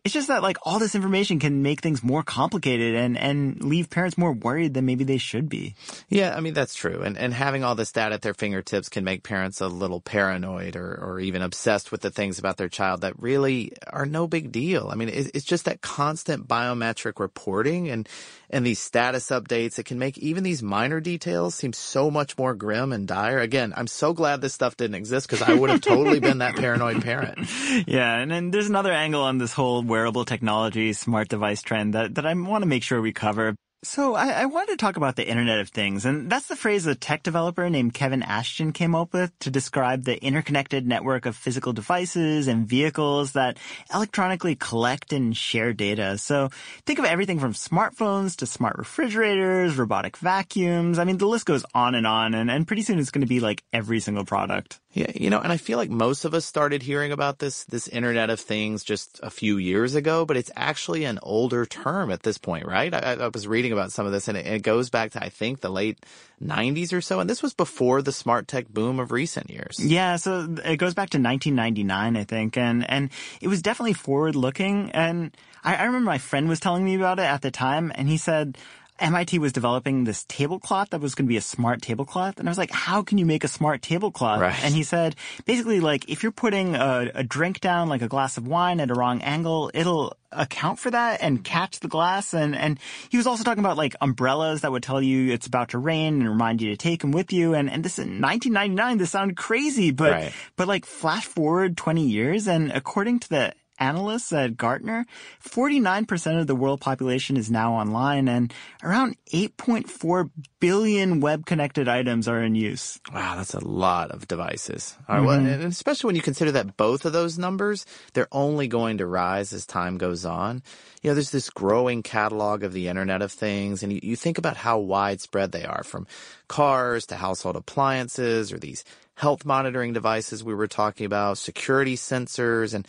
it's 0.06 0.14
just 0.14 0.30
that 0.30 0.42
like 0.42 0.58
all 0.64 0.80
this 0.80 0.96
information 0.96 1.40
can 1.40 1.62
make 1.62 1.82
things 1.82 2.02
more 2.02 2.24
complicated 2.24 2.96
and, 2.96 3.18
and 3.18 3.62
leave 3.62 3.90
parents 3.90 4.18
more 4.18 4.32
worried 4.32 4.74
than 4.74 4.86
maybe 4.86 5.04
they 5.04 5.18
should 5.18 5.50
be. 5.50 5.76
Yeah, 6.08 6.36
I 6.36 6.40
mean, 6.40 6.54
that's 6.54 6.74
true. 6.74 7.02
And, 7.02 7.18
and 7.18 7.34
having 7.34 7.66
all 7.66 7.76
this 7.76 7.92
data 7.92 8.16
at 8.16 8.22
their 8.22 8.34
fingertips 8.34 8.88
can 8.88 9.04
make 9.04 9.24
parents 9.24 9.60
a 9.60 9.68
little 9.68 10.00
paranoid 10.00 10.78
or, 10.78 10.96
or 10.96 11.20
even 11.20 11.42
obsessed 11.42 11.92
with 11.92 12.02
the 12.02 12.12
things 12.12 12.40
about 12.40 12.56
their 12.56 12.70
child 12.70 13.02
that 13.02 13.22
really 13.22 13.74
are 13.88 14.06
no 14.06 14.26
big 14.26 14.54
deal. 14.54 14.90
I 14.90 14.96
mean, 14.96 15.10
it's 15.10 15.44
just 15.46 15.66
that 15.66 15.82
constant 15.82 16.48
biometric 16.48 17.20
reporting 17.20 17.90
and, 17.90 18.08
and 18.50 18.66
these 18.66 18.80
status 18.80 19.30
updates. 19.30 19.80
It 19.80 19.86
can 19.86 20.00
make 20.00 20.18
even 20.18 20.44
these 20.44 20.64
minor 20.64 21.00
details 21.00 21.56
seem 21.56 21.74
so 21.74 22.10
much 22.10 22.38
more 22.38 22.54
grim 22.54 22.92
and 22.92 23.08
dire. 23.08 23.40
Again, 23.40 23.74
I'm 23.76 23.88
so 23.88 24.14
glad 24.14 24.42
this 24.42 24.54
stuff 24.54 24.78
didn't 24.78 24.96
exist 24.96 25.30
because 25.30 25.48
I 25.48 25.54
would 25.54 25.70
have 25.70 25.82
totally 25.82 26.20
been 26.20 26.40
that 26.40 26.56
paranoid 26.56 27.04
parent. 27.04 27.40
Yeah, 27.88 28.16
and 28.16 28.32
then 28.32 28.52
there's 28.52 28.68
another 28.68 28.92
angle 28.92 29.22
on 29.22 29.38
this 29.38 29.54
whole 29.54 29.84
wearable 29.84 30.26
technology, 30.26 30.94
smart 30.94 31.30
device 31.30 31.62
trend 31.62 31.94
that, 31.94 32.16
that 32.16 32.26
I 32.26 32.34
want 32.34 32.64
to 32.64 32.68
make 32.68 32.84
sure 32.84 33.02
we 33.02 33.14
cover. 33.14 33.56
So 33.82 34.14
I, 34.14 34.42
I 34.42 34.46
wanted 34.46 34.72
to 34.72 34.78
talk 34.78 34.98
about 34.98 35.16
the 35.16 35.26
Internet 35.26 35.60
of 35.60 35.70
Things, 35.70 36.06
and 36.06 36.30
that's 36.30 36.48
the 36.48 36.58
phrase 36.58 36.86
a 36.86 36.96
tech 36.96 37.24
developer 37.24 37.70
named 37.70 37.94
Kevin 37.94 38.22
Ashton 38.22 38.74
came 38.74 38.94
up 38.94 39.14
with 39.14 39.32
to 39.40 39.50
describe 39.50 40.04
the 40.04 40.22
interconnected 40.22 40.86
network 40.86 41.26
of 41.26 41.38
physical 41.38 41.72
devices 41.72 42.50
and 42.50 42.68
vehicles 42.68 43.32
that 43.34 43.58
electronically 43.94 44.56
collect 44.56 45.14
and 45.14 45.36
share 45.36 45.72
data. 45.72 46.18
So 46.18 46.50
think 46.86 47.00
of 47.00 47.06
everything 47.06 47.40
from 47.40 47.54
smartphones 47.54 48.36
to 48.38 48.46
smart 48.46 48.78
refrigerators, 48.78 49.78
robotic 49.78 50.18
vacuums. 50.18 51.00
I 51.00 51.06
mean, 51.06 51.18
the 51.18 51.28
list 51.28 51.46
goes 51.46 51.64
on 51.74 51.96
and 51.96 52.06
on, 52.06 52.34
and, 52.34 52.52
and 52.52 52.68
pretty 52.68 52.82
soon 52.82 53.00
it's 53.00 53.12
going 53.12 53.22
to 53.22 53.28
be 53.28 53.40
like 53.40 53.64
every 53.72 54.02
single 54.02 54.26
product. 54.26 54.82
Yeah, 54.92 55.12
you 55.14 55.30
know, 55.30 55.40
and 55.40 55.54
I 55.54 55.58
feel 55.58 55.78
like 55.78 55.92
most 55.92 56.26
of 56.26 56.34
us 56.34 56.46
started 56.46 56.82
hearing 56.82 57.12
about 57.12 57.38
this 57.38 57.64
this 57.66 57.88
Internet 57.88 58.32
of 58.32 58.40
Things 58.40 58.84
just 58.84 59.20
a 59.22 59.30
few 59.30 59.58
years 59.58 59.94
ago, 59.94 60.26
but 60.26 60.36
it's 60.36 60.50
actually 60.56 61.06
an 61.06 61.20
older 61.22 61.68
term 61.68 62.12
at 62.12 62.24
this 62.24 62.40
point, 62.40 62.66
right? 62.66 62.92
I, 62.92 63.14
I 63.14 63.28
was 63.28 63.48
reading 63.48 63.69
about 63.72 63.92
some 63.92 64.06
of 64.06 64.12
this, 64.12 64.28
and 64.28 64.38
it, 64.38 64.46
it 64.46 64.62
goes 64.64 64.90
back 64.90 65.12
to 65.12 65.24
I 65.24 65.30
think 65.30 65.62
the 65.62 65.70
late 65.70 66.06
'90s 66.44 66.94
or 66.94 67.02
so, 67.02 67.20
and 67.20 67.30
this 67.30 67.44
was 67.44 67.54
before 67.54 68.02
the 68.02 68.12
smart 68.12 68.48
tech 68.48 68.68
boom 68.68 69.00
of 69.00 69.12
recent 69.12 69.50
years. 69.50 69.78
Yeah, 69.80 70.16
so 70.18 70.48
it 70.64 70.78
goes 70.78 70.94
back 70.94 71.10
to 71.12 71.18
1999, 71.18 72.18
I 72.18 72.24
think, 72.24 72.58
and 72.58 72.90
and 72.90 73.10
it 73.42 73.48
was 73.48 73.62
definitely 73.62 73.94
forward 73.94 74.36
looking. 74.36 74.92
And 74.92 75.36
I, 75.64 75.76
I 75.76 75.84
remember 75.84 76.06
my 76.06 76.18
friend 76.18 76.48
was 76.50 76.60
telling 76.60 76.84
me 76.84 76.96
about 76.96 77.20
it 77.20 77.24
at 77.24 77.42
the 77.42 77.52
time, 77.52 77.92
and 77.96 78.08
he 78.08 78.18
said. 78.18 78.58
MIT 79.00 79.40
was 79.40 79.54
developing 79.54 80.04
this 80.04 80.26
tablecloth 80.28 80.90
that 80.92 81.02
was 81.02 81.16
going 81.16 81.26
to 81.26 81.30
be 81.30 81.38
a 81.38 81.42
smart 81.42 81.82
tablecloth. 81.82 82.40
And 82.40 82.48
I 82.48 82.52
was 82.52 82.58
like, 82.58 82.72
how 82.72 83.02
can 83.02 83.18
you 83.18 83.26
make 83.26 83.44
a 83.44 83.48
smart 83.48 83.82
tablecloth? 83.82 84.42
Right. 84.42 84.64
And 84.64 84.74
he 84.74 84.84
said, 84.84 85.16
basically, 85.46 85.80
like, 85.80 86.10
if 86.10 86.24
you're 86.24 86.32
putting 86.32 86.76
a, 86.76 87.12
a 87.16 87.24
drink 87.24 87.60
down, 87.62 87.90
like 87.90 88.02
a 88.02 88.08
glass 88.08 88.38
of 88.38 88.48
wine 88.48 88.80
at 88.80 88.92
a 88.92 88.94
wrong 88.94 89.22
angle, 89.22 89.72
it'll 89.74 90.16
account 90.32 90.78
for 90.78 90.92
that 90.92 91.22
and 91.22 91.44
catch 91.44 91.80
the 91.80 91.88
glass. 91.88 92.34
And, 92.34 92.56
and 92.56 92.80
he 93.10 93.18
was 93.18 93.26
also 93.26 93.44
talking 93.44 93.64
about 93.64 93.78
like 93.78 93.96
umbrellas 94.00 94.62
that 94.62 94.72
would 94.72 94.84
tell 94.84 95.02
you 95.02 95.34
it's 95.34 95.48
about 95.48 95.70
to 95.70 95.80
rain 95.80 96.20
and 96.22 96.30
remind 96.30 96.62
you 96.62 96.70
to 96.70 96.78
take 96.78 97.02
them 97.02 97.12
with 97.12 97.34
you. 97.34 97.56
And, 97.56 97.70
and 97.70 97.84
this 97.84 97.98
in 97.98 98.22
1999, 98.22 98.98
this 99.00 99.12
sounded 99.12 99.38
crazy, 99.38 99.92
but, 99.92 100.12
Right. 100.12 100.34
but 100.56 100.68
like 100.68 100.86
flash 100.86 101.26
forward 101.26 101.78
20 101.78 102.06
years 102.06 102.48
and 102.48 102.72
according 102.72 103.20
to 103.22 103.30
the 103.30 103.54
analysts 103.80 104.32
at 104.34 104.58
Gartner, 104.58 105.06
49% 105.44 106.40
of 106.40 106.48
the 106.48 106.56
world 106.56 106.82
population 106.82 107.38
is 107.38 107.50
now 107.50 107.74
online 107.74 108.28
and 108.28 108.54
around 108.84 109.16
8.4 109.34 110.30
billion 110.60 111.20
web 111.20 111.46
connected 111.46 111.88
items 111.88 112.28
are 112.28 112.42
in 112.42 112.56
use. 112.56 113.00
Wow, 113.14 113.36
that's 113.38 113.54
a 113.54 113.66
lot 113.66 114.12
of 114.12 114.28
devices. 114.28 114.96
All 115.08 115.18
right, 115.18 115.26
well, 115.26 115.38
mm-hmm. 115.38 115.48
and 115.48 115.64
especially 115.64 116.08
when 116.10 116.16
you 116.16 116.22
consider 116.22 116.52
that 116.54 116.78
both 116.78 117.06
of 117.06 117.14
those 117.14 117.38
numbers, 117.38 117.86
they're 118.14 118.28
only 118.32 118.68
going 118.68 118.98
to 118.98 119.06
rise 119.06 119.54
as 119.54 119.66
time 119.66 119.98
goes 119.98 120.26
on. 120.26 120.62
You 121.02 121.10
know, 121.10 121.14
there's 121.14 121.32
this 121.32 121.50
growing 121.50 122.04
catalog 122.04 122.64
of 122.64 122.74
the 122.74 122.90
Internet 122.90 123.22
of 123.22 123.32
Things, 123.32 123.84
and 123.84 123.94
you, 123.94 124.00
you 124.04 124.16
think 124.16 124.38
about 124.38 124.58
how 124.58 124.80
widespread 124.80 125.52
they 125.52 125.64
are 125.64 125.84
from 125.84 126.08
cars 126.48 127.06
to 127.08 127.16
household 127.16 127.56
appliances 127.56 128.52
or 128.52 128.60
these 128.60 128.84
health 129.20 129.46
monitoring 129.46 129.92
devices 129.92 130.44
we 130.44 130.54
were 130.54 130.68
talking 130.68 131.06
about, 131.06 131.38
security 131.38 131.98
sensors, 131.98 132.74
and 132.74 132.88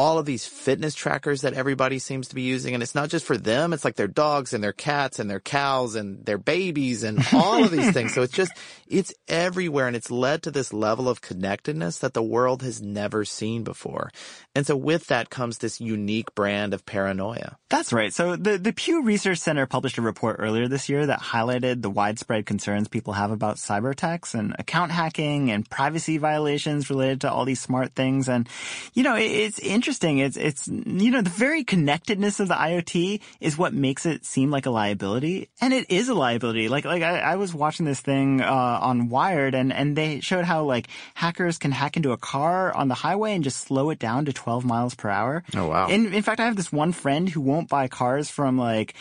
all 0.00 0.16
of 0.16 0.24
these 0.24 0.46
fitness 0.46 0.94
trackers 0.94 1.42
that 1.42 1.52
everybody 1.52 1.98
seems 1.98 2.28
to 2.28 2.34
be 2.34 2.40
using. 2.40 2.72
And 2.72 2.82
it's 2.82 2.94
not 2.94 3.10
just 3.10 3.26
for 3.26 3.36
them. 3.36 3.74
It's 3.74 3.84
like 3.84 3.96
their 3.96 4.08
dogs 4.08 4.54
and 4.54 4.64
their 4.64 4.72
cats 4.72 5.18
and 5.18 5.30
their 5.30 5.40
cows 5.40 5.94
and 5.94 6.24
their 6.24 6.38
babies 6.38 7.02
and 7.02 7.22
all 7.34 7.62
of 7.62 7.70
these 7.70 7.90
things. 7.92 8.14
So 8.14 8.22
it's 8.22 8.32
just, 8.32 8.50
it's 8.86 9.12
everywhere. 9.28 9.86
And 9.86 9.94
it's 9.94 10.10
led 10.10 10.44
to 10.44 10.50
this 10.50 10.72
level 10.72 11.06
of 11.06 11.20
connectedness 11.20 11.98
that 11.98 12.14
the 12.14 12.22
world 12.22 12.62
has 12.62 12.80
never 12.80 13.26
seen 13.26 13.62
before. 13.62 14.10
And 14.54 14.66
so 14.66 14.74
with 14.74 15.08
that 15.08 15.28
comes 15.28 15.58
this 15.58 15.82
unique 15.82 16.34
brand 16.34 16.72
of 16.72 16.86
paranoia. 16.86 17.58
That's 17.68 17.92
right. 17.92 18.10
So 18.10 18.36
the, 18.36 18.56
the 18.56 18.72
Pew 18.72 19.02
Research 19.02 19.36
Center 19.36 19.66
published 19.66 19.98
a 19.98 20.02
report 20.02 20.36
earlier 20.38 20.66
this 20.66 20.88
year 20.88 21.04
that 21.04 21.20
highlighted 21.20 21.82
the 21.82 21.90
widespread 21.90 22.46
concerns 22.46 22.88
people 22.88 23.12
have 23.12 23.32
about 23.32 23.56
cyber 23.56 23.90
attacks 23.90 24.32
and 24.32 24.56
account 24.58 24.92
hacking 24.92 25.50
and 25.50 25.68
privacy 25.68 26.16
violations 26.16 26.88
related 26.88 27.20
to 27.20 27.30
all 27.30 27.44
these 27.44 27.60
smart 27.60 27.94
things. 27.94 28.30
And, 28.30 28.48
you 28.94 29.02
know, 29.02 29.14
it, 29.14 29.24
it's 29.24 29.58
interesting. 29.58 29.89
It's, 29.98 30.36
it's, 30.36 30.68
you 30.68 31.10
know, 31.10 31.22
the 31.22 31.30
very 31.30 31.64
connectedness 31.64 32.40
of 32.40 32.48
the 32.48 32.54
IoT 32.54 33.20
is 33.40 33.58
what 33.58 33.74
makes 33.74 34.06
it 34.06 34.24
seem 34.24 34.50
like 34.50 34.66
a 34.66 34.70
liability. 34.70 35.48
And 35.60 35.72
it 35.72 35.90
is 35.90 36.08
a 36.08 36.14
liability. 36.14 36.68
Like, 36.68 36.84
like 36.84 37.02
I, 37.02 37.20
I 37.20 37.36
was 37.36 37.54
watching 37.54 37.86
this 37.86 38.00
thing, 38.00 38.40
uh, 38.40 38.78
on 38.80 39.08
Wired 39.08 39.54
and, 39.54 39.72
and 39.72 39.96
they 39.96 40.20
showed 40.20 40.44
how 40.44 40.64
like 40.64 40.88
hackers 41.14 41.58
can 41.58 41.72
hack 41.72 41.96
into 41.96 42.12
a 42.12 42.16
car 42.16 42.72
on 42.74 42.88
the 42.88 42.94
highway 42.94 43.34
and 43.34 43.44
just 43.44 43.60
slow 43.60 43.90
it 43.90 43.98
down 43.98 44.26
to 44.26 44.32
12 44.32 44.64
miles 44.64 44.94
per 44.94 45.08
hour. 45.08 45.42
Oh, 45.54 45.68
wow. 45.68 45.88
In, 45.88 46.12
in 46.12 46.22
fact, 46.22 46.40
I 46.40 46.46
have 46.46 46.56
this 46.56 46.72
one 46.72 46.92
friend 46.92 47.28
who 47.28 47.40
won't 47.40 47.68
buy 47.68 47.88
cars 47.88 48.30
from 48.30 48.58
like, 48.58 48.94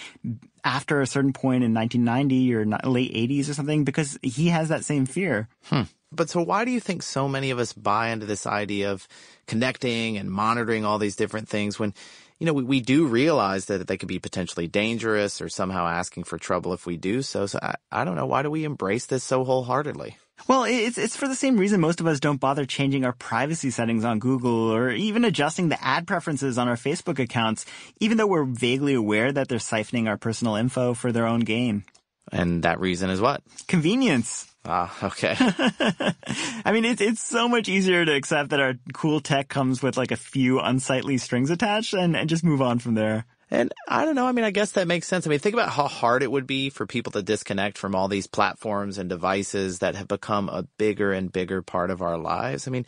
after 0.63 1.01
a 1.01 1.07
certain 1.07 1.33
point 1.33 1.63
in 1.63 1.73
1990 1.73 2.53
or 2.53 2.65
late 2.89 3.13
80s 3.13 3.49
or 3.49 3.53
something 3.53 3.83
because 3.83 4.19
he 4.21 4.47
has 4.47 4.69
that 4.69 4.85
same 4.85 5.05
fear. 5.05 5.47
Hmm. 5.65 5.83
But 6.11 6.29
so 6.29 6.41
why 6.41 6.65
do 6.65 6.71
you 6.71 6.79
think 6.79 7.03
so 7.03 7.27
many 7.27 7.51
of 7.51 7.59
us 7.59 7.73
buy 7.73 8.09
into 8.09 8.25
this 8.25 8.47
idea 8.47 8.91
of 8.91 9.07
connecting 9.47 10.17
and 10.17 10.29
monitoring 10.29 10.85
all 10.85 10.97
these 10.97 11.15
different 11.15 11.47
things 11.47 11.77
when, 11.77 11.93
you 12.39 12.45
know, 12.45 12.53
we, 12.53 12.63
we 12.63 12.79
do 12.79 13.05
realize 13.05 13.65
that 13.65 13.87
they 13.87 13.97
could 13.97 14.07
be 14.07 14.19
potentially 14.19 14.67
dangerous 14.67 15.41
or 15.41 15.49
somehow 15.49 15.87
asking 15.87 16.23
for 16.23 16.37
trouble 16.37 16.73
if 16.73 16.85
we 16.85 16.97
do 16.97 17.21
so. 17.21 17.45
So 17.45 17.59
I, 17.61 17.75
I 17.91 18.05
don't 18.05 18.15
know. 18.15 18.25
Why 18.25 18.41
do 18.41 18.49
we 18.49 18.63
embrace 18.63 19.05
this 19.05 19.23
so 19.23 19.43
wholeheartedly? 19.43 20.17
Well, 20.47 20.63
it's 20.63 20.97
it's 20.97 21.17
for 21.17 21.27
the 21.27 21.35
same 21.35 21.57
reason 21.57 21.81
most 21.81 21.99
of 21.99 22.07
us 22.07 22.19
don't 22.19 22.39
bother 22.39 22.65
changing 22.65 23.03
our 23.03 23.11
privacy 23.11 23.71
settings 23.71 24.05
on 24.05 24.19
Google 24.19 24.73
or 24.73 24.89
even 24.89 25.25
adjusting 25.25 25.69
the 25.69 25.83
ad 25.83 26.07
preferences 26.07 26.57
on 26.57 26.67
our 26.67 26.75
Facebook 26.75 27.19
accounts, 27.19 27.65
even 27.99 28.17
though 28.17 28.27
we're 28.27 28.45
vaguely 28.45 28.93
aware 28.93 29.31
that 29.31 29.49
they're 29.49 29.57
siphoning 29.57 30.07
our 30.07 30.17
personal 30.17 30.55
info 30.55 30.93
for 30.93 31.11
their 31.11 31.27
own 31.27 31.41
gain. 31.41 31.83
And 32.31 32.63
that 32.63 32.79
reason 32.79 33.09
is 33.09 33.19
what? 33.19 33.43
Convenience. 33.67 34.48
Ah, 34.65 35.05
okay. 35.05 35.35
I 36.65 36.71
mean, 36.71 36.85
it's 36.85 37.01
it's 37.01 37.23
so 37.23 37.47
much 37.47 37.69
easier 37.69 38.03
to 38.05 38.13
accept 38.13 38.49
that 38.49 38.59
our 38.59 38.75
cool 38.93 39.19
tech 39.19 39.47
comes 39.47 39.81
with 39.81 39.97
like 39.97 40.11
a 40.11 40.17
few 40.17 40.59
unsightly 40.59 41.17
strings 41.17 41.49
attached 41.49 41.93
and, 41.93 42.15
and 42.15 42.29
just 42.29 42.43
move 42.43 42.61
on 42.61 42.79
from 42.79 42.93
there. 42.93 43.25
And 43.51 43.73
I 43.87 44.05
don't 44.05 44.15
know. 44.15 44.27
I 44.27 44.31
mean, 44.31 44.45
I 44.45 44.51
guess 44.51 44.73
that 44.73 44.87
makes 44.87 45.07
sense. 45.07 45.25
I 45.25 45.29
mean, 45.29 45.39
think 45.39 45.55
about 45.55 45.69
how 45.69 45.87
hard 45.87 46.21
it 46.21 46.31
would 46.31 46.45
be 46.45 46.69
for 46.69 46.85
people 46.85 47.11
to 47.13 47.23
disconnect 47.23 47.77
from 47.79 47.95
all 47.95 48.07
these 48.07 48.27
platforms 48.27 48.99
and 48.99 49.09
devices 49.09 49.79
that 49.79 49.95
have 49.95 50.07
become 50.07 50.49
a 50.49 50.63
bigger 50.77 51.11
and 51.11 51.31
bigger 51.31 51.63
part 51.63 51.89
of 51.89 52.03
our 52.03 52.17
lives. 52.17 52.67
I 52.67 52.71
mean, 52.71 52.85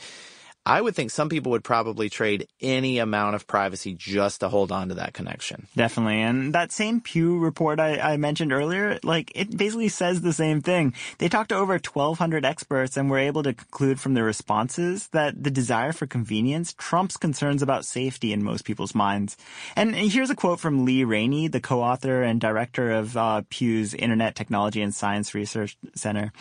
I 0.64 0.80
would 0.80 0.95
think 0.95 1.09
some 1.09 1.28
people 1.28 1.51
would 1.53 1.64
probably 1.64 2.07
trade 2.07 2.47
any 2.62 2.99
amount 2.99 3.36
of 3.36 3.47
privacy 3.47 3.95
just 3.95 4.41
to 4.41 4.49
hold 4.49 4.72
on 4.72 4.89
to 4.89 4.95
that 4.95 5.14
connection. 5.14 5.68
Definitely. 5.76 6.22
And 6.22 6.53
that 6.53 6.72
same 6.72 7.01
Pew 7.01 7.39
report 7.39 7.80
I, 7.80 7.97
I, 7.97 8.18
mentioned 8.18 8.53
earlier, 8.53 8.99
like 9.03 9.32
it 9.34 9.57
basically 9.57 9.89
says 9.89 10.22
the 10.22 10.34
same 10.34 10.62
thing. 10.62 10.93
They 11.18 11.30
talked 11.30 11.49
to 11.49 11.55
over 11.55 11.74
1200 11.74 12.45
experts 12.45 12.95
and 12.95 13.09
were 13.09 13.18
able 13.18 13.41
to 13.41 13.53
conclude 13.53 13.99
from 13.99 14.14
their 14.14 14.24
responses 14.24 15.07
that 15.09 15.43
the 15.43 15.49
desire 15.49 15.93
for 15.93 16.05
convenience 16.05 16.76
trumps 16.78 17.18
concerns 17.18 17.64
about 17.64 17.84
safety 17.84 18.32
in 18.32 18.43
most 18.43 18.64
people's 18.64 18.93
minds. 18.93 19.38
And 19.76 19.95
here's 19.95 20.30
a 20.30 20.36
quote 20.36 20.59
from 20.59 20.86
Lee 20.86 21.03
Rainie, 21.03 21.51
the 21.51 21.59
co-author 21.59 22.22
and 22.22 22.39
director 22.39 22.91
of 22.91 23.18
uh, 23.18 23.41
Pew's 23.49 23.95
Internet 23.95 24.36
Technology 24.36 24.84
and 24.84 24.93
Science 24.93 25.34
Research 25.34 25.76
Center. 25.95 26.32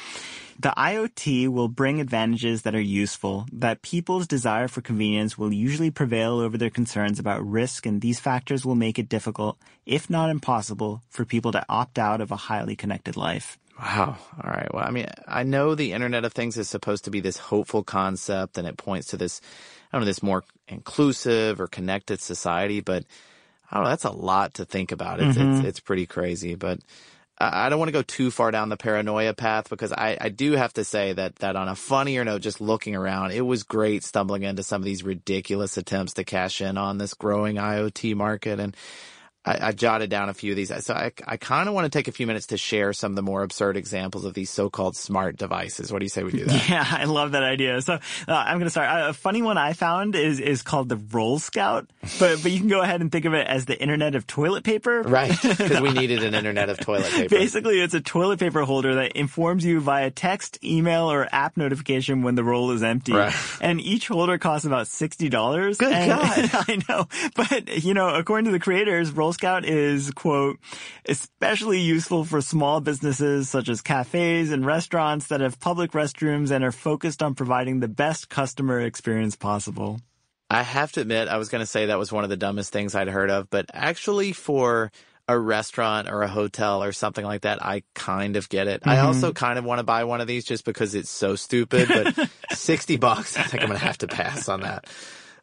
The 0.60 0.74
IoT 0.76 1.48
will 1.48 1.68
bring 1.68 2.02
advantages 2.02 2.62
that 2.62 2.74
are 2.74 2.80
useful, 2.80 3.46
that 3.50 3.80
people's 3.80 4.26
desire 4.26 4.68
for 4.68 4.82
convenience 4.82 5.38
will 5.38 5.54
usually 5.54 5.90
prevail 5.90 6.38
over 6.38 6.58
their 6.58 6.68
concerns 6.68 7.18
about 7.18 7.46
risk, 7.46 7.86
and 7.86 8.02
these 8.02 8.20
factors 8.20 8.62
will 8.62 8.74
make 8.74 8.98
it 8.98 9.08
difficult, 9.08 9.56
if 9.86 10.10
not 10.10 10.28
impossible, 10.28 11.00
for 11.08 11.24
people 11.24 11.50
to 11.52 11.64
opt 11.70 11.98
out 11.98 12.20
of 12.20 12.30
a 12.30 12.36
highly 12.36 12.76
connected 12.76 13.16
life. 13.16 13.58
Wow. 13.78 14.18
All 14.36 14.50
right. 14.50 14.68
Well, 14.74 14.84
I 14.86 14.90
mean, 14.90 15.06
I 15.26 15.44
know 15.44 15.74
the 15.74 15.92
Internet 15.94 16.26
of 16.26 16.34
Things 16.34 16.58
is 16.58 16.68
supposed 16.68 17.04
to 17.04 17.10
be 17.10 17.20
this 17.20 17.38
hopeful 17.38 17.82
concept 17.82 18.58
and 18.58 18.68
it 18.68 18.76
points 18.76 19.06
to 19.08 19.16
this, 19.16 19.40
I 19.90 19.96
don't 19.96 20.02
know, 20.02 20.06
this 20.06 20.22
more 20.22 20.44
inclusive 20.68 21.58
or 21.58 21.68
connected 21.68 22.20
society, 22.20 22.82
but 22.82 23.04
I 23.70 23.76
don't 23.76 23.84
know, 23.84 23.90
that's 23.90 24.04
a 24.04 24.10
lot 24.10 24.54
to 24.54 24.66
think 24.66 24.92
about. 24.92 25.20
It's, 25.20 25.38
mm-hmm. 25.38 25.60
it's, 25.60 25.66
it's 25.66 25.80
pretty 25.80 26.04
crazy, 26.04 26.54
but 26.54 26.80
I 27.40 27.70
don't 27.70 27.78
want 27.78 27.88
to 27.88 27.92
go 27.92 28.02
too 28.02 28.30
far 28.30 28.50
down 28.50 28.68
the 28.68 28.76
paranoia 28.76 29.32
path 29.32 29.70
because 29.70 29.92
I, 29.92 30.18
I 30.20 30.28
do 30.28 30.52
have 30.52 30.74
to 30.74 30.84
say 30.84 31.14
that, 31.14 31.36
that 31.36 31.56
on 31.56 31.68
a 31.68 31.74
funnier 31.74 32.22
note, 32.22 32.42
just 32.42 32.60
looking 32.60 32.94
around, 32.94 33.32
it 33.32 33.40
was 33.40 33.62
great 33.62 34.04
stumbling 34.04 34.42
into 34.42 34.62
some 34.62 34.82
of 34.82 34.84
these 34.84 35.02
ridiculous 35.02 35.78
attempts 35.78 36.14
to 36.14 36.24
cash 36.24 36.60
in 36.60 36.76
on 36.76 36.98
this 36.98 37.14
growing 37.14 37.56
IoT 37.56 38.14
market. 38.14 38.60
And 38.60 38.76
I, 39.42 39.68
I, 39.68 39.72
jotted 39.72 40.10
down 40.10 40.28
a 40.28 40.34
few 40.34 40.52
of 40.52 40.56
these. 40.56 40.84
So 40.84 40.92
I, 40.92 41.12
I 41.26 41.38
kind 41.38 41.66
of 41.66 41.74
want 41.74 41.90
to 41.90 41.98
take 41.98 42.08
a 42.08 42.12
few 42.12 42.26
minutes 42.26 42.48
to 42.48 42.58
share 42.58 42.92
some 42.92 43.12
of 43.12 43.16
the 43.16 43.22
more 43.22 43.42
absurd 43.42 43.78
examples 43.78 44.26
of 44.26 44.34
these 44.34 44.50
so-called 44.50 44.96
smart 44.96 45.38
devices. 45.38 45.90
What 45.90 46.00
do 46.00 46.04
you 46.04 46.10
say 46.10 46.22
we 46.22 46.32
do 46.32 46.44
that? 46.44 46.60
Yeah, 46.70 46.86
I 46.86 47.04
love 47.04 47.32
that 47.32 47.42
idea. 47.42 47.80
So 47.80 47.94
uh, 47.94 47.98
I'm 48.28 48.58
going 48.58 48.66
to 48.66 48.70
start. 48.70 49.08
A 49.08 49.12
funny 49.14 49.40
one 49.40 49.56
I 49.56 49.72
found 49.72 50.14
is 50.14 50.38
is 50.40 50.62
called 50.62 50.88
the 50.88 50.96
Roll 50.96 51.38
Scout, 51.38 51.90
but 52.18 52.42
but 52.42 52.52
you 52.52 52.58
can 52.58 52.68
go 52.68 52.82
ahead 52.82 53.00
and 53.00 53.10
think 53.10 53.24
of 53.24 53.32
it 53.32 53.46
as 53.46 53.64
the 53.64 53.80
Internet 53.80 54.14
of 54.14 54.26
toilet 54.26 54.62
paper. 54.62 55.02
Right, 55.02 55.36
because 55.40 55.80
we 55.80 55.90
needed 55.94 56.22
an 56.22 56.34
Internet 56.34 56.68
of 56.68 56.78
toilet 56.78 57.10
paper. 57.10 57.34
Basically, 57.34 57.80
it's 57.80 57.94
a 57.94 58.00
toilet 58.00 58.38
paper 58.38 58.62
holder 58.62 58.96
that 58.96 59.12
informs 59.12 59.64
you 59.64 59.80
via 59.80 60.10
text, 60.10 60.62
email, 60.62 61.10
or 61.10 61.26
app 61.32 61.56
notification 61.56 62.22
when 62.22 62.34
the 62.34 62.44
roll 62.44 62.70
is 62.72 62.82
empty. 62.82 63.14
Right. 63.14 63.34
And 63.60 63.80
each 63.80 64.06
holder 64.06 64.38
costs 64.38 64.66
about 64.66 64.86
sixty 64.86 65.28
dollars. 65.28 65.78
Good 65.78 65.92
and, 65.92 66.10
God! 66.10 66.50
I 66.68 66.82
know, 66.88 67.08
but 67.34 67.82
you 67.82 67.94
know, 67.94 68.14
according 68.14 68.44
to 68.44 68.52
the 68.52 68.60
creators, 68.60 69.10
Roll 69.10 69.29
Scout 69.32 69.64
is, 69.64 70.10
quote, 70.10 70.58
especially 71.06 71.80
useful 71.80 72.24
for 72.24 72.40
small 72.40 72.80
businesses 72.80 73.48
such 73.48 73.68
as 73.68 73.82
cafes 73.82 74.50
and 74.50 74.64
restaurants 74.64 75.28
that 75.28 75.40
have 75.40 75.60
public 75.60 75.92
restrooms 75.92 76.50
and 76.50 76.64
are 76.64 76.72
focused 76.72 77.22
on 77.22 77.34
providing 77.34 77.80
the 77.80 77.88
best 77.88 78.28
customer 78.28 78.80
experience 78.80 79.36
possible. 79.36 80.00
I 80.48 80.62
have 80.62 80.92
to 80.92 81.00
admit, 81.00 81.28
I 81.28 81.36
was 81.36 81.48
going 81.48 81.60
to 81.60 81.66
say 81.66 81.86
that 81.86 81.98
was 81.98 82.10
one 82.10 82.24
of 82.24 82.30
the 82.30 82.36
dumbest 82.36 82.72
things 82.72 82.94
I'd 82.94 83.08
heard 83.08 83.30
of, 83.30 83.48
but 83.50 83.66
actually 83.72 84.32
for 84.32 84.90
a 85.28 85.38
restaurant 85.38 86.08
or 86.10 86.22
a 86.22 86.28
hotel 86.28 86.82
or 86.82 86.90
something 86.90 87.24
like 87.24 87.42
that, 87.42 87.64
I 87.64 87.84
kind 87.94 88.34
of 88.34 88.48
get 88.48 88.66
it. 88.66 88.80
Mm-hmm. 88.80 88.90
I 88.90 88.98
also 88.98 89.32
kind 89.32 89.60
of 89.60 89.64
want 89.64 89.78
to 89.78 89.84
buy 89.84 90.02
one 90.02 90.20
of 90.20 90.26
these 90.26 90.44
just 90.44 90.64
because 90.64 90.96
it's 90.96 91.08
so 91.08 91.36
stupid, 91.36 91.88
but 91.88 92.28
60 92.52 92.96
bucks, 92.96 93.36
I 93.36 93.42
think 93.42 93.62
I'm 93.62 93.68
going 93.68 93.78
to 93.78 93.86
have 93.86 93.98
to 93.98 94.08
pass 94.08 94.48
on 94.48 94.62
that. 94.62 94.88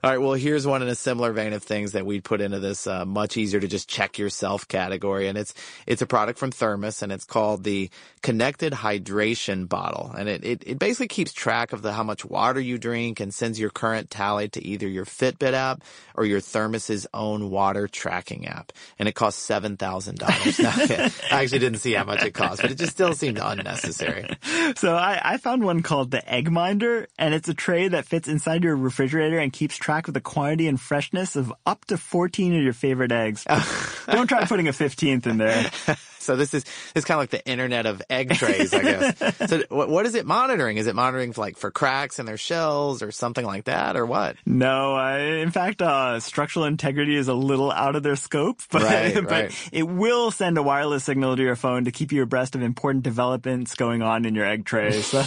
All 0.04 0.12
right. 0.12 0.22
Well, 0.22 0.34
here's 0.34 0.68
one 0.68 0.82
in 0.82 0.88
a 0.88 0.96
similar 0.96 1.34
vein 1.34 1.54
of 1.54 1.64
things 1.64 1.94
that 1.94 2.06
we'd 2.06 2.24
put 2.24 2.40
into 2.40 2.60
this 2.60 2.86
uh, 2.86 3.04
much 3.06 3.36
easier 3.36 3.60
to 3.60 3.68
just 3.68 3.90
check 3.90 4.18
yourself 4.20 4.68
category, 4.68 5.28
and 5.28 5.38
it's 5.38 5.54
it's 5.88 6.02
a 6.02 6.06
product 6.06 6.38
from 6.38 6.52
Thermos, 6.52 7.02
and 7.02 7.12
it's 7.12 7.26
called 7.26 7.64
the 7.64 7.90
Connected 8.22 8.74
Hydration 8.74 9.68
Bottle, 9.68 10.14
and 10.18 10.30
it, 10.30 10.44
it 10.44 10.64
it 10.66 10.80
basically 10.80 11.08
keeps 11.08 11.34
track 11.34 11.74
of 11.74 11.82
the 11.82 11.94
how 11.94 12.04
much 12.04 12.24
water 12.24 12.60
you 12.60 12.78
drink 12.78 13.20
and 13.20 13.34
sends 13.34 13.60
your 13.60 13.72
current 13.72 14.12
tally 14.12 14.50
to 14.50 14.64
either 14.64 14.88
your 14.88 15.06
Fitbit 15.06 15.54
app 15.54 15.84
or 16.16 16.26
your 16.26 16.42
Thermos's 16.42 17.08
own 17.14 17.50
water 17.50 17.88
tracking 17.88 18.48
app, 18.48 18.72
and 19.00 19.10
it 19.10 19.16
costs 19.16 19.42
seven 19.42 19.78
thousand 19.78 20.20
dollars. 20.20 20.60
I 20.60 21.12
actually 21.32 21.60
didn't 21.60 21.80
see 21.80 21.94
how 21.94 22.04
much 22.04 22.24
it 22.24 22.36
cost, 22.36 22.62
but 22.62 22.70
it 22.70 22.78
just 22.78 22.92
still 22.92 23.14
seemed 23.14 23.40
unnecessary. 23.42 24.28
So 24.76 24.96
I, 24.96 25.20
I 25.24 25.38
found 25.38 25.64
one 25.64 25.82
called 25.82 26.12
the 26.12 26.28
Egg 26.32 26.52
Minder, 26.52 27.08
and 27.18 27.34
it's 27.34 27.50
a 27.50 27.54
tray 27.54 27.88
that 27.88 28.06
fits 28.06 28.28
inside 28.28 28.64
your 28.64 28.76
refrigerator 28.76 29.40
and 29.40 29.52
keeps 29.52 29.78
track 29.88 30.10
of 30.10 30.14
the 30.14 30.20
quantity 30.20 30.68
and 30.68 30.82
freshness 30.82 31.38
of 31.38 31.54
up 31.66 31.86
to 31.86 31.98
14 31.98 32.54
of 32.58 32.62
your 32.62 32.74
favorite 32.74 33.14
eggs. 33.14 33.46
Don't 34.06 34.28
try 34.28 34.44
putting 34.44 34.68
a 34.68 34.72
15th 34.72 35.26
in 35.26 35.38
there. 35.38 35.72
So 36.28 36.36
this 36.36 36.54
is 36.54 36.66
it's 36.94 37.06
kind 37.06 37.16
of 37.16 37.22
like 37.22 37.30
the 37.30 37.50
internet 37.50 37.86
of 37.86 38.02
egg 38.10 38.34
trays, 38.34 38.74
I 38.74 38.82
guess. 38.82 39.50
so 39.50 39.64
what, 39.70 39.88
what 39.88 40.06
is 40.06 40.14
it 40.14 40.26
monitoring? 40.26 40.76
Is 40.76 40.86
it 40.86 40.94
monitoring 40.94 41.32
for 41.32 41.40
like 41.40 41.58
for 41.58 41.72
cracks 41.72 42.20
in 42.20 42.26
their 42.26 42.36
shells 42.36 43.02
or 43.02 43.14
something 43.14 43.46
like 43.46 43.64
that, 43.64 43.96
or 43.96 44.06
what? 44.06 44.36
No, 44.46 44.94
I, 44.94 45.20
in 45.20 45.52
fact, 45.52 45.82
uh, 45.82 46.20
structural 46.20 46.66
integrity 46.66 47.16
is 47.16 47.30
a 47.30 47.34
little 47.34 47.72
out 47.72 47.96
of 47.96 48.04
their 48.04 48.18
scope, 48.18 48.60
but, 48.72 48.84
right, 48.84 49.14
but 49.14 49.32
right. 49.32 49.70
it 49.72 49.84
will 49.84 50.30
send 50.30 50.58
a 50.58 50.64
wireless 50.64 51.06
signal 51.06 51.38
to 51.38 51.42
your 51.42 51.56
phone 51.56 51.86
to 51.86 51.92
keep 51.92 52.12
you 52.12 52.24
abreast 52.24 52.56
of 52.56 52.62
important 52.62 53.06
developments 53.06 53.76
going 53.76 54.02
on 54.02 54.26
in 54.26 54.36
your 54.36 54.46
egg 54.46 54.66
tray. 54.66 55.02
So 55.08 55.22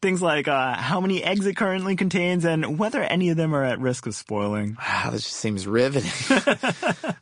things 0.00 0.22
like 0.22 0.48
uh, 0.48 0.74
how 0.74 1.00
many 1.00 1.22
eggs 1.22 1.44
it 1.44 1.56
currently 1.56 1.94
contains 1.94 2.46
and 2.46 2.78
whether 2.78 3.02
any 3.02 3.28
of 3.28 3.36
them 3.36 3.54
are 3.54 3.62
at 3.62 3.80
risk 3.80 4.06
of 4.06 4.14
spoiling. 4.14 4.78
Wow, 4.80 5.10
this 5.10 5.24
just 5.24 5.36
seems 5.36 5.66
riveting. 5.66 6.10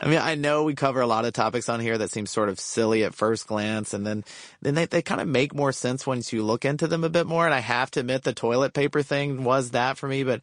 I 0.01 0.07
mean, 0.07 0.19
I 0.19 0.37
know 0.37 0.63
we 0.63 0.75
cover 0.75 1.01
a 1.01 1.07
lot 1.07 1.25
of 1.25 1.33
topics 1.33 1.69
on 1.69 1.81
here 1.81 1.99
that 1.99 2.13
seem 2.13 2.27
sort 2.27 2.49
of 2.49 2.61
silly 2.61 3.03
at 3.03 3.15
first 3.15 3.24
first 3.25 3.47
glance. 3.47 3.95
And 3.95 4.07
then, 4.07 4.23
then 4.61 4.75
they, 4.75 4.85
they 4.85 5.01
kind 5.01 5.23
of 5.23 5.27
make 5.27 5.55
more 5.55 5.73
sense 5.73 6.07
once 6.07 6.31
you 6.31 6.43
look 6.43 6.67
into 6.67 6.87
them 6.87 7.05
a 7.05 7.09
bit 7.09 7.27
more. 7.27 7.47
And 7.47 7.55
I 7.55 7.61
have 7.61 7.91
to 7.93 8.01
admit 8.01 8.23
the 8.23 8.35
toilet 8.35 8.75
paper 8.75 9.03
thing 9.03 9.45
was 9.45 9.71
that 9.71 9.97
for 9.97 10.07
me, 10.07 10.25
but 10.25 10.43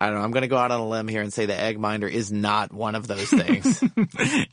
I 0.00 0.06
don't 0.06 0.14
know. 0.14 0.22
I'm 0.22 0.30
going 0.30 0.42
to 0.42 0.48
go 0.48 0.56
out 0.56 0.70
on 0.70 0.80
a 0.80 0.88
limb 0.88 1.08
here 1.08 1.22
and 1.22 1.32
say 1.32 1.44
the 1.44 1.60
egg 1.60 1.78
minder 1.78 2.06
is 2.06 2.30
not 2.30 2.72
one 2.72 2.94
of 2.94 3.08
those 3.08 3.28
things. 3.28 3.82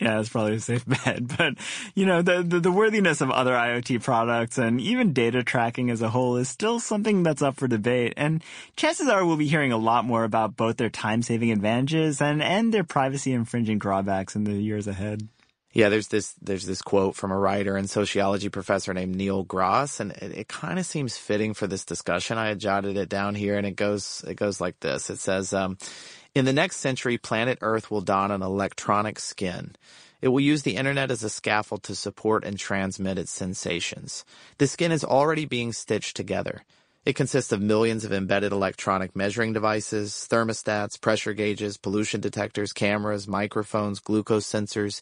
yeah, 0.01 0.19
it's 0.19 0.29
probably 0.29 0.55
a 0.55 0.59
safe 0.59 0.85
bet. 0.85 1.25
But, 1.37 1.53
you 1.93 2.07
know, 2.07 2.23
the, 2.23 2.41
the, 2.41 2.59
the, 2.59 2.71
worthiness 2.71 3.21
of 3.21 3.29
other 3.29 3.53
IoT 3.53 4.03
products 4.03 4.57
and 4.57 4.81
even 4.81 5.13
data 5.13 5.43
tracking 5.43 5.91
as 5.91 6.01
a 6.01 6.09
whole 6.09 6.35
is 6.35 6.49
still 6.49 6.79
something 6.79 7.21
that's 7.21 7.43
up 7.43 7.57
for 7.57 7.67
debate. 7.67 8.13
And 8.17 8.43
chances 8.75 9.07
are 9.07 9.23
we'll 9.23 9.37
be 9.37 9.47
hearing 9.47 9.71
a 9.71 9.77
lot 9.77 10.03
more 10.03 10.23
about 10.23 10.57
both 10.57 10.77
their 10.77 10.89
time 10.89 11.21
saving 11.21 11.51
advantages 11.51 12.21
and, 12.21 12.41
and 12.41 12.73
their 12.73 12.83
privacy 12.83 13.31
infringing 13.31 13.77
drawbacks 13.77 14.35
in 14.35 14.43
the 14.43 14.53
years 14.53 14.87
ahead. 14.87 15.29
Yeah, 15.73 15.89
there's 15.89 16.07
this 16.07 16.33
there's 16.41 16.65
this 16.65 16.81
quote 16.81 17.15
from 17.15 17.31
a 17.31 17.37
writer 17.37 17.75
and 17.77 17.89
sociology 17.89 18.49
professor 18.49 18.93
named 18.93 19.15
Neil 19.15 19.43
Gross, 19.43 19.99
and 19.99 20.11
it, 20.13 20.37
it 20.37 20.47
kind 20.47 20.79
of 20.79 20.85
seems 20.85 21.17
fitting 21.17 21.53
for 21.53 21.67
this 21.67 21.85
discussion. 21.85 22.37
I 22.37 22.47
had 22.47 22.59
jotted 22.59 22.97
it 22.97 23.09
down 23.09 23.35
here, 23.35 23.57
and 23.57 23.67
it 23.67 23.75
goes 23.75 24.23
it 24.27 24.35
goes 24.35 24.61
like 24.61 24.79
this. 24.79 25.09
It 25.09 25.19
says, 25.19 25.53
um, 25.53 25.77
"In 26.33 26.45
the 26.45 26.53
next 26.53 26.77
century, 26.77 27.17
planet 27.17 27.59
Earth 27.61 27.91
will 27.91 28.01
don 28.01 28.31
an 28.31 28.41
electronic 28.41 29.19
skin." 29.19 29.75
It 30.19 30.29
will 30.29 30.39
use 30.39 30.63
the 30.63 30.77
internet 30.77 31.11
as 31.11 31.23
a 31.23 31.29
scaffold 31.29 31.83
to 31.83 31.95
support 31.95 32.43
and 32.43 32.57
transmit 32.57 33.19
its 33.19 33.31
sensations. 33.31 34.25
The 34.57 34.65
skin 34.65 34.91
is 34.91 35.03
already 35.03 35.45
being 35.45 35.73
stitched 35.73 36.15
together. 36.15 36.63
It 37.07 37.15
consists 37.15 37.53
of 37.53 37.61
millions 37.61 38.03
of 38.03 38.11
embedded 38.11 38.51
electronic 38.51 39.15
measuring 39.15 39.53
devices, 39.53 40.27
thermostats, 40.29 40.99
pressure 40.99 41.33
gauges, 41.33 41.77
pollution 41.77 42.19
detectors, 42.19 42.73
cameras, 42.73 43.29
microphones, 43.29 44.01
glucose 44.01 44.45
sensors, 44.45 44.99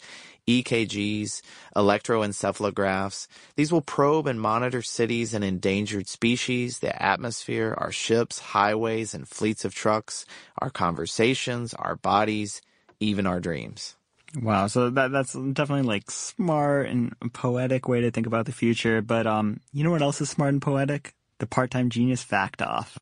EKGs, 0.48 1.42
electroencephalographs. 1.76 3.28
These 3.56 3.72
will 3.72 3.82
probe 3.82 4.28
and 4.28 4.40
monitor 4.40 4.82
cities 4.82 5.34
and 5.34 5.44
endangered 5.44 6.08
species, 6.08 6.80
the 6.80 7.02
atmosphere, 7.02 7.76
our 7.78 7.92
ships, 7.92 8.40
highways, 8.40 9.14
and 9.14 9.28
fleets 9.28 9.66
of 9.66 9.74
trucks, 9.74 10.26
our 10.60 10.70
conversations, 10.70 11.74
our 11.74 11.96
bodies, 11.96 12.62
even 13.00 13.26
our 13.28 13.40
dreams. 13.40 13.96
Wow, 14.42 14.68
so 14.68 14.90
that 14.90 15.12
that's 15.12 15.34
definitely 15.34 15.84
like 15.84 16.12
smart 16.12 16.90
and 16.90 17.16
poetic 17.32 17.88
way 17.88 18.02
to 18.02 18.12
think 18.12 18.28
about 18.28 18.46
the 18.46 18.52
future. 18.52 19.02
But 19.02 19.26
um, 19.28 19.62
you 19.72 19.84
know 19.84 19.92
what 19.92 20.02
else 20.02 20.20
is 20.20 20.30
smart 20.30 20.54
and 20.54 20.62
poetic? 20.62 21.14
the 21.40 21.48
part-time 21.48 21.90
genius 21.90 22.24
fact 22.24 22.62
off. 22.62 22.98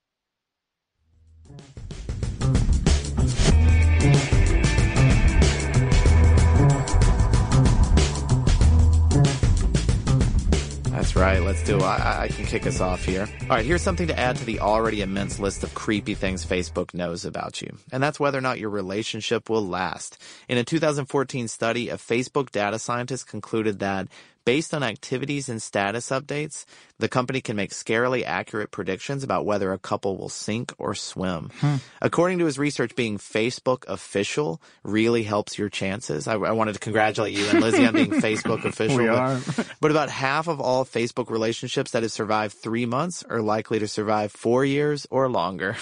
Right. 11.24 11.41
Let's 11.41 11.63
do. 11.63 11.80
I, 11.80 12.24
I, 12.24 12.28
can 12.28 12.45
kick 12.45 12.67
us 12.67 12.82
off 12.82 13.03
here. 13.03 13.28
All 13.43 13.47
right. 13.47 13.65
Here's 13.65 13.82
something 13.82 14.07
to 14.07 14.19
add 14.19 14.36
to 14.38 14.45
the 14.45 14.59
already 14.59 15.01
immense 15.01 15.39
list 15.39 15.63
of 15.63 15.74
creepy 15.74 16.15
things 16.15 16.45
Facebook 16.45 16.93
knows 16.93 17.24
about 17.24 17.61
you. 17.61 17.78
And 17.91 18.03
that's 18.03 18.19
whether 18.19 18.38
or 18.38 18.41
not 18.41 18.59
your 18.59 18.69
relationship 18.69 19.49
will 19.49 19.65
last. 19.65 20.21
In 20.49 20.57
a 20.57 20.63
2014 20.63 21.47
study, 21.47 21.89
a 21.89 21.95
Facebook 21.95 22.51
data 22.51 22.78
scientist 22.78 23.28
concluded 23.28 23.80
that 23.80 24.07
Based 24.45 24.74
on 24.74 24.84
activities 24.84 25.47
and 25.47 25.61
status 25.61 26.09
updates, 26.09 26.65
the 27.00 27.10
company 27.10 27.41
can 27.41 27.56
make 27.56 27.72
scarily 27.72 28.24
accurate 28.24 28.72
predictions 28.72 29.24
about 29.24 29.46
whether 29.46 29.72
a 29.72 29.80
couple 29.80 30.18
will 30.18 30.30
sink 30.30 30.74
or 30.78 30.96
swim. 30.96 31.52
Hmm. 31.60 31.76
According 32.02 32.39
to 32.39 32.46
his 32.46 32.60
research, 32.60 32.96
being 32.96 33.18
Facebook 33.18 33.86
official 33.88 34.62
really 34.84 35.24
helps 35.24 35.58
your 35.58 35.70
chances. 35.70 36.28
I, 36.28 36.34
I 36.34 36.52
wanted 36.52 36.74
to 36.74 36.80
congratulate 36.80 37.34
you 37.34 37.46
and 37.48 37.62
Lizzie 37.62 37.86
on 37.86 37.94
being 37.94 38.12
Facebook 38.22 38.66
official. 38.66 38.98
We 38.98 39.08
but, 39.08 39.18
are. 39.18 39.39
but 39.82 39.91
about 39.91 40.10
half 40.10 40.48
of 40.48 40.60
all 40.60 40.86
Facebook 40.86 41.30
relationships 41.30 41.91
that 41.91 42.04
have 42.04 42.12
survived 42.12 42.56
three 42.56 42.86
months 42.86 43.24
are 43.24 43.41
likely 43.41 43.80
to 43.80 43.88
survive 43.88 44.32
four 44.32 44.66
years 44.66 45.08
or 45.10 45.30
longer. 45.30 45.76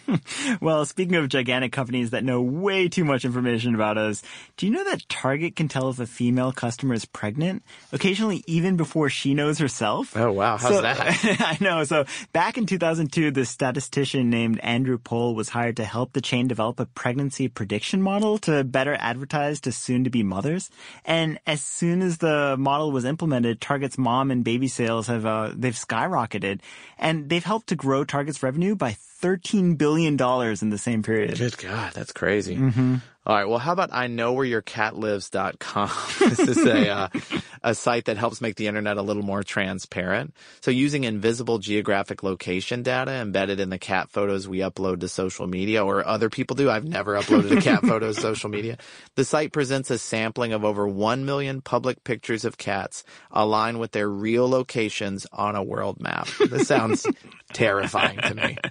well, 0.60 0.84
speaking 0.84 1.16
of 1.16 1.28
gigantic 1.28 1.72
companies 1.72 2.10
that 2.10 2.24
know 2.24 2.40
way 2.40 2.88
too 2.88 3.04
much 3.04 3.24
information 3.24 3.74
about 3.74 3.98
us, 3.98 4.22
do 4.56 4.66
you 4.66 4.72
know 4.72 4.84
that 4.84 5.08
Target 5.08 5.56
can 5.56 5.68
tell 5.68 5.88
if 5.90 5.98
a 5.98 6.06
female 6.06 6.52
customer 6.52 6.94
is 6.94 7.04
pregnant? 7.04 7.62
occasionally 7.94 8.42
even 8.46 8.76
before 8.76 9.08
she 9.08 9.34
knows 9.34 9.58
herself. 9.58 10.16
Oh 10.16 10.32
wow, 10.32 10.43
how's 10.44 10.62
so, 10.62 10.80
that? 10.82 10.98
I 11.40 11.58
know. 11.60 11.84
So 11.84 12.04
back 12.32 12.58
in 12.58 12.66
2002, 12.66 13.30
this 13.30 13.50
statistician 13.50 14.30
named 14.30 14.60
Andrew 14.60 14.98
Pole 14.98 15.34
was 15.34 15.48
hired 15.48 15.76
to 15.78 15.84
help 15.84 16.12
the 16.12 16.20
chain 16.20 16.48
develop 16.48 16.80
a 16.80 16.86
pregnancy 16.86 17.48
prediction 17.48 18.02
model 18.02 18.38
to 18.38 18.64
better 18.64 18.94
advertise 18.98 19.60
to 19.60 19.72
soon-to-be 19.72 20.22
mothers. 20.22 20.70
And 21.04 21.38
as 21.46 21.62
soon 21.62 22.02
as 22.02 22.18
the 22.18 22.56
model 22.58 22.92
was 22.92 23.04
implemented, 23.04 23.60
Target's 23.60 23.98
mom 23.98 24.30
and 24.30 24.44
baby 24.44 24.68
sales 24.68 25.06
have 25.06 25.26
uh, 25.26 25.52
they've 25.54 25.74
skyrocketed, 25.74 26.60
and 26.98 27.28
they've 27.28 27.44
helped 27.44 27.68
to 27.68 27.76
grow 27.76 28.04
Target's 28.04 28.42
revenue 28.42 28.74
by 28.74 28.92
13 28.92 29.76
billion 29.76 30.16
dollars 30.16 30.62
in 30.62 30.70
the 30.70 30.78
same 30.78 31.02
period. 31.02 31.38
Good 31.38 31.56
God, 31.58 31.92
that's 31.94 32.12
crazy. 32.12 32.56
Mm-hmm. 32.56 32.96
All 33.26 33.34
right. 33.34 33.48
Well, 33.48 33.58
how 33.58 33.72
about 33.72 33.88
I 33.90 34.06
know 34.06 34.34
where 34.34 34.44
your 34.44 34.60
cat 34.60 34.96
lives.com? 34.96 35.90
this 36.18 36.40
is 36.40 36.58
a, 36.58 36.90
uh, 36.90 37.08
a 37.62 37.74
site 37.74 38.04
that 38.04 38.18
helps 38.18 38.42
make 38.42 38.56
the 38.56 38.66
internet 38.66 38.98
a 38.98 39.02
little 39.02 39.22
more 39.22 39.42
transparent. 39.42 40.34
So 40.60 40.70
using 40.70 41.04
invisible 41.04 41.58
geographic 41.58 42.22
location 42.22 42.82
data 42.82 43.12
embedded 43.12 43.60
in 43.60 43.70
the 43.70 43.78
cat 43.78 44.10
photos 44.10 44.46
we 44.46 44.58
upload 44.58 45.00
to 45.00 45.08
social 45.08 45.46
media 45.46 45.82
or 45.82 46.06
other 46.06 46.28
people 46.28 46.54
do. 46.54 46.68
I've 46.68 46.84
never 46.84 47.14
uploaded 47.14 47.56
a 47.56 47.62
cat 47.62 47.80
photo 47.86 48.08
to 48.08 48.14
social 48.14 48.50
media. 48.50 48.76
The 49.14 49.24
site 49.24 49.52
presents 49.52 49.90
a 49.90 49.98
sampling 49.98 50.52
of 50.52 50.62
over 50.62 50.86
1 50.86 51.24
million 51.24 51.62
public 51.62 52.04
pictures 52.04 52.44
of 52.44 52.58
cats 52.58 53.04
aligned 53.30 53.80
with 53.80 53.92
their 53.92 54.08
real 54.08 54.46
locations 54.50 55.26
on 55.32 55.56
a 55.56 55.62
world 55.62 55.98
map. 55.98 56.28
This 56.50 56.68
sounds 56.68 57.06
terrifying 57.54 58.18
to 58.18 58.34
me. 58.34 58.58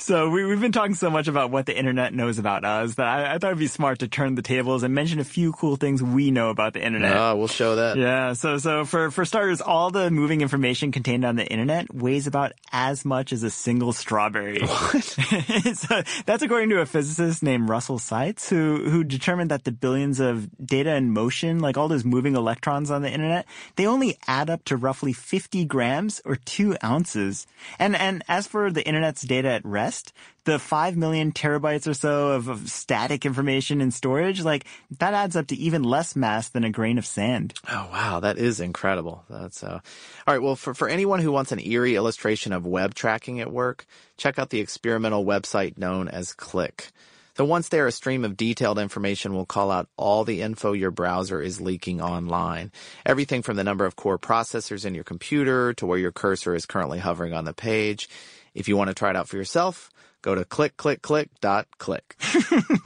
So 0.00 0.30
we, 0.30 0.48
have 0.48 0.60
been 0.60 0.72
talking 0.72 0.94
so 0.94 1.10
much 1.10 1.28
about 1.28 1.50
what 1.50 1.66
the 1.66 1.76
internet 1.76 2.14
knows 2.14 2.38
about 2.38 2.64
us 2.64 2.94
that 2.94 3.06
I, 3.06 3.34
I, 3.34 3.38
thought 3.38 3.48
it'd 3.48 3.58
be 3.58 3.66
smart 3.66 4.00
to 4.00 4.08
turn 4.08 4.34
the 4.34 4.42
tables 4.42 4.82
and 4.82 4.94
mention 4.94 5.18
a 5.18 5.24
few 5.24 5.52
cool 5.52 5.76
things 5.76 6.02
we 6.02 6.30
know 6.30 6.50
about 6.50 6.72
the 6.72 6.84
internet. 6.84 7.16
Oh, 7.16 7.36
we'll 7.36 7.48
show 7.48 7.76
that. 7.76 7.96
Yeah. 7.96 8.32
So, 8.32 8.58
so 8.58 8.84
for, 8.84 9.10
for 9.10 9.24
starters, 9.24 9.60
all 9.60 9.90
the 9.90 10.10
moving 10.10 10.40
information 10.40 10.90
contained 10.90 11.24
on 11.24 11.36
the 11.36 11.46
internet 11.46 11.92
weighs 11.92 12.26
about 12.26 12.52
as 12.72 13.04
much 13.04 13.32
as 13.32 13.42
a 13.42 13.50
single 13.50 13.92
strawberry. 13.92 14.60
What? 14.68 15.02
so 15.74 16.02
that's 16.24 16.42
according 16.42 16.70
to 16.70 16.80
a 16.80 16.86
physicist 16.86 17.42
named 17.42 17.68
Russell 17.68 17.98
Seitz 17.98 18.48
who, 18.48 18.88
who 18.88 19.02
determined 19.02 19.50
that 19.50 19.64
the 19.64 19.72
billions 19.72 20.20
of 20.20 20.48
data 20.64 20.94
in 20.94 21.10
motion, 21.12 21.58
like 21.58 21.76
all 21.76 21.88
those 21.88 22.04
moving 22.04 22.36
electrons 22.36 22.90
on 22.90 23.02
the 23.02 23.10
internet, 23.10 23.46
they 23.76 23.86
only 23.86 24.18
add 24.26 24.50
up 24.50 24.64
to 24.64 24.76
roughly 24.76 25.12
50 25.12 25.64
grams 25.64 26.20
or 26.24 26.36
two 26.36 26.76
ounces. 26.84 27.46
And, 27.78 27.96
and 27.96 28.22
as 28.28 28.46
for 28.46 28.70
the 28.70 28.86
internet's 28.86 29.22
data 29.22 29.48
at 29.48 29.64
rest, 29.64 30.12
the 30.44 30.58
5 30.58 30.96
million 30.96 31.32
terabytes 31.32 31.86
or 31.86 31.94
so 31.94 32.32
of, 32.32 32.48
of, 32.48 32.68
static 32.68 33.24
information 33.26 33.80
in 33.80 33.90
storage, 33.90 34.42
like 34.42 34.66
that 34.98 35.14
adds 35.14 35.36
up 35.36 35.46
to 35.48 35.56
even 35.56 35.82
less 35.82 36.14
mass 36.14 36.48
than 36.50 36.64
a 36.64 36.70
grain 36.70 36.98
of 36.98 37.06
sand. 37.06 37.54
Oh, 37.68 37.88
wow. 37.90 38.20
That 38.20 38.38
is 38.38 38.60
incredible. 38.60 39.24
That's, 39.28 39.62
uh, 39.62 39.80
all 40.26 40.34
right. 40.34 40.42
Well, 40.42 40.56
for, 40.56 40.74
for 40.74 40.88
anyone 40.88 41.20
who 41.20 41.32
wants 41.32 41.52
an 41.52 41.60
eerie 41.60 41.96
illustration 41.96 42.52
of 42.52 42.66
web 42.66 42.94
tracking 42.94 43.40
at 43.40 43.52
work, 43.52 43.86
check 44.16 44.38
out 44.38 44.50
the 44.50 44.60
experimental 44.60 45.24
website 45.24 45.78
known 45.78 46.08
as 46.08 46.32
Click. 46.32 46.90
So 47.38 47.44
once 47.44 47.68
there, 47.68 47.86
a 47.86 47.92
stream 47.92 48.24
of 48.24 48.36
detailed 48.36 48.80
information 48.80 49.32
will 49.32 49.46
call 49.46 49.70
out 49.70 49.88
all 49.96 50.24
the 50.24 50.42
info 50.42 50.72
your 50.72 50.90
browser 50.90 51.40
is 51.40 51.60
leaking 51.60 52.00
online. 52.02 52.72
Everything 53.06 53.42
from 53.42 53.54
the 53.54 53.62
number 53.62 53.86
of 53.86 53.94
core 53.94 54.18
processors 54.18 54.84
in 54.84 54.92
your 54.92 55.04
computer 55.04 55.72
to 55.74 55.86
where 55.86 55.98
your 55.98 56.10
cursor 56.10 56.56
is 56.56 56.66
currently 56.66 56.98
hovering 56.98 57.34
on 57.34 57.44
the 57.44 57.54
page. 57.54 58.08
If 58.54 58.66
you 58.66 58.76
want 58.76 58.88
to 58.88 58.94
try 58.94 59.10
it 59.10 59.14
out 59.14 59.28
for 59.28 59.36
yourself, 59.36 59.88
go 60.22 60.34
to 60.34 60.44
click, 60.44 60.76
click, 60.76 61.02
click 61.02 61.30
dot 61.40 61.66
click. 61.78 62.16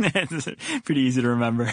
It's 0.05 0.83
pretty 0.85 1.03
easy 1.03 1.23
to 1.23 1.29
remember. 1.29 1.71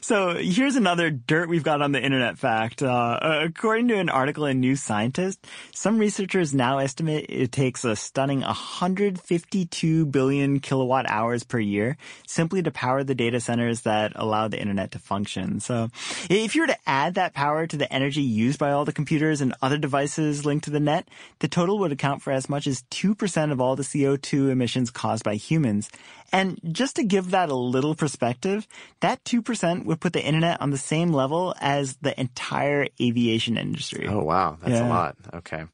So 0.00 0.34
here's 0.34 0.76
another 0.76 1.10
dirt 1.10 1.48
we've 1.48 1.64
got 1.64 1.82
on 1.82 1.92
the 1.92 2.02
internet 2.02 2.38
fact. 2.38 2.82
Uh, 2.82 3.18
according 3.22 3.88
to 3.88 3.98
an 3.98 4.08
article 4.08 4.46
in 4.46 4.60
New 4.60 4.76
Scientist, 4.76 5.44
some 5.72 5.98
researchers 5.98 6.54
now 6.54 6.78
estimate 6.78 7.26
it 7.28 7.52
takes 7.52 7.84
a 7.84 7.96
stunning 7.96 8.40
152 8.40 10.06
billion 10.06 10.60
kilowatt 10.60 11.06
hours 11.08 11.42
per 11.42 11.58
year 11.58 11.96
simply 12.26 12.62
to 12.62 12.70
power 12.70 13.02
the 13.02 13.14
data 13.14 13.40
centers 13.40 13.82
that 13.82 14.12
allow 14.14 14.48
the 14.48 14.60
internet 14.60 14.92
to 14.92 14.98
function. 14.98 15.60
So 15.60 15.88
if 16.30 16.54
you 16.54 16.62
were 16.62 16.68
to 16.68 16.78
add 16.86 17.14
that 17.14 17.34
power 17.34 17.66
to 17.66 17.76
the 17.76 17.92
energy 17.92 18.22
used 18.22 18.58
by 18.58 18.70
all 18.70 18.84
the 18.84 18.92
computers 18.92 19.40
and 19.40 19.54
other 19.60 19.78
devices 19.78 20.46
linked 20.46 20.64
to 20.64 20.70
the 20.70 20.80
net, 20.80 21.08
the 21.40 21.48
total 21.48 21.78
would 21.80 21.92
account 21.92 22.22
for 22.22 22.32
as 22.32 22.48
much 22.48 22.66
as 22.66 22.82
2% 22.90 23.52
of 23.52 23.60
all 23.60 23.76
the 23.76 23.82
CO2 23.82 24.50
emissions 24.50 24.90
caused 24.94 25.24
by 25.24 25.34
humans. 25.34 25.90
And 26.34 26.58
just 26.72 26.96
to 26.96 27.04
give 27.04 27.30
that 27.30 27.48
a 27.48 27.54
little 27.54 27.94
perspective, 27.94 28.66
that 29.00 29.22
2% 29.22 29.84
would 29.84 30.00
put 30.00 30.12
the 30.12 30.20
internet 30.24 30.60
on 30.60 30.70
the 30.70 30.78
same 30.78 31.12
level 31.12 31.54
as 31.60 31.96
the 32.02 32.18
entire 32.20 32.88
aviation 33.00 33.56
industry. 33.56 34.08
Oh, 34.08 34.24
wow. 34.24 34.58
That's 34.60 34.72
Yeah. 34.80 34.88
a 34.88 34.90
lot. 34.90 35.16
Okay. 35.32 35.64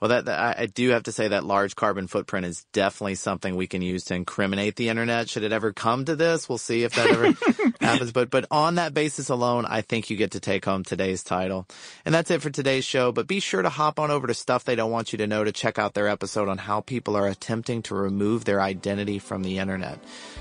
Well, 0.00 0.10
that, 0.10 0.26
that 0.26 0.38
I 0.38 0.62
I 0.62 0.66
do 0.66 0.90
have 0.90 1.02
to 1.04 1.12
say 1.12 1.26
that 1.28 1.42
large 1.44 1.74
carbon 1.74 2.06
footprint 2.06 2.46
is 2.46 2.64
definitely 2.72 3.16
something 3.16 3.56
we 3.56 3.66
can 3.66 3.82
use 3.82 4.04
to 4.04 4.14
incriminate 4.14 4.76
the 4.76 4.88
internet. 4.90 5.28
Should 5.28 5.42
it 5.42 5.50
ever 5.52 5.72
come 5.72 6.04
to 6.04 6.14
this, 6.14 6.48
we'll 6.48 6.56
see 6.56 6.84
if 6.84 6.94
that 6.94 7.10
ever 7.10 7.34
happens. 7.80 8.12
But 8.12 8.30
but 8.30 8.46
on 8.52 8.76
that 8.76 8.94
basis 8.94 9.28
alone, 9.28 9.64
I 9.66 9.80
think 9.80 10.08
you 10.08 10.16
get 10.16 10.30
to 10.32 10.40
take 10.40 10.64
home 10.64 10.84
today's 10.84 11.24
title. 11.24 11.66
And 12.04 12.14
that's 12.14 12.30
it 12.30 12.42
for 12.42 12.50
today's 12.50 12.84
show. 12.84 13.10
But 13.10 13.26
be 13.26 13.40
sure 13.40 13.60
to 13.60 13.68
hop 13.68 13.98
on 13.98 14.12
over 14.12 14.28
to 14.28 14.34
Stuff 14.34 14.62
They 14.62 14.76
Don't 14.76 14.92
Want 14.92 15.12
You 15.12 15.16
to 15.18 15.26
Know 15.26 15.42
to 15.42 15.50
check 15.50 15.80
out 15.80 15.94
their 15.94 16.06
episode 16.06 16.48
on 16.48 16.58
how 16.58 16.80
people 16.80 17.16
are 17.16 17.26
attempting 17.26 17.82
to 17.82 17.96
remove 17.96 18.44
their 18.44 18.60
identity 18.60 19.18
from 19.18 19.42
the 19.42 19.58
internet. 19.58 19.97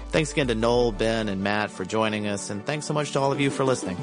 Thanks 0.10 0.32
again 0.32 0.48
to 0.48 0.56
Noel, 0.56 0.92
Ben, 0.92 1.30
and 1.30 1.44
Matt 1.44 1.70
for 1.70 1.86
joining 1.86 2.28
us, 2.28 2.50
and 2.50 2.66
thanks 2.66 2.86
so 2.86 2.94
much 2.94 3.12
to 3.12 3.20
all 3.20 3.32
of 3.32 3.42
you 3.42 3.50
for 3.50 3.66
listening. 3.66 3.98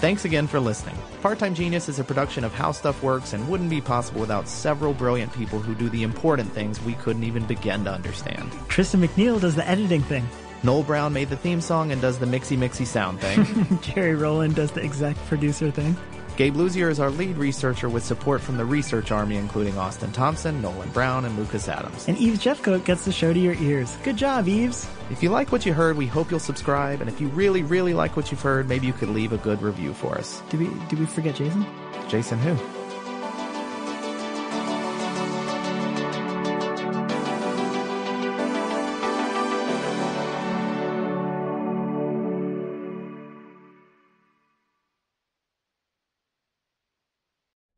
Thanks 0.00 0.24
again 0.24 0.46
for 0.46 0.58
listening. 0.58 0.96
Part 1.20 1.38
Time 1.38 1.54
Genius 1.54 1.86
is 1.90 1.98
a 1.98 2.04
production 2.04 2.42
of 2.42 2.54
How 2.54 2.72
Stuff 2.72 3.02
Works 3.02 3.34
and 3.34 3.46
wouldn't 3.50 3.68
be 3.68 3.82
possible 3.82 4.22
without 4.22 4.48
several 4.48 4.94
brilliant 4.94 5.30
people 5.34 5.58
who 5.58 5.74
do 5.74 5.90
the 5.90 6.02
important 6.02 6.50
things 6.52 6.80
we 6.82 6.94
couldn't 6.94 7.24
even 7.24 7.44
begin 7.44 7.84
to 7.84 7.92
understand. 7.92 8.50
Tristan 8.68 9.02
McNeil 9.02 9.38
does 9.38 9.56
the 9.56 9.68
editing 9.68 10.00
thing. 10.00 10.26
Noel 10.62 10.82
Brown 10.82 11.12
made 11.12 11.30
the 11.30 11.36
theme 11.36 11.60
song 11.60 11.90
and 11.92 12.00
does 12.00 12.18
the 12.18 12.26
mixy 12.26 12.56
mixy 12.56 12.86
sound 12.86 13.20
thing. 13.20 13.78
Jerry 13.82 14.14
Rowland 14.14 14.54
does 14.54 14.72
the 14.72 14.82
exec 14.82 15.16
producer 15.26 15.70
thing. 15.70 15.96
Gabe 16.36 16.54
Luzier 16.54 16.90
is 16.90 17.00
our 17.00 17.10
lead 17.10 17.36
researcher 17.36 17.88
with 17.88 18.02
support 18.02 18.40
from 18.40 18.56
the 18.56 18.64
research 18.64 19.10
army, 19.10 19.36
including 19.36 19.76
Austin 19.76 20.10
Thompson, 20.10 20.62
Nolan 20.62 20.88
Brown, 20.90 21.26
and 21.26 21.36
Lucas 21.38 21.68
Adams. 21.68 22.08
And 22.08 22.16
Eves 22.16 22.42
Jeffcoat 22.42 22.84
gets 22.84 23.04
the 23.04 23.12
show 23.12 23.32
to 23.32 23.38
your 23.38 23.54
ears. 23.54 23.98
Good 24.04 24.16
job, 24.16 24.48
Eves. 24.48 24.88
If 25.10 25.22
you 25.22 25.28
like 25.28 25.52
what 25.52 25.66
you 25.66 25.74
heard, 25.74 25.98
we 25.98 26.06
hope 26.06 26.30
you'll 26.30 26.40
subscribe. 26.40 27.02
And 27.02 27.10
if 27.10 27.20
you 27.20 27.28
really, 27.28 27.62
really 27.62 27.92
like 27.92 28.16
what 28.16 28.30
you've 28.30 28.40
heard, 28.40 28.68
maybe 28.68 28.86
you 28.86 28.94
could 28.94 29.10
leave 29.10 29.32
a 29.34 29.38
good 29.38 29.60
review 29.60 29.92
for 29.92 30.16
us. 30.16 30.42
Did 30.48 30.60
we 30.60 30.70
did 30.88 30.98
we 30.98 31.06
forget 31.06 31.34
Jason? 31.34 31.66
Jason 32.08 32.38
who? 32.38 32.79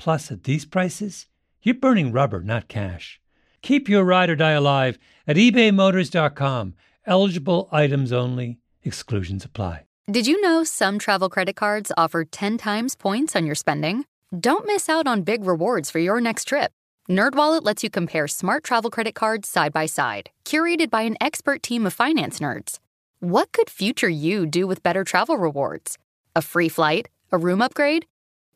Plus, 0.00 0.30
at 0.32 0.44
these 0.44 0.64
prices, 0.64 1.26
you're 1.62 1.74
burning 1.74 2.10
rubber, 2.10 2.40
not 2.40 2.68
cash. 2.68 3.20
Keep 3.60 3.86
your 3.86 4.02
ride 4.02 4.30
or 4.30 4.34
die 4.34 4.52
alive 4.52 4.98
at 5.26 5.36
ebaymotors.com. 5.36 6.72
Eligible 7.04 7.68
items 7.70 8.10
only, 8.10 8.60
exclusions 8.82 9.44
apply. 9.44 9.84
Did 10.10 10.26
you 10.26 10.40
know 10.40 10.64
some 10.64 10.98
travel 10.98 11.28
credit 11.28 11.54
cards 11.54 11.92
offer 11.98 12.24
10 12.24 12.56
times 12.56 12.94
points 12.96 13.36
on 13.36 13.44
your 13.44 13.54
spending? 13.54 14.06
Don't 14.32 14.66
miss 14.66 14.88
out 14.88 15.06
on 15.06 15.20
big 15.20 15.44
rewards 15.44 15.90
for 15.90 15.98
your 15.98 16.18
next 16.18 16.46
trip. 16.46 16.72
NerdWallet 17.10 17.62
lets 17.62 17.84
you 17.84 17.90
compare 17.90 18.26
smart 18.26 18.64
travel 18.64 18.90
credit 18.90 19.14
cards 19.14 19.50
side 19.50 19.74
by 19.74 19.84
side, 19.84 20.30
curated 20.46 20.88
by 20.88 21.02
an 21.02 21.18
expert 21.20 21.62
team 21.62 21.84
of 21.84 21.92
finance 21.92 22.38
nerds. 22.38 22.78
What 23.18 23.52
could 23.52 23.68
future 23.68 24.08
you 24.08 24.46
do 24.46 24.66
with 24.66 24.82
better 24.82 25.04
travel 25.04 25.36
rewards? 25.36 25.98
A 26.34 26.40
free 26.40 26.70
flight? 26.70 27.10
A 27.32 27.36
room 27.36 27.60
upgrade? 27.60 28.06